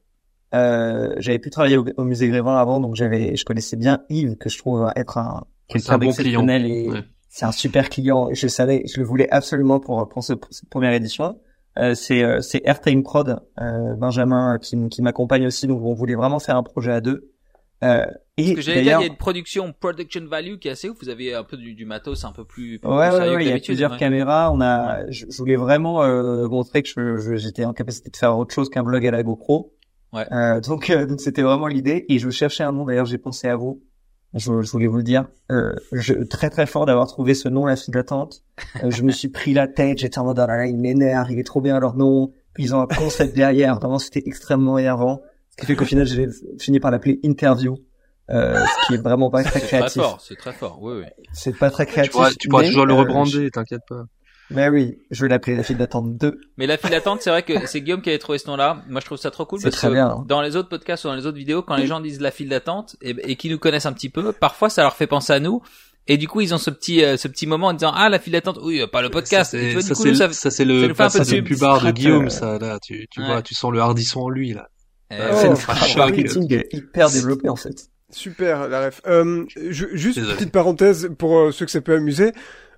[0.56, 4.36] Euh, j'avais pu travailler au, au musée Grévin avant, donc j'avais, je connaissais bien Yves,
[4.38, 6.48] que je trouve être un quelqu'un un bon client.
[6.48, 7.04] et Ouais.
[7.28, 8.30] c'est un super client.
[8.30, 11.40] Et je savais, je le voulais absolument pour pour, ce, pour cette première édition.
[11.78, 15.94] Euh, c'est euh, c'est Airtime Prod, euh, Benjamin, euh, qui, qui m'accompagne aussi, donc on
[15.94, 17.30] voulait vraiment faire un projet à deux.
[17.84, 18.06] Euh,
[18.38, 20.90] et Parce que j'allais dire, il y a une production production value qui est assez
[20.90, 20.98] ouf.
[21.02, 23.50] Vous avez un peu du, du matos un peu plus, plus Ouais, ouais, ouais, il
[23.50, 23.98] y a plusieurs ouais.
[23.98, 24.52] caméras.
[24.52, 28.16] On a, je, je voulais vraiment euh, montrer que je- je- j'étais en capacité de
[28.18, 29.74] faire autre chose qu'un vlog à la GoPro.
[30.14, 30.26] Ouais.
[30.34, 32.06] Euh, donc, euh, donc c'était vraiment l'idée.
[32.10, 32.86] Et je cherchais un nom.
[32.86, 33.82] D'ailleurs, j'ai pensé à vous.
[34.36, 35.28] Je, je voulais vous le dire.
[35.52, 38.44] Euh, je, très très fort d'avoir trouvé ce nom, la file d'attente.
[38.84, 39.98] Euh, je me suis pris la tête.
[40.00, 41.32] J'étais en mode, oh là là, il m'énerve.
[41.32, 42.32] Il est trop bien leur nom.
[42.58, 43.76] Ils ont un concept derrière.
[43.80, 45.22] Vraiment, c'était extrêmement énervant.
[45.60, 46.28] Ce qui fait qu'au final, j'ai
[46.60, 47.78] fini par l'appeler interview.
[48.32, 50.02] euh, ce qui est vraiment pas très C'est très créatif.
[50.04, 50.78] fort, c'est très fort.
[50.82, 51.06] Oui, oui.
[51.34, 52.12] C'est pas très Tu créatif.
[52.12, 54.04] pourras, tu pourras mais, toujours le euh, rebrander, t'inquiète pas.
[54.52, 56.40] je- Mais oui, je vais l'appeler la file d'attente 2.
[56.58, 58.84] Mais la file d'attente, c'est vrai que c'est Guillaume qui avait trouvé ce nom-là.
[58.88, 60.08] Moi, je trouve ça trop cool C'est parce très que bien.
[60.10, 60.26] hein.
[60.28, 62.50] dans les autres podcasts ou dans les autres vidéos, quand les gens disent la file
[62.50, 65.40] d'attente et, et qui nous connaissent un petit peu, parfois ça leur fait penser à
[65.40, 65.62] nous.
[66.08, 68.18] Et du coup, ils ont ce petit, euh, ce petit moment en disant ah la
[68.20, 69.52] file d'attente, oui, pas le podcast.
[69.52, 70.52] Ça, tu c'est du ça, nous, ça- le, ça, c'est
[71.24, 71.56] ça le pub.
[71.56, 72.78] pubard de Guillaume, ça, là.
[72.80, 73.26] Tu, tu Ouais.
[73.28, 74.68] vois, tu sens le hardisson en lui, là.
[75.12, 77.90] C'est Oh, phrase marketing hyper développée en fait.
[78.12, 79.02] Super, la ref.
[79.08, 80.38] Euh, je- juste une Désolé.
[80.38, 82.32] petite parenthèse pour euh, ceux que ça peut amuser.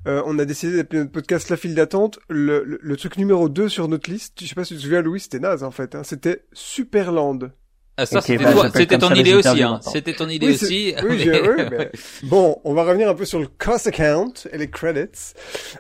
[0.08, 2.20] Euh, on a décidé d'appeler notre podcast La file d'attente.
[2.30, 4.84] Le, le, le truc numéro 2 sur notre liste, je sais pas si tu te
[4.84, 5.94] souviens, Louis, c'était naze en fait.
[5.96, 6.02] Hein.
[6.04, 7.52] C'était Superland.
[7.98, 9.80] Ah, ça, c'était bah, c'était ton idée aussi, hein.
[9.84, 10.94] C'était ton idée Oui, aussi.
[10.98, 11.92] c'est- oui, j'ai- oui, mais-
[12.24, 15.34] Bon, on va revenir un peu sur le cost account et les credits.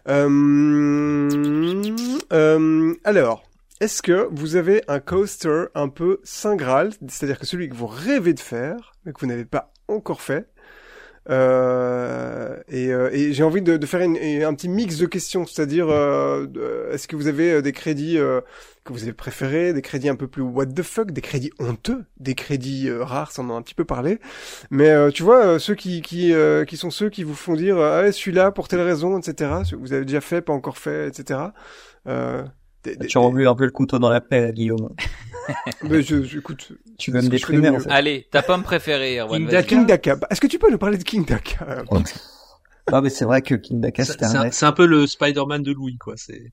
[0.08, 1.30] Euh,
[2.34, 3.44] euh, alors,
[3.82, 7.88] est-ce que vous avez un coaster un peu saint graal, c'est-à-dire que celui que vous
[7.88, 10.48] rêvez de faire, mais que vous n'avez pas encore fait
[11.30, 15.46] euh, et, euh, et j'ai envie de, de faire une- un petit mix de questions,
[15.46, 16.48] c'est-à-dire euh,
[16.92, 18.42] est-ce que vous avez euh, des crédits euh,
[18.86, 22.06] que vous avez préférés, des crédits un peu plus what the fuck, des crédits honteux,
[22.18, 24.20] des crédits euh, rares, ça en a un petit peu parlé,
[24.72, 26.34] mais tu vois, ceux qui qui
[26.68, 29.52] qui sont ceux qui vous font dire ah celui-là pour telle raison, etc.
[29.64, 31.40] Ce que Vous avez déjà fait, pas encore fait, etc.
[32.08, 32.44] Euh,
[33.08, 34.90] Tu remue un peu le couteau dans la plaie, Guillaume.
[35.84, 37.90] mais je, je- écoute, Tu veux me déprimer en fait.
[37.90, 39.42] Allez, ta pomme préférée, Erwan.
[39.42, 39.50] King.
[39.52, 39.68] Daka.
[39.68, 40.20] King Daka.
[40.30, 41.84] Est-ce que tu peux nous parler de King Daka
[42.92, 45.72] Ah mais c'est vrai que King Daka C'est un c'est un peu le Spider-Man de
[45.72, 46.14] Louis, quoi.
[46.18, 46.52] C'est,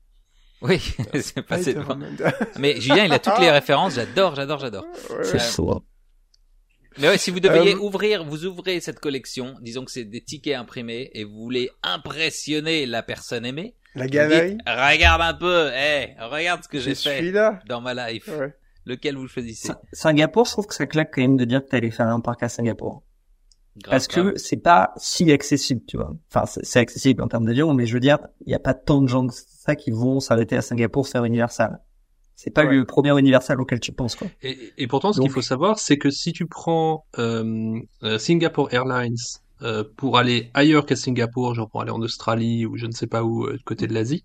[0.61, 0.79] Oui,
[1.21, 1.71] c'est passé.
[1.71, 2.17] Spider-Man.
[2.59, 3.95] Mais Julien, il a toutes les références.
[3.95, 4.85] J'adore, j'adore, j'adore.
[5.09, 5.39] Ouais, C'est ouais.
[5.39, 5.71] chaud.
[5.71, 5.81] hein.
[6.97, 10.21] Mais ouais, si vous deviez Euh, ouvrir, vous ouvrez cette collection, disons que c'est des
[10.21, 14.51] tickets imprimés et vous voulez impressionner la personne aimée, La galerie?
[14.51, 17.59] dites, regarde un peu, eh, regarde ce que j'ai fait là.
[17.67, 18.27] dans ma life.
[18.27, 18.53] Ouais.
[18.85, 19.67] Lequel vous choisissez?
[19.69, 22.19] Sin- Singapour, je trouve que ça claque quand même de dire que t'allais faire un
[22.21, 23.03] parc à Singapour.
[23.77, 26.13] Grave, Parce que c'est pas si accessible, tu vois.
[26.33, 29.01] Enfin, c'est accessible en termes d'avion, mais je veux dire, il y a pas tant
[29.01, 31.79] de gens que ça qui vont s'arrêter à Singapour faire Universal.
[32.35, 32.73] C'est pas Ouais.
[32.75, 34.27] le premier Universal auquel tu penses, quoi.
[34.41, 38.73] Et, et pourtant, ce qu'il faut savoir, c'est que si tu prends euh, euh, Singapore
[38.73, 39.15] Airlines
[39.61, 43.07] euh, pour aller ailleurs qu'à Singapour, genre pour aller en Australie ou je ne sais
[43.07, 44.23] pas où, euh, du côté de l'Asie,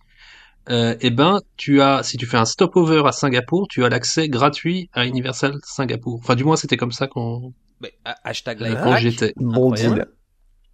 [0.71, 4.29] euh, eh ben, tu as, si tu fais un stopover à Singapour, tu as l'accès
[4.29, 6.21] gratuit à Universal Singapour.
[6.23, 9.35] Enfin, du moins, c'était comme ça quand, Mais, ha- hashtag Ah, life quand j'étais.
[9.37, 10.07] Bon deal.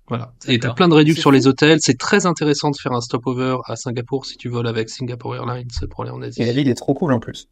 [0.06, 0.32] Voilà.
[0.48, 1.34] Et t'as plein de réductions sur fou.
[1.34, 1.78] les hôtels.
[1.80, 5.68] C'est très intéressant de faire un stopover à Singapour si tu voles avec Singapore Airlines
[5.88, 6.42] pour aller en Asie.
[6.42, 7.48] Et la ville est trop cool en plus.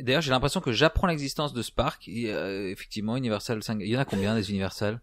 [0.00, 2.08] D'ailleurs, j'ai l'impression que j'apprends l'existence de ce parc.
[2.08, 3.78] Et, euh, effectivement, Universal 5.
[3.80, 5.00] Il y en a combien des Universal?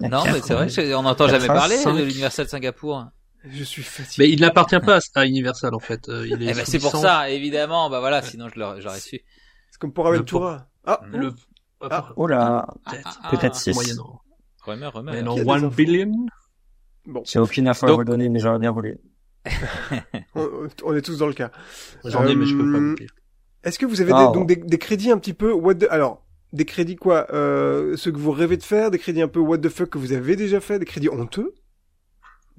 [0.00, 3.06] Non, mais c'est vrai, je- on n'entend jamais parler de l'Universal Singapour.
[3.48, 4.14] Je suis fatigué.
[4.26, 6.08] Mais il n'appartient pas à à Universal en fait.
[6.08, 7.88] Euh, Il est Eh ben, c'est pour ça, évidemment.
[7.88, 9.20] Bah voilà, sinon je l'aurais j'aurais su.
[9.70, 10.66] C'est comme pour Le Aventura.
[10.84, 11.32] Ah, Le...
[11.80, 12.08] Ah.
[12.16, 13.20] Oh là, Peut-être.
[13.22, 13.72] Ah, peut-être six.
[13.74, 14.20] Moyennant.
[14.64, 15.22] Remets, remets.
[15.22, 16.26] Moyennant Qui a des 1 infos billion.
[17.06, 18.98] bon, j'ai aucune info à Donc- vous donner, mais j'aurais bien voulu.
[20.34, 21.50] on, on est tous dans le cas.
[22.04, 23.10] J'en ai, mais je peux pas Euh, vous dire.
[23.62, 24.26] Est-ce que vous avez Ah.
[24.26, 25.52] des, donc des, des crédits un petit peu?
[25.52, 25.86] What the...
[25.90, 26.25] alors
[26.56, 29.58] des crédits quoi euh, ceux que vous rêvez de faire, des crédits un peu what
[29.58, 31.54] the fuck que vous avez déjà fait, des crédits honteux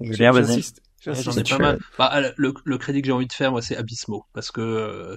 [0.00, 0.16] vas-y.
[0.16, 0.78] J'insiste.
[1.06, 1.46] Ouais, J'insiste.
[1.46, 1.78] J'en ai pas mal.
[1.98, 4.24] Bah, le, le crédit que j'ai envie de faire, moi, c'est Abysmo.
[4.32, 5.16] Parce que, euh,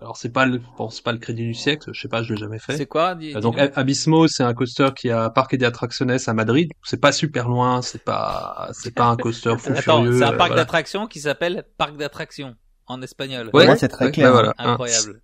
[0.00, 0.60] alors c'est pas le,
[0.90, 2.76] c'est pas le crédit du siècle, je sais pas, je l'ai jamais fait.
[2.76, 3.56] C'est quoi dis- Euh, donc.
[3.58, 6.70] Abysmo, c'est un coaster qui a Parque des Attracciones à Madrid.
[6.84, 10.18] C'est pas super loin, c'est pas, c'est pas un coaster fou Attends, furieux.
[10.18, 10.62] c'est un euh, parc voilà.
[10.62, 12.54] d'attractions qui s'appelle parc d'attractions
[12.86, 13.50] en espagnol.
[13.52, 14.28] Ouais, Ouais, c'est très ouais, clair.
[14.28, 14.54] bah voilà.
[14.58, 15.20] Incroyable.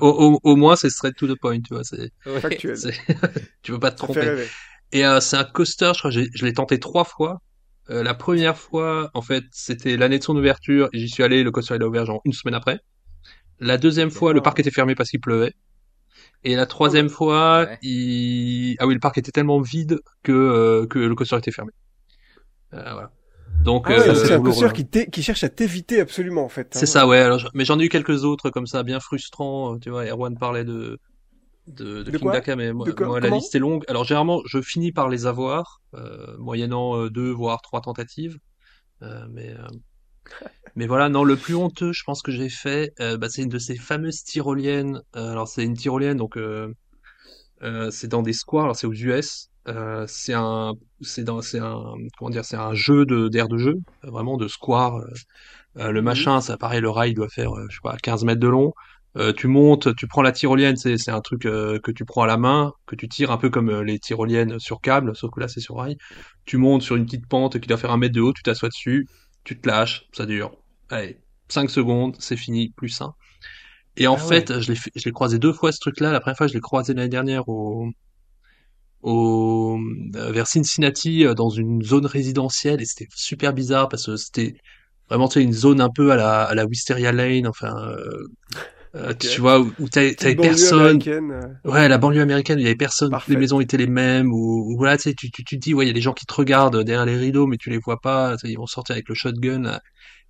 [0.00, 1.84] Au, au, au moins, c'est straight to the point, tu vois.
[1.84, 2.10] C'est.
[2.40, 2.76] Factuel.
[3.62, 4.46] tu veux pas te tromper.
[4.92, 7.40] Et euh, c'est un coaster, je crois, je l'ai tenté trois fois.
[7.90, 11.42] Euh, la première fois, en fait, c'était l'année de son ouverture, et j'y suis allé,
[11.42, 12.78] le coaster il a ouvert genre une semaine après.
[13.60, 15.52] La deuxième fois, le parc était fermé parce qu'il pleuvait.
[16.44, 17.78] Et la troisième fois, Ouais.
[17.82, 18.76] il...
[18.78, 21.72] ah oui, le parc était tellement vide que, euh, que le coaster était fermé.
[22.74, 23.10] Euh, voilà.
[23.64, 24.72] Donc, Ah ouais, euh, c'est un hein.
[24.72, 26.68] qui, qui cherche à t'éviter absolument en fait.
[26.72, 26.86] c'est hein.
[26.86, 27.18] ça, ouais.
[27.18, 29.78] Alors, mais j'en ai eu quelques autres comme ça, bien frustrants.
[29.78, 30.98] Tu vois, Erwan parlait de
[31.66, 32.86] de, de, De King Daka, mais moi,
[33.20, 33.84] la liste est longue.
[33.88, 38.38] Alors généralement, je finis par les avoir, euh, moyennant euh, deux voire trois tentatives.
[39.02, 39.66] Euh, mais euh,
[40.76, 43.48] mais voilà, non, le plus honteux, je pense que j'ai fait, euh, bah, c'est une
[43.48, 45.00] de ces fameuses tyroliennes.
[45.16, 46.72] Euh, alors c'est une tyrolienne, donc euh,
[47.62, 48.64] euh, c'est dans des squares.
[48.64, 49.50] Alors c'est aux US.
[49.68, 53.56] Euh, c'est un, c'est dans, c'est un, comment dire, c'est un jeu de d'air de
[53.58, 54.96] jeu, vraiment de square.
[54.98, 55.06] euh,
[55.78, 56.02] euh, le Mhm.
[56.02, 58.72] machin, ça paraît, le rail doit faire, euh, je sais pas, 15 mètres de long.
[59.16, 62.22] Euh, tu montes, tu prends la tyrolienne, c'est c'est un truc euh, que tu prends
[62.22, 65.40] à la main, que tu tires un peu comme les tyroliennes sur câble, sauf que
[65.40, 65.96] là c'est sur rail.
[66.46, 68.68] Tu montes sur une petite pente qui doit faire un mètre de haut, tu t'assois
[68.70, 69.06] dessus,
[69.44, 70.52] tu te lâches, ça dure,
[70.90, 71.18] allez,
[71.48, 73.14] 5 secondes, c'est fini, plus un.
[73.96, 76.12] Et en Ah fait, je l'ai fait- je l'ai croisé deux fois ce truc-là.
[76.12, 77.88] La première fois, je l'ai croisé l'année dernière au
[79.04, 79.78] au
[80.16, 84.54] euh, vers Cincinnati euh, dans une zone résidentielle et c'était super bizarre parce que c'était
[85.10, 87.76] vraiment tu sais, une zone un peu à la à la Wisteria Lane enfin
[88.96, 92.76] euh, tu vois où, où t'avais personne américaine, ouais la banlieue américaine il y avait
[92.76, 93.32] personne Parfait.
[93.32, 95.84] les maisons étaient les mêmes ou, voilà tu sais tu, tu tu te dis ouais
[95.84, 98.00] il y a des gens qui te regardent derrière les rideaux mais tu les vois
[98.00, 99.80] pas ils vont sortir avec le shotgun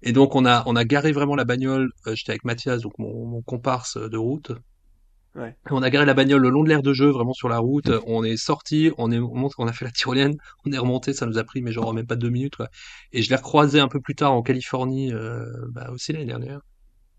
[0.02, 3.24] et donc on a on a garé vraiment la bagnole j'étais avec Mathias donc mon,
[3.24, 4.50] mon comparse de route
[5.34, 5.56] Ouais.
[5.70, 7.90] on a garé la bagnole le long de l'aire de jeu, vraiment sur la route.
[8.06, 11.12] On est sorti, on est on, monte- on a fait la tyrolienne, on est remonté,
[11.12, 12.68] ça nous a pris mais genre même pas deux minutes quoi.
[13.12, 16.60] Et je l'ai recroisé un peu plus tard en Californie, euh, bah, aussi l'année dernière.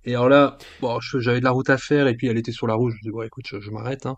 [0.06, 2.68] Et alors là, bon, j'avais de la route à faire et puis elle était sur
[2.68, 2.92] la route.
[2.94, 4.06] Je me dis bon écoute, je, je m'arrête.
[4.06, 4.18] Hein.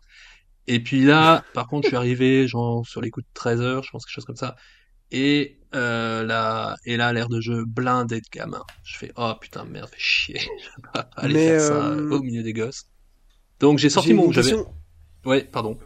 [0.68, 3.84] Et puis là, par contre, je suis arrivé genre sur les coups de 13 heures,
[3.84, 4.56] je pense quelque chose comme ça.
[5.12, 8.64] Et euh, là, et là, l'air de jeu blindé de gamins.
[8.84, 10.40] Je fais oh putain merde, fait chier.
[10.40, 12.86] Je vais pas aller Mais, faire ça euh, au milieu des gosses.
[13.60, 14.72] Donc j'ai sorti mon, j'avais, question.
[15.26, 15.78] ouais, pardon.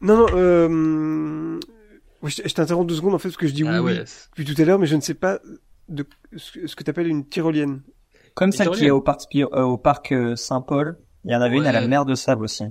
[0.00, 1.60] Non, non, euh...
[2.24, 4.04] je je t'interromps deux secondes en fait parce que je dis oui, Ah oui ouais.
[4.36, 5.40] depuis tout à l'heure, mais je ne sais pas
[5.88, 6.06] de
[6.36, 7.82] ce que, t'appelles une tyrolienne.
[8.34, 10.98] Comme celle qui est au parc, euh, au parc euh, Saint-Paul.
[11.24, 12.64] Il y en avait une à la mer de Sable aussi.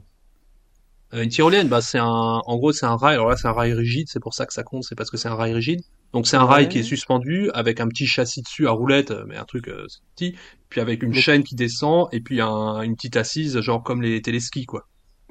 [1.13, 3.15] Euh, une tyrolienne, bah c'est un, en gros c'est un rail.
[3.15, 5.17] Alors là c'est un rail rigide, c'est pour ça que ça compte, c'est parce que
[5.17, 5.81] c'est un rail rigide.
[6.13, 6.69] Donc c'est un rail Ouais.
[6.69, 9.85] qui est suspendu avec un petit châssis dessus à roulette, euh, mais un truc euh,
[9.87, 10.35] c'est petit,
[10.69, 14.01] puis avec une Donc- chaîne qui descend et puis un, une petite assise, genre comme
[14.01, 14.87] les téléskis quoi.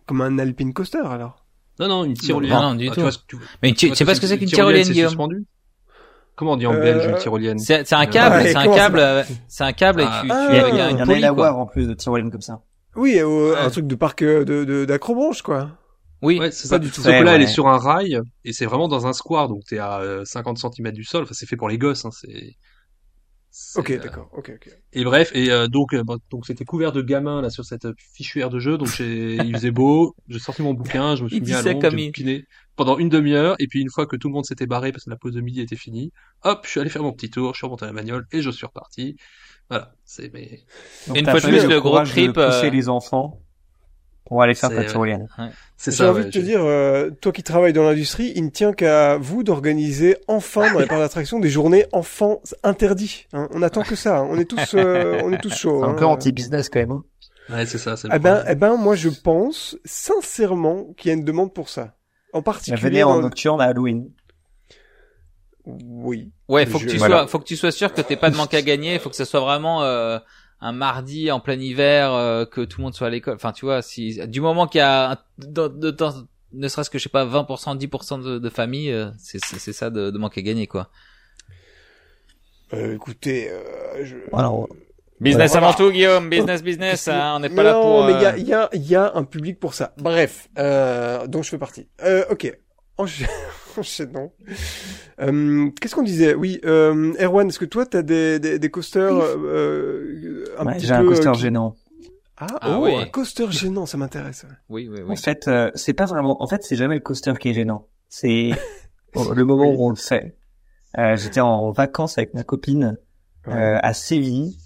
[0.06, 1.44] Comme un alpine coaster alors?
[1.78, 2.52] Non non, une tyrolienne.
[2.54, 2.94] Non, non, du Ah, tout.
[2.96, 4.48] tu vois ce que tu- Mais tu vois sais pas que ce que c'est qu'une
[4.48, 5.08] une tyrolienne, c'est Guillaume?
[5.10, 5.46] suspendu?
[6.36, 7.58] Comment on dit en Euh, belge une tyrolienne?
[7.58, 10.20] C'est c'est un Euh, câble, ouais, c'est un câble, euh, c'est un câble et Ah.
[10.22, 11.58] tu, tu Ah, Il y, a- avec il y un en a une à voir
[11.58, 12.60] en plus de tyrolienne comme ça.
[12.96, 15.70] Oui, euh, un truc de parc euh, de de- d'acrobranche quoi.
[16.22, 16.38] Oui.
[16.38, 16.78] Ouais, c'est pas ça.
[16.78, 17.02] du tout.
[17.02, 19.48] Sauf que Ouais, là, elle est sur un rail et c'est vraiment dans un square,
[19.48, 21.24] donc t'es à euh, 50 cm du sol.
[21.24, 22.04] Enfin, c'est fait pour les gosses.
[22.04, 22.56] Hein, c'est.
[23.74, 24.76] Ok, euh, d'accord, ok, ok.
[24.92, 27.84] Et bref, et euh, donc euh, bon, donc c'était couvert de gamins là sur cette
[27.84, 28.78] euh, fichue aire de jeu.
[28.78, 30.14] Donc j'ai, il faisait beau.
[30.28, 32.44] J'ai sorti mon bouquin, je me suis Il mis dit à ça l'ombre, comme j'ai
[32.76, 33.56] pendant une demi-heure.
[33.58, 35.40] Et puis une fois que tout le monde s'était barré parce que la pause de
[35.40, 36.12] midi était finie,
[36.44, 38.40] hop, je suis allé faire mon petit tour, je suis remonté à la bagnole et
[38.40, 39.16] je suis reparti.
[39.68, 40.60] Voilà, c'est mais
[41.08, 43.40] Donc, Une fois de plus, le gros trip, de pousser euh, les enfants
[44.24, 44.86] pour aller faire ouais.
[44.86, 45.28] tyrolienne.
[45.76, 48.44] c'est J'ai envie ouais, de te je- dire, euh, toi qui travailles dans l'industrie, il
[48.44, 53.26] ne tient qu'à vous d'organiser enfin dans les parcs d'attractions des journées enfants interdits.
[53.32, 53.48] hein.
[53.52, 54.18] On attend que ça.
[54.18, 54.28] hein.
[54.30, 55.80] On est tous, euh, on est tous chauds.
[55.82, 55.94] C'est un hein.
[55.94, 56.92] peu anti-business quand même.
[56.92, 57.04] hein.
[57.48, 57.96] Ouais, c'est ça.
[57.96, 61.52] C'est le Eh ben, eh ben, moi je pense sincèrement qu'il y a une demande
[61.52, 61.94] pour ça.
[62.32, 62.80] En particulier.
[62.80, 64.08] venir en nocturne à Halloween.
[65.66, 66.32] Oui.
[66.48, 67.18] Ouais, faut que tu Voilà.
[67.18, 68.98] sois, faut que tu sois sûr que t'aies pas de manque à gagner.
[68.98, 70.18] Faut que ça soit vraiment euh,
[70.60, 73.34] un mardi en plein hiver, euh, que tout le monde soit à l'école.
[73.34, 76.12] Enfin, tu vois, si du moment qu'il y a un, de, de temps,
[76.52, 79.72] ne serait-ce que je sais pas 20%, 10% de, de famille, euh, c'est c'est c'est
[79.72, 80.90] ça de, de manque à gagner quoi.
[82.72, 84.16] Euh, écoutez, euh, je...
[84.32, 84.68] Alors,
[85.20, 85.66] Business Voilà.
[85.66, 86.30] avant tout, Guillaume.
[86.30, 87.08] Business, business.
[87.08, 88.04] hein, on n'est pas là non, pour.
[88.04, 89.92] mais il y euh, a, il y a, il y a un public pour ça.
[89.98, 91.88] Bref, euh, donc je fais partie.
[92.02, 92.56] Euh, ok.
[93.78, 94.32] Enchaînons.
[95.20, 96.34] Euh, Qu'est-ce qu'on disait?
[96.34, 100.92] Oui, euh, Erwan, est-ce que toi, t'as des, des, des coasters euh, un ouais, j'ai
[100.92, 101.76] un coaster euh, qui- gênant.
[102.36, 102.94] Ah, Ah oh, oui.
[102.94, 104.46] un coaster gênant, ça m'intéresse.
[104.70, 105.12] Oui, oui, oui.
[105.12, 106.42] En fait, euh, c'est pas vraiment.
[106.42, 107.86] En fait, c'est jamais le coaster qui est gênant.
[108.08, 108.50] C'est
[109.14, 110.36] le moment où on le fait.
[110.98, 112.96] Euh, J'étais en vacances avec ma copine
[113.48, 114.56] euh, à Séville.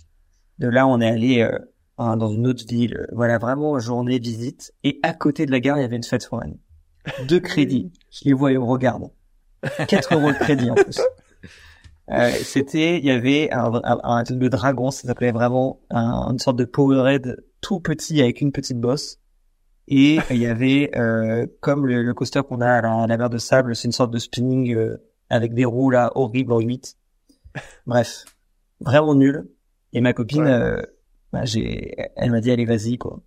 [0.61, 1.49] De là, on est allé
[1.99, 3.07] dans une autre ville.
[3.13, 4.73] Voilà, vraiment journée visite.
[4.85, 6.57] Et à côté de la gare, il y avait une fête foraine.
[7.27, 7.93] Deux crédits.
[8.11, 9.11] Je les vois et on regarde.
[9.89, 11.01] 4 euros le crédit en plus.
[12.11, 16.39] Euh, c'était, il y avait un, un, un- le dragon, ça s'appelait vraiment un- une
[16.39, 19.19] sorte de Powerade tout petit avec une petite bosse.
[19.89, 23.17] Et il y avait, euh, comme le, le coaster qu'on a à la, à la
[23.17, 24.97] mer de sable, c'est une sorte de spinning euh,
[25.31, 26.97] avec des roues là horribles en 8.
[27.87, 28.25] Bref,
[28.81, 29.49] vraiment nul.
[29.93, 30.51] Et ma copine, Ouais.
[30.51, 30.83] euh,
[31.33, 33.21] bah, j'ai, elle m'a dit allez vas-y quoi.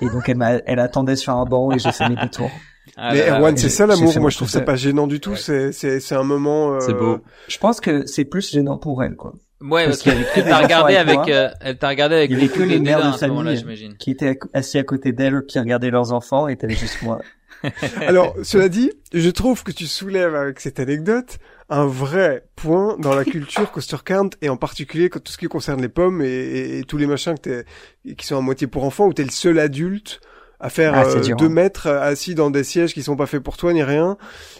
[0.00, 2.50] Et donc elle m'a, elle attendait sur un banc et j'ai fait mes détours.
[2.96, 4.12] Ah mais là là, Erwan, c'est ça l'amour.
[4.20, 5.30] Moi, je trouve ça pas gênant du tout.
[5.30, 5.36] Ouais.
[5.36, 6.74] C'est, c'est, c'est un moment.
[6.74, 6.80] Euh...
[6.80, 7.18] C'est beau.
[7.48, 9.34] Je pense que c'est plus gênant pour elle quoi.
[9.60, 12.40] Ouais, parce qu'elle que t'a regardé enfants avec euh, elle t'a regardé avec Il y
[12.40, 13.60] avait que les mères de dédain à ce moment-là, famille.
[13.60, 13.96] j'imagine.
[13.98, 17.20] Qui étaient assis à côté d'elle, qui regardaient leurs enfants et t'avais juste moi.
[18.06, 21.36] Alors, cela dit, je trouve que tu soulèves avec cette anecdote
[21.68, 25.46] un vrai point dans la culture coaster count et en particulier quand tout ce qui
[25.46, 27.62] concerne les pommes et, et- et tous les machins que
[28.04, 30.20] t'es, qui sont à moitié pour enfants où t'es le seul adulte
[30.60, 31.48] à faire Ah, euh, dur, deux hein.
[31.48, 34.16] mètres assis dans des sièges qui sont pas faits pour toi ni rien.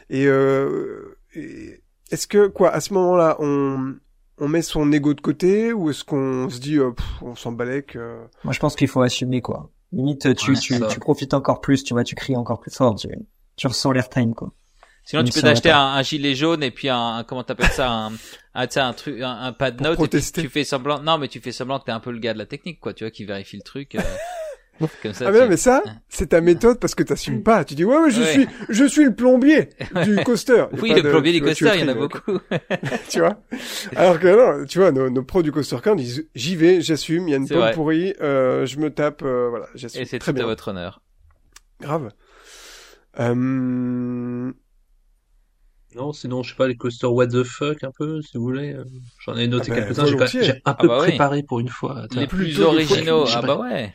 [0.08, 3.94] Et, euh, et est-ce que quoi à ce moment-là on
[4.42, 7.52] on met son ego de côté ou est-ce qu'on se dit euh, pff, on s'en
[7.52, 9.70] balèque euh, Moi, je pense qu'il faut assumer, quoi.
[9.92, 12.94] Limite, tu, Ouais, tu, tu profites encore plus, tu vois, tu cries encore plus fort,
[12.94, 13.08] tu,
[13.56, 14.52] tu ressens l'airtime, quoi.
[15.04, 15.76] Sinon, tu peux t'acheter pas.
[15.78, 18.12] un, un gilet jaune et puis un, un- comment t'appelles ça, un,
[18.54, 20.14] un, tu sais, un truc, un, un pad Pour note.
[20.14, 22.18] et puis tu fais semblant, non, mais tu fais semblant que t'es un peu le
[22.18, 23.94] gars de la technique, quoi, tu vois, qui vérifie le truc.
[23.96, 24.00] euh.
[25.02, 27.64] Comme ça, Ah mais non, tu- mais ça, c'est ta méthode parce que t'assumes pas.
[27.64, 28.32] Tu dis ouais, ouais, je Ouais.
[28.32, 29.68] suis, je suis le plombier
[30.04, 30.54] du coaster.
[30.72, 32.38] Y a Oui, le de- plombier du coaster, il y en a beaucoup.
[33.10, 33.40] tu vois?
[33.96, 37.28] Alors que non, tu vois, nos, nos pros du coaster camp disent j'y vais, j'assume.
[37.28, 37.72] Il y a une pomme vrai.
[37.72, 40.02] pourrie, euh, je me tape, euh, voilà, j'assume.
[40.02, 41.02] Et c'est très tout à bien, votre honneur.
[41.80, 42.10] grave.
[43.18, 44.52] Euh...
[45.96, 48.74] Non, sinon, je sais pas, les coasters what the fuck un peu, si vous voulez.
[48.74, 48.84] euh,
[49.26, 50.26] J'en ai noté Ah bah, quelques-uns.
[50.40, 51.08] J'ai un Ah peu bah oui.
[51.08, 52.06] préparé pour une fois.
[52.14, 53.24] Les plus originaux.
[53.34, 53.92] Ah bah ouais.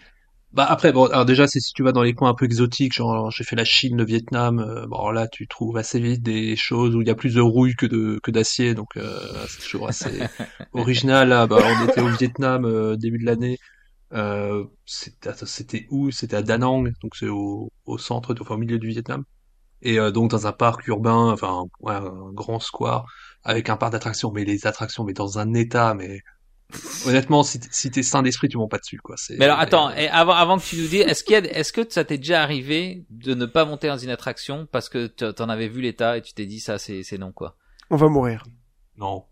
[0.56, 2.94] Bah après bon alors déjà c'est si tu vas dans les coins un peu exotiques
[2.94, 6.56] genre j'ai fait la Chine le Vietnam euh, bon là tu trouves assez vite des
[6.56, 9.20] choses où il y a plus de rouille que de que d'acier donc euh,
[9.50, 10.22] c'est toujours assez
[10.74, 11.46] original là.
[11.46, 13.58] Bah on était au Vietnam euh, début de l'année.
[14.14, 16.12] Euh, c'était où?
[16.12, 19.26] C'était à Da Nang donc c'est au au centre enfin au milieu du Vietnam.
[19.82, 23.06] Et euh, donc dans un parc urbain enfin ouais, un grand square
[23.44, 26.22] avec un parc d'attractions mais les attractions mais dans un état mais
[27.06, 29.90] honnêtement si t'es- si sain d'esprit tu montes pas dessus quoi c'est Mais alors attends,
[29.90, 32.04] euh, et avant avant que tu nous dises, est-ce qu'il y a, est-ce que ça
[32.04, 35.82] t'est déjà arrivé de ne pas monter dans une attraction parce que t'en avais vu
[35.82, 37.56] l'état et tu t'es dit ça c'est c'est non quoi?
[37.92, 38.44] On va mourir.
[38.98, 39.26] non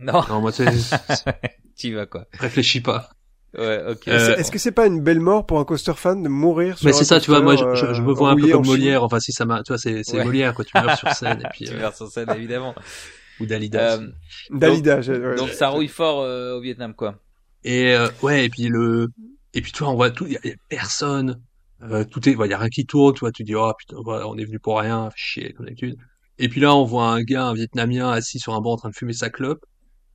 [0.00, 0.50] Non, Non, moi,
[1.76, 2.26] tu y vas quoi.
[2.38, 3.10] réfléchis pas.
[3.56, 4.06] Ouais, ok.
[4.08, 6.86] Euh, Est-ce que c'est pas une belle mort pour un coaster fan de mourir sur
[6.86, 9.02] Mais c'est ça, tu vois, moi, je, je euh, me vois un peu comme Molière.
[9.02, 10.24] Enfin, si ça m'a, tu vois, c'est, Ouais.
[10.24, 10.64] Molière, quoi.
[10.64, 12.74] Tu meurs sur scène, et puis, tu euh, verras sur scène évidemment.
[13.40, 13.94] Ou Dalida.
[13.94, 14.08] Euh,
[14.50, 15.00] Dalida.
[15.00, 15.36] j'ai- ouais.
[15.36, 17.18] donc ça rouille fort euh, au Vietnam quoi.
[17.64, 19.08] Et, euh, ouais, et puis le,
[19.52, 21.40] et puis, tu vois, on voit tout, il y, a- y a personne,
[21.82, 23.96] euh, tout est, il y a rien qui tourne, tu vois, tu dis, oh, putain,
[24.04, 25.96] voilà, on est venu pour rien, chier, comme d'habitude.
[26.38, 28.88] Et puis là, on voit un gars, un Vietnamien, assis sur un banc en train
[28.90, 29.64] de fumer sa clope.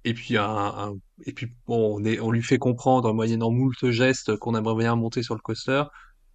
[0.05, 0.93] Et puis, un, un-
[1.25, 4.95] et puis, bon, on est, on lui fait comprendre, moyennant moult gestes, qu'on aimerait bien
[4.95, 5.83] monter sur le coaster.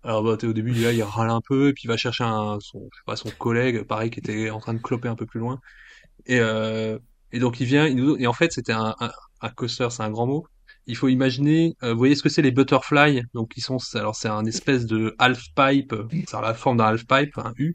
[0.04, 2.58] Alors, bah, au début, là, il râle un peu, et puis il va chercher un,
[2.60, 5.26] son, je sais pas, son collègue, pareil, qui était en train de cloper un peu
[5.26, 5.58] plus loin.
[6.30, 6.98] Et, euh,
[7.32, 9.10] et donc, il vient, il nous, et en fait, c'était un, un,
[9.42, 10.46] un coaster, c'est un grand mot.
[10.86, 13.22] Il faut imaginer, euh, vous voyez ce que c'est les butterfly?
[13.34, 15.94] Donc, ils sont, alors, c'est un espèce de half pipe,
[16.28, 17.74] ça a la forme d'un half pipe, un U.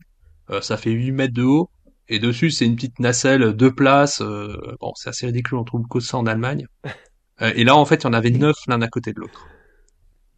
[0.50, 1.70] Euh, ça fait 8 mètres de haut.
[2.08, 4.22] Et dessus, c'est une petite nacelle, deux places.
[4.22, 6.66] euh, bon, c'est assez ridicule, on trouve que ça en Allemagne.
[7.42, 9.46] Euh, et là, en fait, il y en avait neuf l'un à côté de l'autre.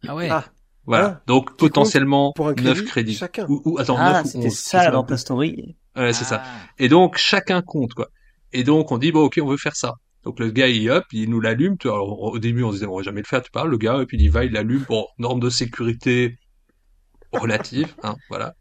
[0.06, 0.28] Ah ouais.
[0.28, 0.44] Ah.
[0.84, 1.18] Voilà.
[1.18, 3.14] Ah, Donc, potentiellement, pour un crédit, neuf crédits.
[3.14, 3.46] chacun.
[3.48, 5.76] Ou, ou, attends, Ah, c'était ça ta story.
[5.98, 6.42] Ouais, c'est ça.
[6.44, 6.48] Ah.
[6.78, 8.08] Et donc, chacun compte, quoi.
[8.52, 9.94] Et donc, on dit, bon, ok, on veut faire ça.
[10.24, 11.76] Donc, le gars, il hop, il nous l'allume.
[11.84, 13.70] au début, on se disait, on va jamais le faire, tu parles.
[13.70, 14.84] Le gars, puis il va, il l'allume.
[14.88, 16.38] Bon, norme de sécurité
[17.32, 18.54] relative, hein, voilà.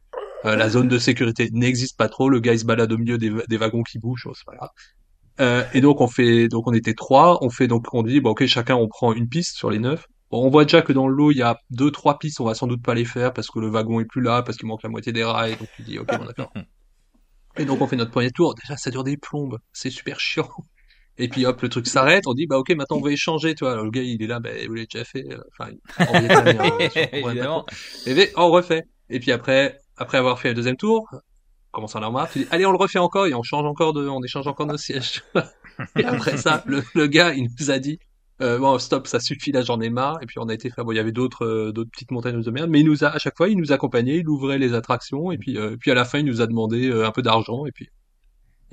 [0.46, 2.30] Euh, la zone de sécurité n'existe pas trop.
[2.30, 4.56] Le gars, il se balade au milieu des, wa- des wagons qui bougent, c'est pas
[4.56, 4.70] grave.
[5.40, 7.44] Euh, et donc, on fait, donc, on était trois.
[7.44, 10.06] On fait, donc, on dit, bon, ok, chacun, on prend une piste sur les neuf.
[10.30, 12.46] Bon, on voit déjà que dans le lot, il y a deux, trois pistes, on
[12.46, 14.68] va sans doute pas les faire parce que le wagon est plus là, parce qu'il
[14.68, 15.56] manque la moitié des rails.
[15.58, 16.52] Donc, tu dis, ok, bon, d'accord.
[17.60, 18.54] Et donc on fait notre premier tour.
[18.56, 19.58] Déjà, ça dure des plombes.
[19.74, 20.50] C'est super chiant.
[21.18, 22.24] Et puis hop, le truc s'arrête.
[22.28, 23.56] On dit bah ok, maintenant on va échanger.
[23.56, 25.24] Tu vois, Alors, le gars il est là, bah vous l'avez déjà fait.
[25.32, 25.72] euh, Enfin,
[26.08, 27.66] en vietnamien, hein.
[28.06, 28.84] Et puis, on refait.
[29.10, 31.10] Et puis après, après avoir fait le deuxième tour,
[31.72, 34.22] commence à en avoir allez, on le refait encore et on change encore de, on
[34.24, 35.24] échange encore nos sièges.
[35.98, 38.00] et après ça, le, le gars il nous a dit.
[38.40, 40.86] Euh, bon stop ça suffit là j'en ai marre et puis on a été faire
[40.86, 43.08] bon il y avait d'autres euh, d'autres petites montagnes de merde mais il nous a
[43.08, 45.96] à chaque fois il nous accompagnait il ouvrait les attractions et puis euh, puis à
[45.96, 47.90] la fin il nous a demandé euh, un peu d'argent et puis et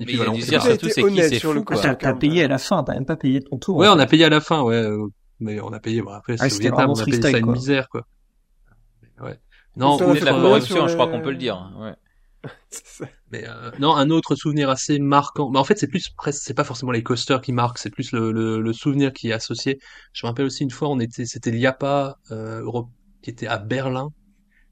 [0.01, 1.63] Mais puis voilà, on s'est surtout c'est qui c'est fou.
[1.71, 3.77] Ah, t'as payé à la fin, t'as même pas payé ton tour.
[3.77, 4.03] ouais en on fait.
[4.03, 5.07] a payé à la fin ouais euh,
[5.39, 8.05] mais on a payé bon, après Ah, c'était on a payé ça une misère quoi
[9.21, 9.39] ouais
[9.77, 11.71] non Ça, on a C'est la corruption, je crois qu'on peut le dire.
[11.79, 11.93] Ouais.
[13.31, 15.49] mais euh, non un autre souvenir assez marquant.
[15.49, 18.11] Mais en fait c'est plus presque c'est pas forcément les coasters qui marquent c'est plus
[18.11, 19.79] le, le, le souvenir qui est associé.
[20.13, 22.89] Je me rappelle aussi une fois on était c'était l'IAPA euh, Europe
[23.21, 24.09] qui était à Berlin.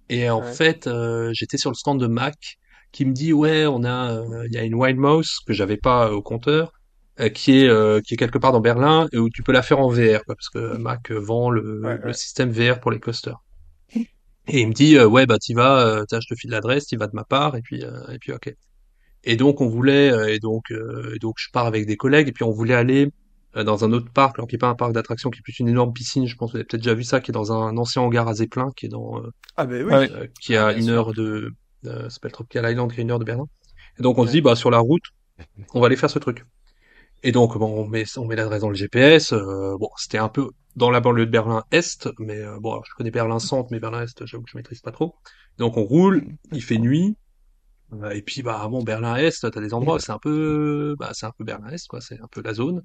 [0.09, 0.43] Et en Ouais.
[0.43, 2.59] fait euh, j'étais sur le stand de Mac
[2.93, 5.77] qui me dit ouais on a euh, il y a une Wild Mouse que j'avais
[5.77, 6.73] pas euh, au compteur
[7.21, 9.63] euh, qui est euh, qui est quelque part dans Berlin et où tu peux la
[9.63, 13.01] faire en VR quoi, parce que Mac vend le, Ouais, le système VR pour les
[13.01, 13.42] coasters
[14.47, 16.85] et il me dit euh, ouais bah t'y vas euh, tiens, je te file l'adresse
[16.87, 18.53] t'y vas de ma part et puis euh, et puis ok.
[19.23, 22.27] Et donc on voulait euh, et donc euh, et donc je pars avec des collègues
[22.27, 23.09] et puis on voulait aller
[23.55, 25.59] euh, dans un autre parc alors qui est pas un parc d'attractions qui est plus
[25.59, 27.53] une énorme piscine je pense que vous avez peut-être déjà vu ça qui est dans
[27.53, 29.93] un ancien hangar à Zeppelin qui est dans euh, Ah ben oui.
[29.93, 31.51] Euh, qui est Ah, une heure de
[31.85, 33.45] euh, s'appelle Tropical Island qui est une heure de Berlin.
[33.99, 35.03] Et donc on se dit bah sur la route
[35.73, 36.45] on va aller faire ce truc.
[37.23, 40.29] Et donc bon on met on met l'adresse dans le GPS euh, bon c'était un
[40.29, 43.79] peu dans la banlieue de Berlin Est mais euh, bon je connais Berlin Centre mais
[43.79, 45.15] Berlin Est j'avoue que je maîtrise pas trop.
[45.57, 47.15] Donc on roule il fait nuit
[47.93, 51.11] euh, et puis bah bon Berlin Est t'as des endroits où c'est un peu bah
[51.13, 52.83] c'est un peu Berlin Est quoi c'est un peu la zone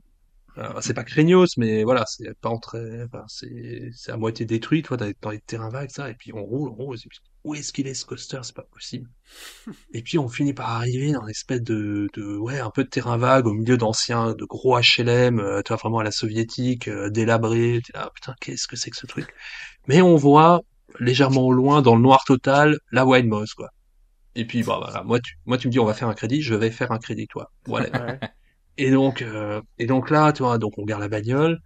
[0.80, 4.82] c'est pas craignos mais voilà c'est pas en très enfin, c'est c'est à moitié détruit
[4.82, 7.54] toi dans les- terrains vagues ça et puis on roule on roule et puis où
[7.54, 8.40] est-ce qu'il est ce coaster?
[8.42, 9.08] C'est pas possible
[9.94, 12.88] et puis on finit par arriver dans une espèce de, de ouais un peu de
[12.88, 16.88] terrain vague au milieu d'anciens de gros HLM euh, tu vois vraiment à la soviétique
[16.88, 19.30] euh, délabré T'es là, putain qu'est-ce que c'est que ce truc?
[19.88, 20.62] Mais on voit
[21.00, 23.70] légèrement au loin, dans le noir total, la Wild Moss, quoi.
[24.34, 26.42] Et puis, bah, voilà, moi tu, moi, tu me dis, on va faire un crédit,
[26.42, 27.50] je vais faire un crédit, toi.
[27.66, 27.88] Voilà.
[28.78, 31.60] Et donc, euh, et donc là, tu vois, donc on garde la bagnole,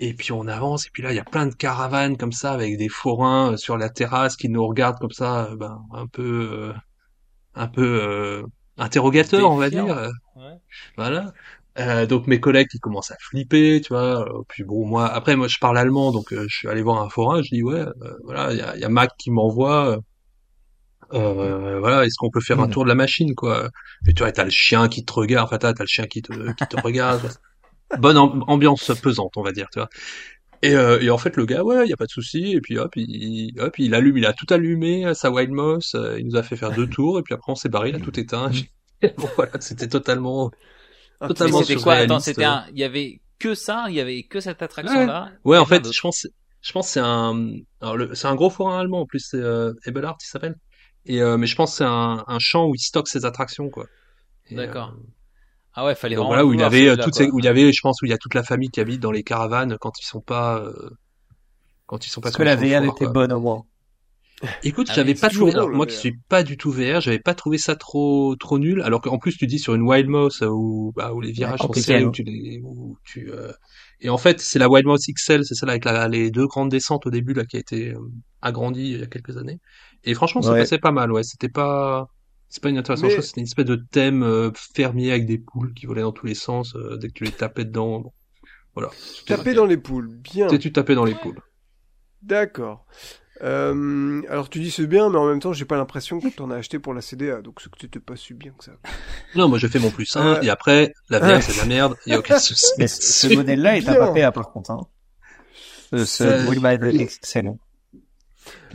[0.00, 2.52] et puis on avance, et puis là, il y a plein de caravanes comme ça,
[2.52, 6.06] avec des forains euh, sur la terrasse qui nous regardent comme ça, euh, ben, un
[6.06, 6.74] peu, euh,
[7.54, 8.42] un peu euh,
[8.78, 9.88] interrogateur, on va dire.
[9.88, 10.54] euh, Ouais.
[10.96, 11.32] voilà.
[11.80, 14.22] Euh, donc mes collègues qui commencent à flipper, tu vois.
[14.28, 17.02] euh, Puis bon, moi, après, moi, je parle allemand, donc euh, je suis allé voir
[17.02, 17.42] un forain.
[17.42, 19.98] Je dis ouais, euh, voilà, il y a, il y a Mac qui m'envoie.
[21.14, 23.70] Euh, voilà, est-ce qu'on peut faire un tour de la machine, quoi?
[24.06, 26.22] Et tu vois, t'as le chien qui te regarde, enfin t'as t'as le chien qui
[26.22, 27.32] te qui te regarde.
[27.96, 29.88] Bonne am- ambiance pesante, on va dire, tu vois.
[30.62, 32.52] Et, euh, et en fait, le gars, ouais, il y a pas de souci.
[32.54, 35.94] Et puis hop, il, hop, il allume, il a tout allumé, euh, sa Wild Moss.
[35.94, 37.96] euh, il nous a fait faire deux tours, et puis après on s'est barré, il
[37.96, 38.50] a tout éteint.
[39.18, 40.50] bon, voilà, c'était totalement.
[41.20, 41.94] Ah, Totalement c'était quoi?
[41.96, 45.32] Attends, c'était un, il y avait que ça, il y avait que cette attraction-là?
[45.44, 46.26] Ouais, en fait, je pense,
[46.62, 50.16] je pense c'est un, alors c'est un gros forain allemand en plus, c'est euh, Ebelart,
[50.22, 50.56] il s'appelle?
[51.08, 53.68] Et euh, mais je pense que c'est un, un champ où il stocke ses attractions,
[53.70, 53.86] quoi.
[54.50, 54.94] D'accord.
[54.96, 55.02] euh,
[55.74, 57.72] Ah ouais, fallait donc voilà où il avait euh, toutes ces, où il y avait,
[57.72, 59.92] je pense où il y a toute la famille qui habite dans les caravanes quand
[60.00, 60.90] ils sont pas, euh,
[61.86, 63.12] quand ils sont pas Parce que la VR était quoi.
[63.12, 63.64] bonne au moins.
[64.62, 67.34] Écoute, Ah j'avais pas trouvé, drôle, moi qui suis pas du tout VR, j'avais pas
[67.34, 68.82] trouvé ça trop trop nul.
[68.82, 71.72] Alors qu'en plus tu dis sur une Wild Mouse où bah, où les virages sont
[71.74, 73.52] serrés, où tu les, où tu euh,
[74.00, 76.70] et en fait c'est la Wild Mouse XL, c'est celle avec la, les deux grandes
[76.70, 77.98] descentes au début là qui a été euh,
[78.40, 79.58] agrandie il y a quelques années.
[80.04, 80.60] Et franchement ça Ouais.
[80.60, 81.22] passait pas mal, ouais.
[81.22, 82.08] C'était pas
[82.48, 85.38] c'est pas une intéressante Mais- chose, c'était une espèce de thème euh, fermier avec des
[85.38, 88.00] poules qui volaient dans tous les sens euh, dès que tu les tapais dedans.
[88.00, 88.12] Bon.
[88.74, 88.90] Voilà.
[89.26, 90.46] Taper dans les poules, bien.
[90.46, 91.40] tu tapais dans les poules.
[92.22, 92.86] D'accord.
[93.42, 96.50] Euh, alors tu dis c'est bien, mais en même temps j'ai pas l'impression que t'en
[96.50, 98.72] as acheté pour la CDA, donc c'est que c'était pas si bien que ça.
[99.36, 101.20] Non, moi je fais mon plus un Euh, et après la.
[101.20, 102.66] VR c'est de la merde, il y a aucun souci.
[102.78, 104.06] Mais ce modèle-là est à bien.
[104.06, 104.72] Papéa par contre.
[104.72, 104.80] Hein.
[105.92, 107.64] Ce, ce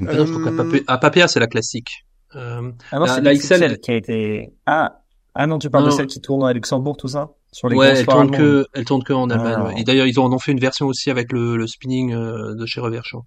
[0.01, 0.05] Euh.
[0.09, 2.05] Ah non, je qu'à Papéa, c'est la classique.
[2.35, 4.49] Euh, Ah non, La- c'est la XL, XL qui a été.
[4.65, 5.01] Ah,
[5.35, 5.89] ah non, tu parles Non.
[5.91, 8.85] de celle qui tourne à Luxembourg, tout ça Sur les ouais, elle tourne que, elle
[8.85, 9.55] tourne que en Allemagne.
[9.57, 9.63] Ah.
[9.67, 9.73] ouais.
[9.79, 12.65] Et d'ailleurs, ils en ont fait une version aussi avec le, le spinning euh, de
[12.65, 13.21] chez Reverchon.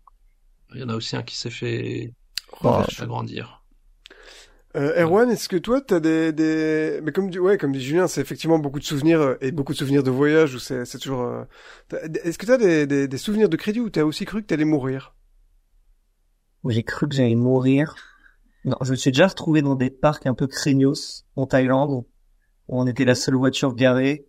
[0.75, 2.13] Il y en a aussi un qui s'est fait
[2.63, 3.63] Bon, agrandir.
[4.77, 8.09] Euh, Erwan, est-ce que toi t'as des, des, mais comme dit, ouais, comme dit Julien,
[8.09, 10.99] c'est effectivement beaucoup de souvenirs euh, et beaucoup de souvenirs de voyage où c'est, c'est
[10.99, 11.45] toujours.
[12.25, 14.67] Est-ce que t'as des, des, des souvenirs de crédit où t'as aussi cru que t'allais
[14.67, 15.15] mourir?
[16.67, 17.95] Où j'ai cru que j'allais mourir.
[18.65, 22.07] Non, je me suis déjà retrouvé dans des parcs un peu craignos en Thaïlande où
[22.69, 24.27] on était la seule voiture garée.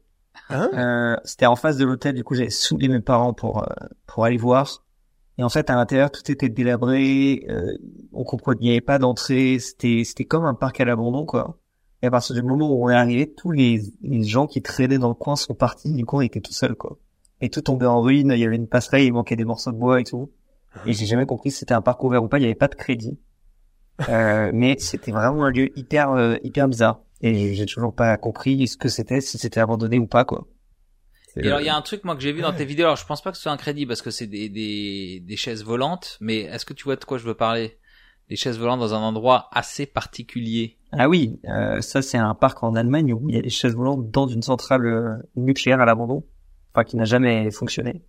[0.49, 0.69] Hein?
[0.73, 4.23] Euh, c'était en face de l'hôtel, du coup j'avais saoulé mes parents pour euh, pour
[4.23, 4.85] aller voir.
[5.39, 7.75] Et en fait à l'intérieur tout était délabré, euh,
[8.13, 11.57] on comprenait, il n'y avait pas d'entrée, c'était c'était comme un parc à l'abandon quoi.
[12.03, 14.99] Et à partir du moment où on est arrivé, tous les, les gens qui traînaient
[14.99, 16.99] dans le coin sont partis, du coup on était tout seul quoi.
[17.41, 19.77] Et tout tombait en ruine, il y avait une passerelle, il manquait des morceaux de
[19.77, 20.29] bois et tout.
[20.85, 22.67] Et j'ai jamais compris si c'était un parc ouvert ou pas, il n'y avait pas
[22.67, 23.19] de crédit.
[24.09, 27.01] Euh, mais c'était vraiment un lieu hyper euh, hyper bizarre.
[27.21, 30.47] Et j'ai toujours pas compris ce que c'était, si c'était abandonné ou pas quoi.
[31.35, 32.85] Et alors, il y a un truc, moi, que j'ai vu dans tes vidéos.
[32.85, 35.35] Alors, je pense pas que ce soit un crédit parce que c'est des, des, des
[35.35, 36.17] chaises volantes.
[36.19, 37.77] Mais est-ce que tu vois de quoi je veux parler?
[38.29, 40.77] Des chaises volantes dans un endroit assez particulier.
[40.91, 43.75] Ah oui, euh, ça c'est un parc en Allemagne où il y a des chaises
[43.75, 46.23] volantes dans une centrale euh, nucléaire à l'abandon,
[46.73, 48.03] enfin qui n'a jamais fonctionné.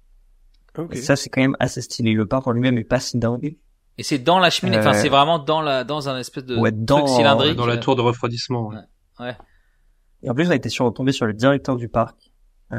[0.78, 0.94] Ok.
[0.96, 2.12] Et ça c'est quand même assez stylé.
[2.12, 3.56] Le parc en lui-même est pas si dingue.
[3.98, 4.78] Et c'est dans la cheminée.
[4.78, 7.56] Enfin, Euh, c'est vraiment dans la, dans un espèce de Ouais, dans- truc cylindrique.
[7.56, 8.68] Dans la tour de refroidissement.
[9.20, 9.36] ouais.
[10.22, 12.16] Et en plus on a été sur, tombé sur le directeur du parc
[12.72, 12.78] euh,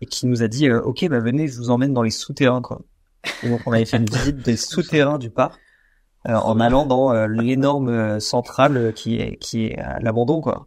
[0.00, 2.62] et qui nous a dit euh, ok bah venez je vous emmène dans les souterrains
[2.62, 2.80] quoi.
[3.42, 5.58] Et donc on avait fait une visite des souterrains du parc
[6.28, 10.40] euh, en allant dans euh, l'énorme euh, centrale euh, qui est qui est à l'abandon
[10.40, 10.66] quoi.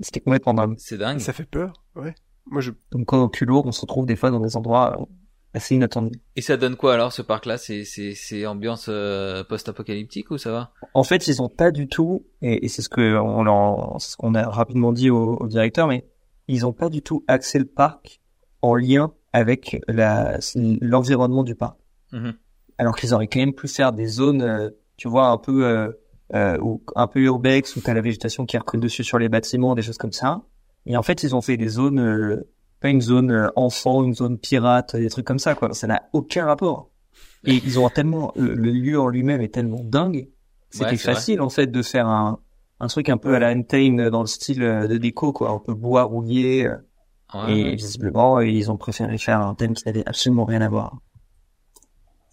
[0.00, 0.74] C'était complètement dingue.
[0.78, 1.18] C'est dingue.
[1.18, 2.14] Ça fait peur, ouais.
[2.46, 2.70] Moi je.
[2.92, 5.04] Donc quand au culot on se retrouve des fois dans des endroits euh,
[5.54, 6.20] assez inattendus.
[6.36, 7.58] Et ça donne quoi alors, ce parc-là?
[7.58, 10.72] C'est, c'est, c'est ambiance euh, post-apocalyptique ou ça va?
[10.94, 14.16] En fait, ils ont pas du tout, et, et c'est ce que on, c'est ce
[14.16, 16.06] qu'on a rapidement dit au, au directeur, mais
[16.48, 18.20] ils ont pas du tout axé le parc
[18.62, 21.76] en lien avec la l'environnement du parc.
[22.12, 22.34] Mhm.
[22.78, 25.92] Alors qu'ils auraient quand même pu faire des zones, euh, tu vois, un peu euh,
[26.34, 29.74] euh, ou un peu urbex où t'as la végétation qui recule dessus sur les bâtiments,
[29.74, 30.42] des choses comme ça.
[30.86, 32.48] Et en fait, ils ont fait des zones, euh,
[32.80, 35.74] pas une zone euh, enfant, une zone pirate, des trucs comme ça, quoi.
[35.74, 36.90] Ça n'a aucun rapport.
[37.44, 40.28] Et ils ont tellement le, le lieu en lui-même est tellement dingue.
[40.70, 42.40] C'était Ouais, facile en fait de faire un
[42.80, 45.50] un truc un peu à la Untamed dans le style euh, de déco, quoi.
[45.50, 46.68] Un peu bois rouillé.
[46.68, 46.78] Ouais,
[47.48, 47.74] et ouais.
[47.74, 50.96] visiblement, ils ont préféré faire un thème qui n'avait absolument rien à voir.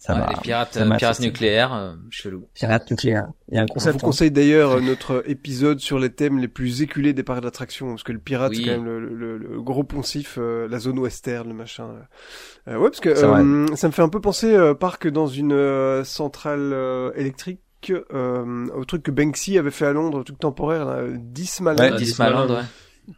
[0.06, 2.46] Ça Ouais, les pirates, ça euh, pirates nucléaires, euh, chelou.
[2.54, 3.26] Pirate nucléaire.
[3.48, 3.96] Il y a un On vous concept.
[3.96, 4.06] hein.
[4.06, 8.02] conseille d'ailleurs euh, notre épisode sur les thèmes les plus éculés des parcs d'attractions, parce
[8.04, 8.58] que le pirate Oui.
[8.58, 11.88] c'est quand même le, le- le gros poncif, euh, la zone western, le machin.
[11.88, 12.72] là.
[12.72, 15.52] Euh, ouais, parce que euh, ça me fait un peu penser euh, parc dans une
[15.52, 17.60] euh, centrale euh, électrique.
[17.90, 21.78] euh, au truc que Banksy avait fait à Londres, le truc temporaire, là, euh, Dismaland,
[21.82, 22.62] Ouais, Euh, Disneyland, ouais.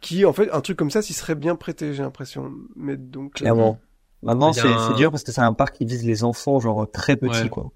[0.01, 2.51] qui en fait un truc comme ça s'y serait bien prêté, j'ai l'impression.
[2.75, 3.79] Mais donc euh, Clairement.
[4.23, 7.15] Maintenant, c'est un- dur parce que c'est un parc qui vise les enfants, genre très
[7.15, 7.49] petits, Ouais.
[7.49, 7.69] quoi.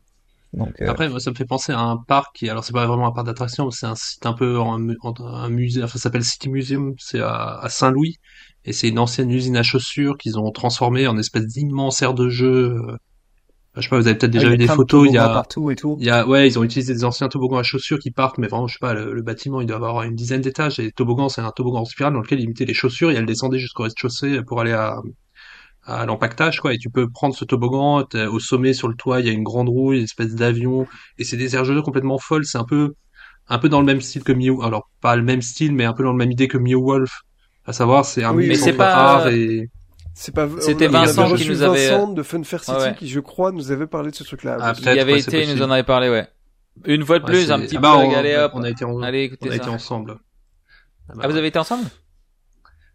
[0.53, 2.85] Donc, euh, Après, moi, ça me fait penser à un parc qui, alors c'est pas
[2.85, 6.03] vraiment un parc d'attraction, c'est un site un peu en, en- un musée, enfin ça
[6.03, 8.17] s'appelle City Museum, c'est à, à Saint-Louis,
[8.65, 12.29] et c'est une ancienne usine à chaussures qu'ils ont transformée en espèce d'immense aire de
[12.29, 12.75] jeu.
[12.75, 12.97] euh,
[13.75, 15.75] Je sais pas, vous avez peut-être déjà vu des photos, il y a, partout et
[15.75, 15.97] tout.
[15.99, 18.47] il y a, ouais, ils ont utilisé des anciens toboggans à chaussures qui partent, mais
[18.47, 21.29] vraiment, je sais pas, le, le bâtiment, il doit avoir une dizaine d'étages, et toboggan,
[21.29, 23.83] c'est un toboggan en spirale dans lequel ils mettaient les chaussures, et elles descendaient jusqu'au
[23.83, 24.97] rez-de-chaussée pour aller à,
[25.85, 29.19] à l'empaquetage, quoi, et tu peux prendre ce toboggan, t'es au sommet, sur le toit,
[29.19, 30.87] il y a une grande roue, une espèce d'avion,
[31.17, 32.93] et c'est des aires de jeu complètement folles, c'est un peu,
[33.49, 35.93] un peu dans le même style que Mew, alors, pas le même style, mais un
[35.93, 37.21] peu dans la même idée que Mew Wolf.
[37.65, 39.69] À savoir, c'est un Oui, mais c'est pas- art et,
[40.13, 40.47] c'est pas.
[40.59, 42.95] C'était avait Vincent qui nous avait- Vincent de Fun Fair City ouais.
[42.95, 44.57] qui, je crois, nous avait parlé de ce truc-là.
[44.61, 44.81] Ah, aussi.
[44.83, 46.27] Il y avait ouais, été, il nous en avait parlé, ouais.
[46.85, 48.51] Une fois de plus, un petit ah bah, peu on- régalé, hop.
[48.55, 49.61] On a été, en- Allez, écoutez on a ça.
[49.63, 50.17] été ensemble.
[51.09, 51.85] Ah bah Ah, vous avez été ensemble?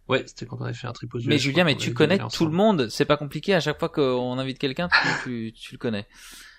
[0.08, 2.18] Ouais, c'était quand on avait fait un trip aux Mais US, Julien, mais tu connais
[2.32, 2.88] tout le monde.
[2.88, 3.54] C'est pas compliqué.
[3.54, 6.06] À chaque fois qu'on invite quelqu'un, tu, tu, tu le connais.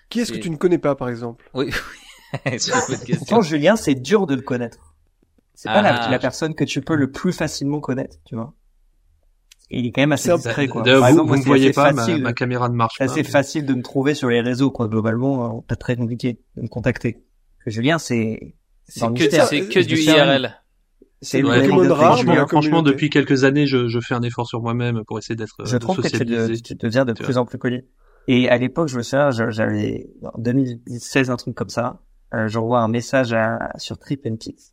[0.08, 1.48] Qui est-ce que tu ne connais pas, par exemple?
[1.54, 1.70] Oui.
[3.18, 4.94] Pourtant, Julien, c'est dur de le connaître.
[5.54, 6.10] C'est pas la, Ah.
[6.10, 8.54] la personne que tu peux le plus facilement connaître, tu vois.
[9.68, 10.82] Il est quand même assez discret, quoi.
[10.82, 12.22] D'ailleurs, Par vous, exemple, vous ne voyez assez pas, ma, facile.
[12.22, 14.88] ma caméra ne marche C'est assez mais- facile de me trouver sur les réseaux, quoi.
[14.88, 17.22] Globalement, euh, pas très compliqué de me contacter.
[17.66, 18.54] Julien, c'est,
[18.88, 20.56] C'est que, que du IRL.
[21.22, 25.18] C'est Ouais, Franchement, franchement, depuis quelques années, je, je fais un effort sur moi-même pour
[25.18, 26.24] essayer d'être Je de trouve que tu,
[26.76, 27.84] deviens de plus en plus connu.
[28.28, 32.00] Et à l'époque, je me souviens, j'avais, en 2016, un truc comme ça,
[32.34, 34.72] euh, j'envoie un message à, sur Trip and Pix,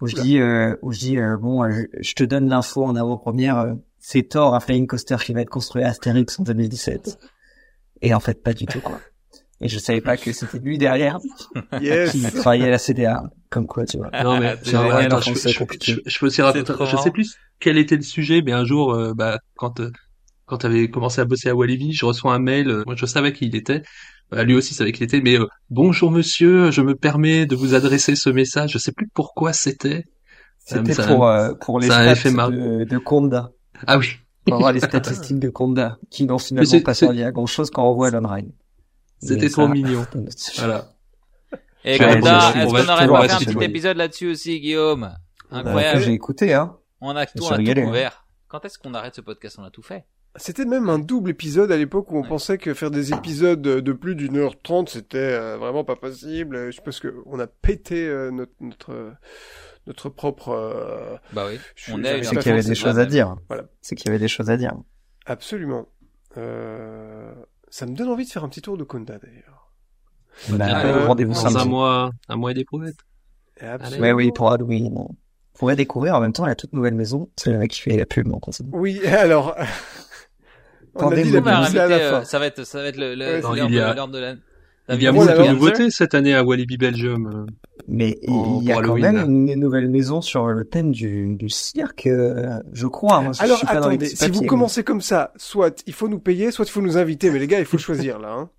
[0.00, 0.22] où je Oula.
[0.22, 3.58] dis, euh, où je dis, euh, bon, euh, je, je te donne l'info en avant-première,
[3.58, 7.18] euh, c'est Thor, un flying coaster qui va être construit à Astérix en 2017.
[8.02, 8.98] Et en fait, pas du tout, quoi.
[9.60, 11.18] Et je savais pas que c'était lui derrière
[11.80, 12.10] Yes.
[12.10, 13.22] qui travaillait à la CDA.
[13.52, 14.10] Comme quoi, tu vois.
[14.24, 15.92] Non mais C'est non, génial, enfin, je, je- compliqué.
[15.92, 16.72] je- je peux aussi raconter.
[16.90, 19.90] Je sais plus quel était le sujet, mais un jour, euh, bah, quand euh,
[20.46, 22.68] quand t'avais commencé à bosser à Walibi, je reçois un mail.
[22.68, 23.82] euh, moi, je savais qui il était.
[24.34, 25.20] Euh, lui aussi savait qui il était.
[25.20, 28.72] Mais euh, bonjour monsieur, je me permets de vous adresser ce message.
[28.72, 30.06] Je sais plus pourquoi c'était.
[30.64, 33.50] C'était pour, euh, pour les stats de, de Conda.
[33.86, 34.06] Ah oui.
[34.46, 37.88] Pour avoir les statistiques de Conda, qui n'ont finalement pas servi à grand chose quand
[37.88, 38.46] on voit Alan Ryan.
[39.20, 40.04] C'était Mais trop ça- mignon.
[40.56, 40.91] Voilà.
[41.84, 44.60] Et Ouais, Gonda, bon, est-ce on qu'on n'aurait pas fait un petit épisode là-dessus aussi,
[44.60, 45.04] Guillaume
[45.52, 45.98] Euh, Incroyable.
[45.98, 46.76] que j'ai écouté, hein.
[47.00, 47.86] On a tout, on a tout régalé, hein.
[47.86, 48.26] couvert.
[48.48, 49.56] Quand est-ce qu'on arrête ce podcast?
[49.58, 50.04] On a tout fait.
[50.36, 52.28] C'était même un double épisode à l'époque où on Ouais.
[52.28, 56.72] pensait que faire des épisodes de plus d'une heure trente, c'était euh, vraiment pas possible.
[56.72, 59.12] Je pense que on a pété euh, notre notre
[59.86, 60.50] notre propre.
[60.50, 61.58] euh, Bah oui.
[61.74, 63.36] je- On est C'est qu'il y avait des choses à dire.
[63.48, 63.64] Voilà.
[63.82, 64.72] C'est qu'il y avait des choses à dire.
[65.26, 65.88] Absolument.
[66.38, 67.32] Euh,
[67.68, 69.51] Ça me donne envie de faire un petit tour de Conda d'ailleurs.
[70.50, 71.58] Bah, Euh, rendez-vous Dans samedi.
[71.60, 72.96] un mois, un mois et des prouvettes.
[73.60, 74.02] Et absolument.
[74.06, 74.92] Ouais, oui, pour Halloween.
[74.96, 75.08] On
[75.58, 77.28] pourrait découvrir en même temps la toute nouvelle maison.
[77.36, 78.64] C'est le mec qui fait la pub, donc on sait.
[78.72, 79.54] Oui, alors.
[80.94, 82.24] on a Attendez, dit vous la publicité à la euh, fin.
[82.24, 84.18] ça va être, ça va être le, le, Ouais, il de, y a- l'heure de
[84.18, 84.34] la.
[84.88, 87.26] Il y a beaucoup de nouveautés cette année à Walibi Belgium.
[87.48, 87.52] euh.
[87.88, 91.48] Mais il y a quand Halloween, même une nouvelle maison sur le thème du, du
[91.48, 93.20] cirque, euh, je crois.
[93.22, 95.92] Moi, je Alors suis pas dans les attendez, si vous commencez comme ça, soit il
[95.92, 97.30] faut nous payer, soit il faut nous inviter.
[97.30, 98.32] Mais les gars, il faut choisir là.
[98.32, 98.50] Hein.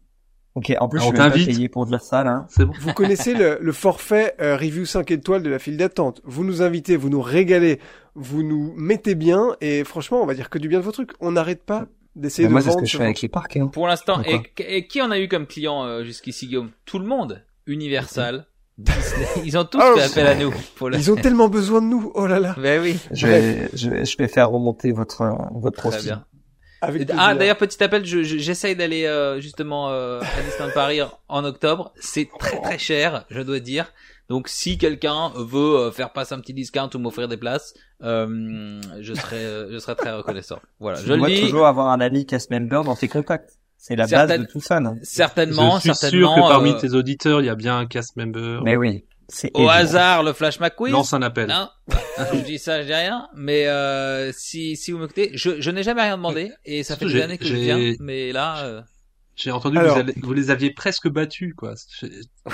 [0.55, 1.47] Ok, en plus, Ah, je on suis même pas t'invite.
[1.47, 2.45] payé pour dire ça, là.
[2.49, 2.73] C'est bon.
[2.79, 6.21] Vous connaissez le, le forfait euh, review 5 étoiles de la file d'attente.
[6.25, 7.79] Vous nous invitez, vous nous régalez,
[8.13, 11.11] vous nous mettez bien et franchement, on va dire que du bien de vos trucs.
[11.19, 11.85] On n'arrête pas
[12.15, 13.67] d'essayer Bah, de moi, c'est ce vendre que je fais avec les parcs, hein.
[13.67, 16.69] Pour l'instant, et, et qui en a eu comme client euh, jusqu'ici, Guillaume?
[16.85, 17.43] Tout le monde.
[17.65, 18.45] Universal,
[18.77, 19.25] Disney.
[19.45, 20.53] Ils ont tous Ah, fait appel à nous.
[20.75, 20.97] Pour le...
[20.97, 22.11] Ils ont tellement besoin de nous.
[22.13, 22.55] Oh là là.
[22.59, 22.99] Ben oui.
[23.11, 26.05] Je vais, je vais, je vais faire remonter votre, euh, votre Très profil.
[26.09, 26.25] bien.
[26.83, 27.37] Avec Ah, plaisir.
[27.37, 31.93] d'ailleurs, petit appel, je- je- j'essaye d'aller euh, justement euh, à Disneyland Paris en octobre.
[31.99, 33.91] C'est très très cher, je dois dire.
[34.29, 37.73] Donc, si quelqu'un veut euh, faire passer un petit discount ou m'offrir des places,
[38.03, 40.59] euh, je serai euh, je serai très reconnaissant.
[40.79, 41.41] Voilà, Tu je le dois dis.
[41.41, 43.51] toujours avoir un ami cast member dans tes contacts.
[43.77, 44.87] C'est la base de tout fan.
[44.87, 44.95] hein.
[45.03, 48.15] Certainement, je suis sûr que parmi euh, tes auditeurs, il y a bien un cast
[48.15, 48.61] member.
[48.63, 49.03] Mais oui,
[49.33, 49.69] c'est Au évident.
[49.73, 50.91] hasard, le Flash McQueen.
[50.93, 51.51] Lance un appel.
[51.51, 51.69] Hein
[52.33, 53.27] je dis ça, je dis rien.
[53.35, 57.05] Mais euh, si si vous m'écoutez, je je n'ai jamais rien demandé et ça fait
[57.05, 57.93] des années que je viens.
[57.99, 58.81] Mais là, euh,
[59.35, 61.73] J'ai entendu Alors- que vous, les aviez presque battus, quoi.
[61.75, 62.05] C'est-
[62.45, 62.51] Un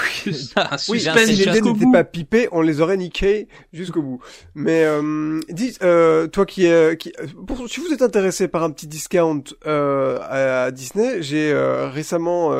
[0.87, 4.21] Oui, suspense si les n'étaient pas pipés, on les aurait niqués jusqu'au bout.
[4.55, 7.11] Mais euh, dis, euh, toi qui, euh, qui
[7.47, 11.89] pour, si vous êtes intéressé par un petit discount euh, à, à Disney, j'ai euh,
[11.89, 12.51] récemment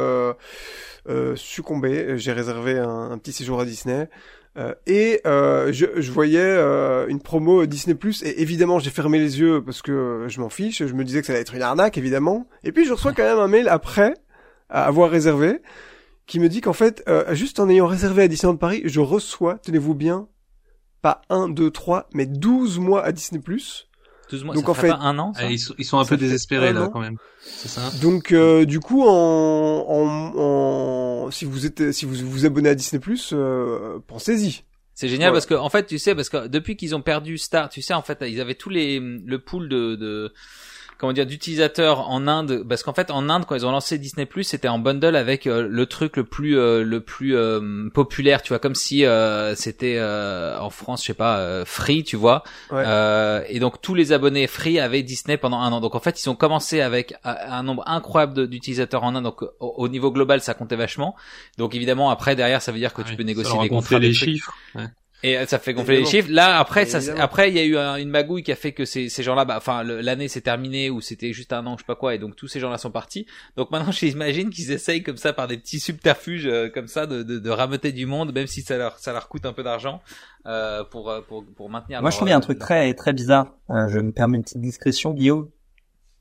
[1.09, 2.17] euh, succombé.
[2.17, 4.07] J'ai réservé un, un petit séjour à Disney.
[4.57, 9.19] Euh, et euh, je, je voyais euh, une promo Disney Plus et évidemment j'ai fermé
[9.19, 11.61] les yeux parce que je m'en fiche, je me disais que ça allait être une
[11.61, 12.47] arnaque évidemment.
[12.63, 14.13] Et puis je reçois quand même un mail après
[14.69, 15.61] à avoir réservé
[16.25, 19.59] qui me dit qu'en fait euh, juste en ayant réservé à Disneyland Paris, je reçois,
[19.59, 20.27] tenez-vous bien,
[21.01, 23.88] pas 1, 2, 3, mais 12 mois à Disney Plus.
[24.29, 26.03] 12 mois, Donc, ça en fait- pas un an, ça ils, sont, ils sont un
[26.03, 26.89] Ça peu désespérés là an.
[26.89, 27.17] quand même.
[27.41, 27.81] C'est ça.
[28.01, 32.75] Donc euh, du coup en, en, en si vous êtes si vous vous abonnez à
[32.75, 34.63] Disney Plus, euh, pensez-y.
[34.93, 35.33] C'est génial Voilà.
[35.33, 37.93] parce que en fait, tu sais, parce que depuis qu'ils ont perdu Star, tu sais,
[37.93, 40.33] en fait, ils avaient tous les le pool de, de
[40.99, 44.25] comment dire d'utilisateurs en Inde, parce qu'en fait, en Inde, quand ils ont lancé Disney
[44.25, 48.41] Plus, c'était en bundle avec euh, le truc le plus euh, le plus euh, populaire,
[48.41, 52.17] tu vois, comme si euh, c'était euh, en France, je sais pas, euh, Free, tu
[52.17, 52.43] vois.
[52.69, 52.83] Ouais.
[52.85, 55.79] Euh, et donc tous les abonnés Free avaient Disney pendant un an.
[55.79, 59.23] Donc en fait, ils ont commencé avec un- nombre incroyable d'utilisateurs en Inde.
[59.23, 61.15] Donc au, au niveau global, ça comptait vachement.
[61.57, 64.53] Donc évidemment, après derrière, ça veut dire que tu peux négocier des contrats, les chiffres.
[64.75, 64.87] Ouais.
[65.21, 66.29] Et euh, ça fait gonfler les chiffres.
[66.31, 68.85] Là, après, ça, après, il y a eu un- une magouille qui a fait que
[68.85, 71.87] ces, ces gens-là, bah, enfin, l'année s'est terminée ou c'était juste un an, je sais
[71.87, 73.25] pas quoi, et donc tous ces gens-là sont partis.
[73.57, 77.23] Donc maintenant, j'imagine qu'ils essayent comme ça par des petits subterfuges euh, comme ça de,
[77.23, 80.01] de, de rameuter du monde, même si ça leur, ça leur coûte un peu d'argent
[80.45, 81.99] euh, pour, euh, pour, pour maintenir.
[82.01, 83.57] Moi, leur- je trouve qu'il y a un truc très, très bizarre.
[83.71, 85.49] Euh, je me permets une petite discrétion, Guillaume.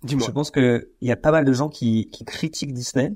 [0.03, 0.27] Dis-moi.
[0.27, 3.13] Je pense que il y a pas mal de gens qui, qui critiquent Disney.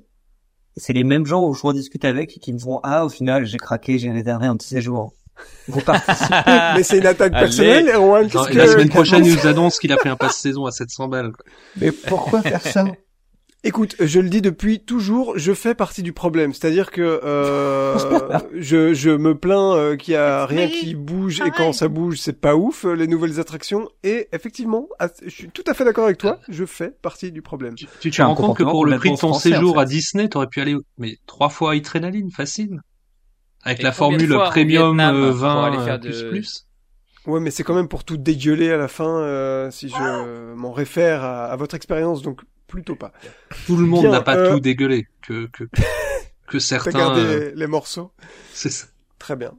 [0.77, 3.45] C'est les mêmes gens où je rediscute avec et qui me font ah au final
[3.47, 5.13] j'ai craqué j'ai réservé un petit séjour.
[5.69, 6.35] Vous participez.
[6.77, 7.45] Mais c'est une attaque Allez.
[7.47, 8.29] personnelle, Erwan.
[8.31, 10.67] Genre, et la que semaine prochaine, il nous annonce qu'il a pris un passe saison
[10.67, 11.33] à 700 balles.
[11.81, 12.85] Mais pourquoi faire ça?
[13.65, 16.53] Écoute, je le dis depuis toujours, je fais partie du problème.
[16.53, 17.97] C'est-à-dire que euh,
[18.57, 22.17] je, je me plains euh, qu'il y a rien qui bouge et quand ça bouge,
[22.19, 23.89] c'est pas ouf euh, les nouvelles attractions.
[24.03, 26.41] Et effectivement, à- je suis tout à fait d'accord avec toi.
[26.49, 27.77] Je fais partie du problème.
[27.77, 29.81] Tu, tu te rends compte que pour le prix de ton français, séjour en fait.
[29.81, 32.81] à Disney, t'aurais pu aller mais trois fois à Adrenaline, facile.
[33.63, 36.67] Avec Et la formule premium Vietnam euh, pour 20 aller faire euh, plus de- plus.
[37.27, 40.73] Ouais, mais c'est quand même pour tout dégueuler à la fin euh, si je m'en
[40.73, 43.13] réfère à, à votre expérience, donc plutôt pas.
[43.67, 45.65] Tout le monde n'a pas euh, tout dégueulé que que
[46.49, 46.91] que certains.
[46.91, 48.11] Regardez euh, les morceaux.
[48.53, 48.87] c'est ça.
[49.21, 49.53] Très bien.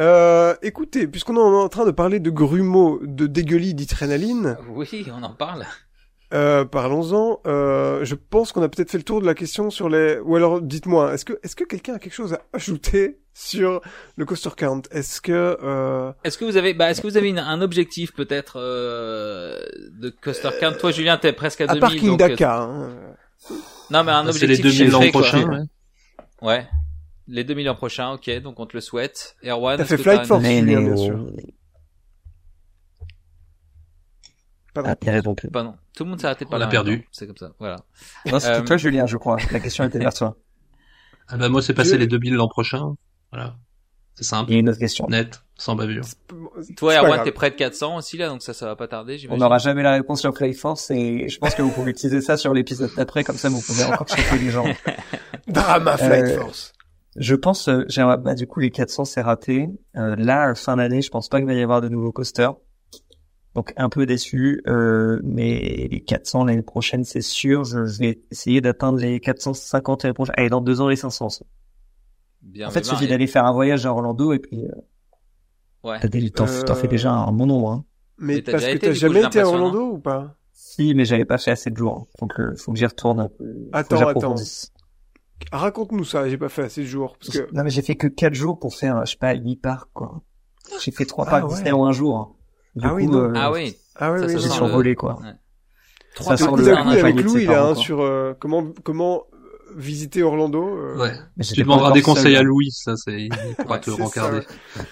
[0.00, 5.22] Euh, écoutez, puisqu'on est en train de parler de grumeaux, de dégueulis d'adrénaline, Oui, on
[5.22, 5.66] en parle.
[6.32, 7.40] Euh, parlons-en.
[7.46, 10.18] Euh, je pense qu'on a peut-être fait le tour de la question sur les.
[10.24, 13.80] Ou alors, dites-moi, est-ce que est-ce que quelqu'un a quelque chose à ajouter sur
[14.16, 14.82] le coaster count?
[14.90, 16.12] Est-ce que euh...
[16.24, 19.58] Est-ce que vous avez, bah, est-ce que vous avez une- un objectif peut-être euh,
[20.00, 20.72] de coaster count?
[20.78, 21.80] Toi, Julien, t'es presque à à 2000.
[21.80, 22.88] part King donc, euh, Daka hein,
[23.90, 25.48] Non, mais un Bah, C'est les objectif 2000 l'an prochain.
[25.48, 26.48] ouais.
[26.48, 26.66] Ouais.
[27.28, 29.36] Les 2000 l'an prochain, ok, donc on te le souhaite.
[29.44, 30.42] Erwan, T'as fait que Flight Force.
[30.42, 31.26] Bien sûr.
[34.74, 34.90] Pardon.
[34.90, 35.34] Ah, t'as raison.
[35.52, 35.74] Pas non.
[35.96, 37.06] Tout le monde s'est arrêté de On parler l'a en perdu.
[37.12, 37.50] C'est comme ça.
[37.58, 37.76] Voilà.
[38.30, 39.36] Non, c'était Euh, toi, Julien, je crois.
[39.52, 40.36] La question était vers toi.
[41.28, 42.94] Ah bah moi c'est passé Je- les 2000 l'an prochain.
[43.30, 43.54] Voilà.
[44.16, 45.06] C'est simple, Il y a une autre question.
[45.08, 46.04] net, sans bavure.
[46.76, 49.38] Toi, Erwan, t'es près de 400 aussi là, donc ça, ça va pas tarder, On
[49.38, 52.36] n'aura jamais la réponse sur Flight Force et je pense que vous pouvez utiliser ça
[52.36, 54.66] sur l'épisode d'après, comme ça vous pouvez encore choquer les gens.
[55.48, 56.72] Drama Flight Euh, Force.
[57.16, 59.68] Je pense, euh, j'ai, bah, du coup, les 400 c'est raté.
[59.96, 62.54] Euh, là, fin d'année, je pense pas qu'il va y avoir de nouveaux coasters.
[63.54, 67.64] Donc un peu déçu, euh, mais les 400 l'année prochaine, c'est sûr.
[67.64, 70.34] Je, je vais essayer d'atteindre les 450 l'année prochaine.
[70.38, 71.28] Allez, dans deux ans les 500.
[71.28, 71.44] ça.
[72.40, 74.70] Bien, en fait, il suffit d'aller faire un voyage à Orlando et puis euh,
[75.84, 75.98] Ouais.
[76.30, 77.70] t'en, Euh, t'en fais déjà un bon nombre.
[77.70, 77.84] Hein.
[78.18, 80.36] Mais mais t'as parce que t'as jamais été à Orlando ou pas?
[80.52, 82.06] Si, mais j'avais pas fait assez de jours.
[82.20, 83.20] Donc, euh, faut que j'y retourne.
[83.20, 83.44] un peu.
[83.44, 84.72] Faut que Attends, j'approfondisse.
[85.50, 86.28] Raconte-nous ça.
[86.28, 88.58] J'ai pas fait assez de jours parce que Non, mais j'ai fait que 4 jours
[88.58, 90.22] pour faire, je sais pas, 8 parcs, quoi.
[90.80, 91.54] J'ai fait 3 Ah parcs ouais.
[91.54, 92.36] Disney en un jour.
[92.76, 93.18] Du Ah coup, oui, non.
[93.24, 93.76] euh, Ah oui.
[93.96, 95.18] ah oui, Ça, oui, survolé, quoi.
[95.20, 95.28] Ouais.
[96.20, 99.72] Ça Tout le- coup, un avec Lou, il a un sur euh, comment comment euh,
[99.76, 100.62] visiter Orlando.
[100.62, 101.12] euh, Ouais.
[101.36, 104.40] Mais Tu demanderas des conseils à Louis, ça c'est il pourra te rencarder.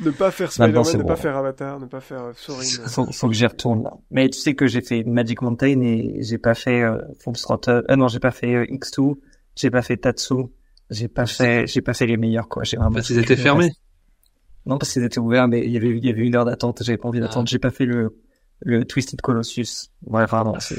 [0.00, 1.08] Ne pas faire Maintenant, Spider-Man, c'est ne bon.
[1.08, 2.62] pas faire Avatar, ne pas faire euh, Sorin.
[2.86, 3.94] Faut, faut que j'y retourne, là.
[4.12, 6.98] Mais tu sais que j'ai fait Magic Mountain et j'ai pas fait, euh,
[7.34, 7.82] Throttle.
[7.88, 9.16] Ah non, j'ai pas fait euh, X2.
[9.56, 10.34] J'ai pas fait Tatsu.
[10.88, 12.62] J'ai pas fait, j'ai pas fait les meilleurs, quoi.
[12.62, 12.92] J'ai vraiment.
[12.92, 13.72] Parce qu'ils étaient fermés.
[14.68, 16.82] Non, parce qu'ils étaient ouverts, mais il y avait, il y avait une heure d'attente.
[16.84, 17.46] J'avais pas envie d'attendre.
[17.48, 17.50] Ah.
[17.50, 18.20] J'ai pas fait le,
[18.60, 19.88] le Twisted Colossus.
[20.06, 20.76] Ouais, vraiment, c'est,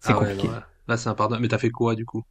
[0.00, 0.48] c'est Ah ouais, compliqué.
[0.48, 1.42] non, là, là, c'est impardonnable.
[1.42, 2.24] Mais t'as fait quoi du coup?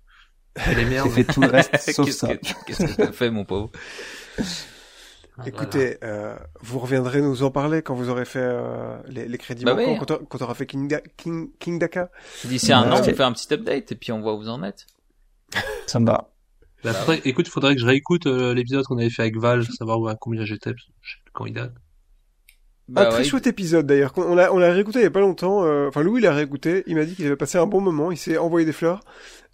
[0.53, 1.09] T'as fait les merdes?
[1.15, 2.35] J'ai fait tout le reste, sauf Qu'est-ce ça.
[2.35, 3.71] que, qu'est-ce que t'as fait, mon pauvre?
[5.37, 9.37] Ah, Écoutez, euh, vous reviendrez nous en parler quand vous aurez fait euh, les, les
[9.37, 9.97] crédits Bah manquants, oui.
[9.99, 12.09] quand on- quand on aura fait King, Da- King, King Daka.
[12.45, 12.97] D'ici un Ouais.
[12.97, 14.85] an, on fait un petit update et puis on voit où vous en êtes.
[15.87, 16.29] Ça me va.
[16.85, 19.99] Bah, faudrait- écoute, faudrait que je réécoute euh, l'épisode qu'on avait fait avec Val, savoir
[19.99, 20.91] où- à combien j'étais, je sais
[21.23, 21.73] plus quand il date.
[22.87, 23.23] Bah un très ouais.
[23.23, 24.13] chouette épisode d'ailleurs.
[24.13, 25.65] qu'on- On l'a, on l'a réécouté il y a pas longtemps.
[25.65, 26.83] euh, Enfin, Louis l'a réécouté.
[26.85, 28.11] Il m'a dit qu'il avait passé un bon moment.
[28.11, 28.99] Il s'est envoyé des fleurs.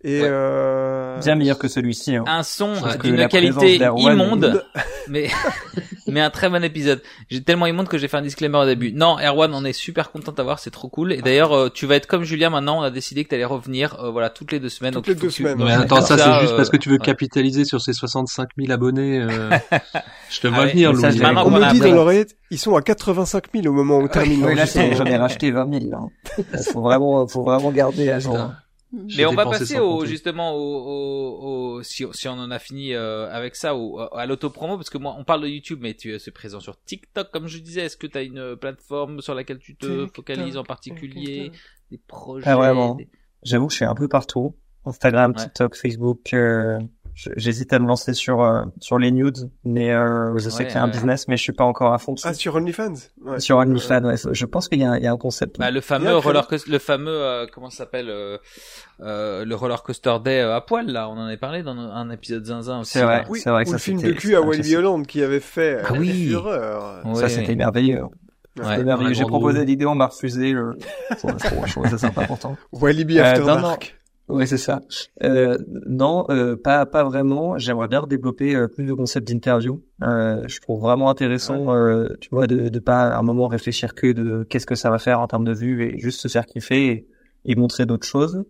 [0.04, 0.28] Et Ouais.
[0.32, 1.20] euh...
[1.20, 2.16] Bien meilleur que celui-ci.
[2.16, 2.24] Hein.
[2.28, 2.74] Un son
[3.04, 4.64] d'une qualité immonde,
[5.08, 5.30] mais
[6.08, 7.02] mais un très bon épisode.
[7.30, 8.92] J'ai tellement immonde que j'ai fait un disclaimer au début.
[8.94, 11.14] Non, Erwan, on est super content d'avoir, c'est trop cool.
[11.14, 12.80] Et d'ailleurs, euh, tu vas être comme Julien maintenant.
[12.80, 14.94] On a décidé que t'allais revenir, euh, voilà, toutes les deux semaines.
[14.94, 15.58] Toutes Donc, les deux tu- semaines.
[15.60, 17.06] Mais Ouais, attends, ça, ça, c'est juste euh, parce que tu veux ouais.
[17.06, 19.20] capitaliser sur ces 65 000 abonnés.
[19.22, 19.50] euh,
[20.32, 21.04] je te vois Ah venir, Louis.
[21.46, 24.44] On me dit dans l'oreillette, ils sont à 85 000 au moment où on termine.
[24.46, 25.94] Oui, là, j'en ai racheté 20 000.
[25.94, 26.08] Hein.
[26.74, 28.52] Faut vraiment, faut vraiment garder à jour.
[28.94, 32.94] Mais on va passer au, justement au, au, au- si, si on en a fini
[32.94, 36.14] euh, avec ça au, à l'autopromo parce que moi on parle de YouTube mais tu
[36.14, 39.34] es c'est présent sur TikTok comme je disais est-ce que tu as une plateforme sur
[39.34, 41.52] laquelle tu te TikTok, focalises en particulier?
[41.90, 42.96] Des projets Pas vraiment.
[42.96, 43.10] des-
[43.44, 44.56] J'avoue que je suis un peu partout.
[44.86, 45.44] Instagram, Ouais.
[45.44, 46.34] TikTok, Facebook.
[46.34, 46.80] euh,
[47.36, 50.76] J'hésite à me lancer sur euh, sur les nudes, mais euh, je sais Ouais, qu'il
[50.76, 50.92] y a un ouais.
[50.92, 52.28] business, mais je suis pas encore à fond dessus.
[52.28, 52.94] Ah, sur OnlyFans.
[53.24, 53.40] Ouais.
[53.40, 55.60] sur OnlyFans, ouais, je pense qu'il y, a un- il y a un concept.
[55.60, 58.38] Bah, le fameux roller coaster, le fameux euh, comment ça s'appelle euh,
[59.02, 62.10] euh, le roller coaster day euh, à poil là on en avait parlé dans un
[62.12, 63.26] épisode zinzin aussi C'est vrai.
[63.30, 64.76] Oui, C'est vrai que ou ça, le film de cul à Wally.
[64.76, 66.28] Holland qui avait fait euh, Ah oui.
[66.28, 67.02] fureur.
[67.16, 68.04] Ça, c'était merveilleux.
[69.12, 70.52] J'ai proposé l'idée, on m'a refusé.
[70.52, 70.78] Le...
[71.18, 72.58] Ça sympa pourtant.
[72.72, 73.12] Wally B
[74.32, 74.82] Ouais, c'est ça.
[75.24, 77.58] Euh, non, euh, pas pas vraiment.
[77.58, 79.84] J'aimerais bien développer euh, plus de concepts d'interview.
[80.04, 83.94] Euh, je trouve vraiment intéressant, euh, tu vois, de de pas à un moment réfléchir
[83.94, 86.46] que de qu'est-ce que ça va faire en termes de vues et juste se faire
[86.46, 87.08] kiffer et,
[87.46, 88.44] et montrer d'autres choses.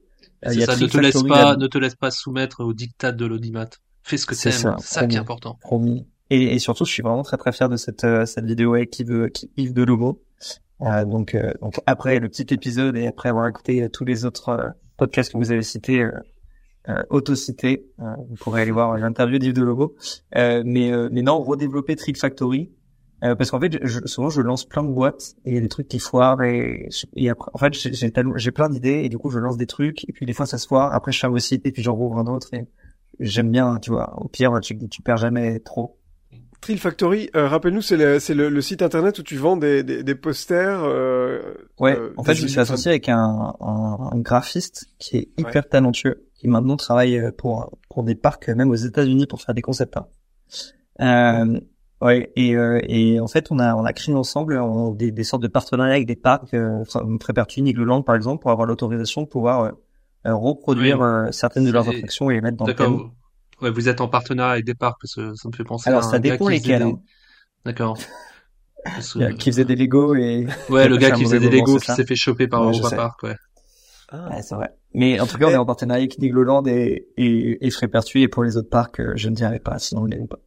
[0.46, 3.26] Euh, C'est ça, ne te laisse pas, ne te laisse pas soumettre au diktat de
[3.26, 3.68] l'audimat.
[4.04, 4.60] Fais ce que C'est t'aimes.
[4.60, 5.58] ça, C'est ça qui est important.
[5.62, 6.08] promis.
[6.30, 8.98] Et, et surtout, je suis vraiment très très fier de cette euh, cette vidéo avec
[9.00, 10.22] Yves, Yves de Lobo.
[10.82, 14.74] Euh, donc euh, donc après le petit épisode et après avoir écouté tous les autres
[15.02, 16.12] podcasts que vous avez cités, euh,
[16.90, 19.96] euh, auto-cités, euh, vous pourrez aller voir l'interview d'Yves de Lobo.
[20.36, 22.72] Euh, mais mais non, redévelopper Trick Factory.
[23.22, 25.70] Parce qu'en fait, je, souvent je lance plein de boîtes et il y a des
[25.70, 29.38] trucs qui foirent et, et après, en fait, j'ai plein d'idées et du coup je
[29.38, 30.92] lance des trucs et puis des fois ça se foire.
[30.92, 32.66] Après je fais un site et puis j'en rouvre un autre et
[33.20, 34.20] j'aime bien, tu vois.
[34.20, 36.01] Au pire, tu perds jamais trop.
[36.62, 39.82] Trill Factory, euh, rappelle-nous, c'est le, c'est le, le site internet où tu vends des,
[39.84, 40.82] des, des posters.
[40.84, 41.42] Euh,
[41.80, 45.30] Ouais, euh, en fait, je me suis associé avec un, un, un graphiste qui est
[45.38, 45.70] hyper Ouais.
[45.70, 49.56] talentueux, qui maintenant travaille euh, pour pour des parcs, euh, même aux États-Unis, pour faire
[49.56, 50.08] des concept art.
[51.02, 51.60] Euh,
[52.00, 54.62] ouais, et, euh, et en fait, on a on a créé ensemble
[54.98, 56.84] des, des sortes de partenariats avec des parcs, euh,
[57.34, 59.72] pertinents, Nigloland par exemple, pour avoir l'autorisation de pouvoir
[60.24, 61.06] reproduire Oui.
[61.08, 63.00] euh, certaines de leurs attractions et les mettre dans le thème.
[63.62, 66.04] Ouais, vous êtes en partenariat avec des parcs parce que ça me fait penser Alors
[66.04, 66.84] à un ça gars dépend qui faisait lesquels.
[66.88, 67.00] des- hein.
[67.66, 67.98] D'accord.
[68.84, 71.18] Que- Il y a- Qui faisait des Lego et Ouais, le qui a gars un
[71.20, 72.96] qui faisait des Lego qui s'est fait choper par Ouais, Europa.
[72.96, 73.36] Park, ouais.
[74.10, 74.30] Ah.
[74.30, 74.72] Ouais, c'est vrai.
[74.96, 78.28] Mais en tout cas, on est en partenariat avec Nigloland et, et, et Frépertuis, et
[78.28, 80.40] pour les autres parcs, euh, je ne dirais pas, sinon on ne les pas.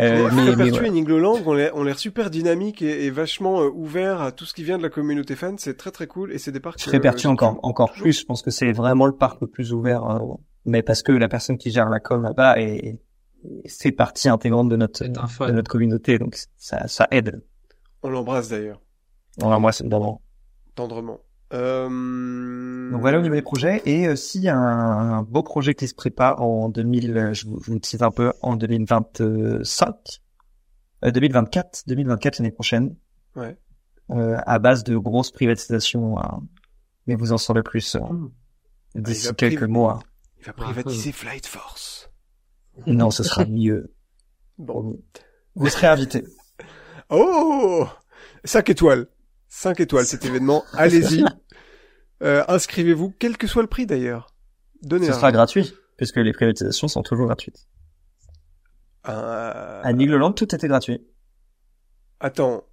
[0.00, 0.86] Euh, mais, mais Perpetué ouais.
[0.86, 4.62] et Nigloland ont l'air, super dynamiques et, et vachement euh, ouverts à tout ce qui
[4.62, 5.58] vient de la communauté fan.
[5.58, 6.80] C'est très très cool et c'est des parcs.
[6.80, 8.20] Frépertuis euh, encore, encore toujours- plus.
[8.20, 10.18] Je pense que c'est vraiment le parc le plus ouvert, euh,
[10.66, 12.98] mais parce que la personne qui gère la com là-bas est,
[13.68, 17.42] fait partie intégrante de notre, de notre communauté, donc ça, ça aide.
[18.02, 18.80] On l'embrasse d'ailleurs,
[19.42, 20.20] moi, c'est d'abord.
[20.74, 21.20] tendrement.
[21.52, 22.90] Euh...
[22.90, 23.82] Donc voilà au niveau des projets.
[23.86, 27.60] Et euh, si un, un beau projet qui se prépare en 2000, euh, je vous,
[27.62, 30.20] je vous tease un peu, en 2025,
[31.04, 32.96] euh, 2024, 2024 l'année prochaine,
[33.36, 33.56] Ouais.
[34.10, 36.18] euh, à base de grosses privatisations.
[36.18, 36.40] hein.
[37.06, 38.30] mais vous en saurez plus euh, Hmm.
[38.94, 40.00] d'ici quelques mois.
[40.44, 42.10] Il va privatiser Flight Force.
[42.86, 43.92] Non, ce sera mieux.
[44.58, 45.00] Bon.
[45.56, 46.24] Vous serez invités.
[47.10, 47.86] Oh
[48.44, 49.06] 5 étoiles.
[49.48, 50.64] 5 étoiles cet événement.
[50.74, 51.24] Allez-y.
[52.22, 54.34] Euh, inscrivez-vous, quel que soit le prix d'ailleurs.
[54.82, 57.66] Donnez Ce un- sera gratuit, puisque les privatisations sont toujours gratuites.
[59.04, 61.04] un- À Nigloland, tout était gratuit.
[62.20, 62.64] Attends.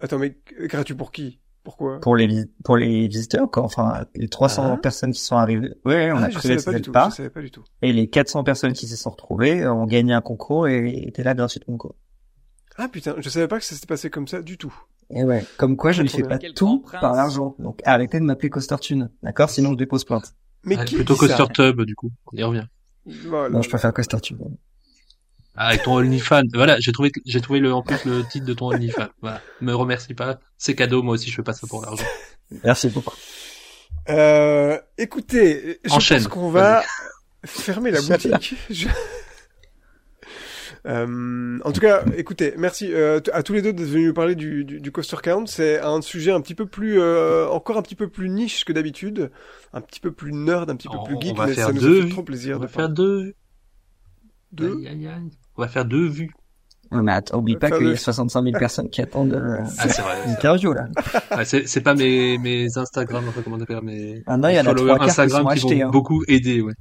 [0.00, 1.40] Attends, mais gratuit pour qui?
[1.64, 1.98] Pourquoi?
[2.00, 3.62] Pour les, pour les visiteurs, quoi.
[3.62, 4.76] Enfin, les 300 Ah.
[4.76, 5.70] personnes qui sont arrivées.
[5.86, 6.92] Ouais, on ah, a le tout.
[6.92, 7.12] parc.
[7.12, 7.64] Je savais pas du tout.
[7.80, 11.34] Et les 400 personnes qui s'y sont retrouvées ont gagné un concours et étaient là
[11.34, 11.94] gratuitement, quoi.
[12.76, 14.74] Ah putain, je savais pas que ça s'était passé comme ça du tout.
[15.10, 17.00] Et ouais, comme quoi je ne fais pas tout prince.
[17.00, 17.54] par l'argent.
[17.58, 19.48] Donc arrêtez de m'appeler Coaster Tune, d'accord?
[19.48, 20.34] Sinon je dépose plainte.
[20.64, 22.10] Mais Ouais, qui plutôt dit ça Coaster Tub, du coup.
[22.32, 22.66] On y revient.
[23.26, 23.50] Voilà.
[23.50, 24.38] Non, je préfère Coaster Tune.
[25.56, 26.42] Ah, avec ton OnlyFans.
[26.52, 29.08] Voilà, j'ai trouvé, j'ai trouvé le, en plus le titre de ton OnlyFans.
[29.22, 29.40] Voilà.
[29.60, 30.38] Me remercie pas.
[30.58, 32.04] C'est cadeau, moi aussi je fais pas ça pour l'argent.
[32.64, 33.14] Merci beaucoup.
[34.08, 36.18] Euh, écoutez, je Enchaîne.
[36.18, 36.82] pense qu'on va
[37.44, 38.54] fermer la boutique.
[38.70, 38.88] Je-
[40.86, 44.34] Euh, en tout cas, écoutez, merci euh, à tous les deux d'être venus nous parler
[44.34, 45.46] du, du, du coaster count.
[45.46, 48.72] C'est un sujet un petit peu plus, euh, encore un petit peu plus niche que
[48.74, 49.30] d'habitude,
[49.72, 51.68] un petit peu plus nerd, un petit peu On- plus on geek, va mais faire
[51.68, 53.32] ça nous fait trop plaisir On de va faire deux.
[54.52, 54.76] Deux.
[54.76, 55.30] Aïe, aïe, aïe.
[55.56, 56.30] On va faire deux vues.
[56.92, 59.86] Ouais, mais attends, oublie pas qu'il y a 65 000 personnes qui attendent euh, Ah,
[59.86, 60.16] vrai.
[60.26, 60.86] l'interview, là.
[61.30, 64.60] Ah, c'est pas mes, mes Instagram, enfin, comment on appelle, mes Ah non, il y
[64.60, 65.90] en a trois qui Instagram qui achetés, vont hein.
[65.90, 66.74] beaucoup aider, ouais.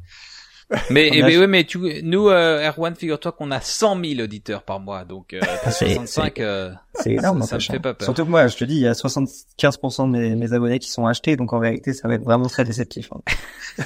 [0.89, 4.21] Mais, eh a- ben, ouais, mais tu, nous, euh, Erwan, figure-toi qu'on a 100 000
[4.21, 6.39] auditeurs par mois, donc euh, t'as C'est- 65.
[6.39, 7.79] euh, C'est énorme, Ça- ça me fait hein.
[7.79, 8.05] pas peur.
[8.05, 10.89] Surtout que moi, je te dis, il y a 75% de mes, mes abonnés qui
[10.89, 13.09] sont achetés, donc en vérité, ça va être vraiment très déceptif.
[13.13, 13.21] hein.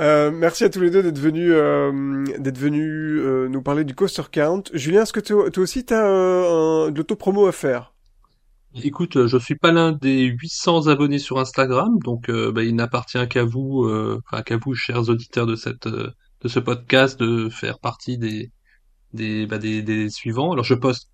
[0.00, 3.94] Euh, merci à tous les deux d'être venus, euh, d'être venus euh, nous parler du
[3.94, 4.64] coaster count.
[4.72, 7.94] Julien, est-ce que toi, toi aussi t'as euh, un, de l'autopromo à faire?
[8.82, 12.74] Écoute, euh, je suis pas l'un des 800 abonnés sur Instagram, donc euh, bah, il
[12.74, 17.48] n'appartient qu'à vous, euh, enfin qu'à vous, chers auditeurs de cette de ce podcast, de
[17.48, 18.50] faire partie des
[19.12, 20.52] des bah, des, des suivants.
[20.52, 21.08] Alors je poste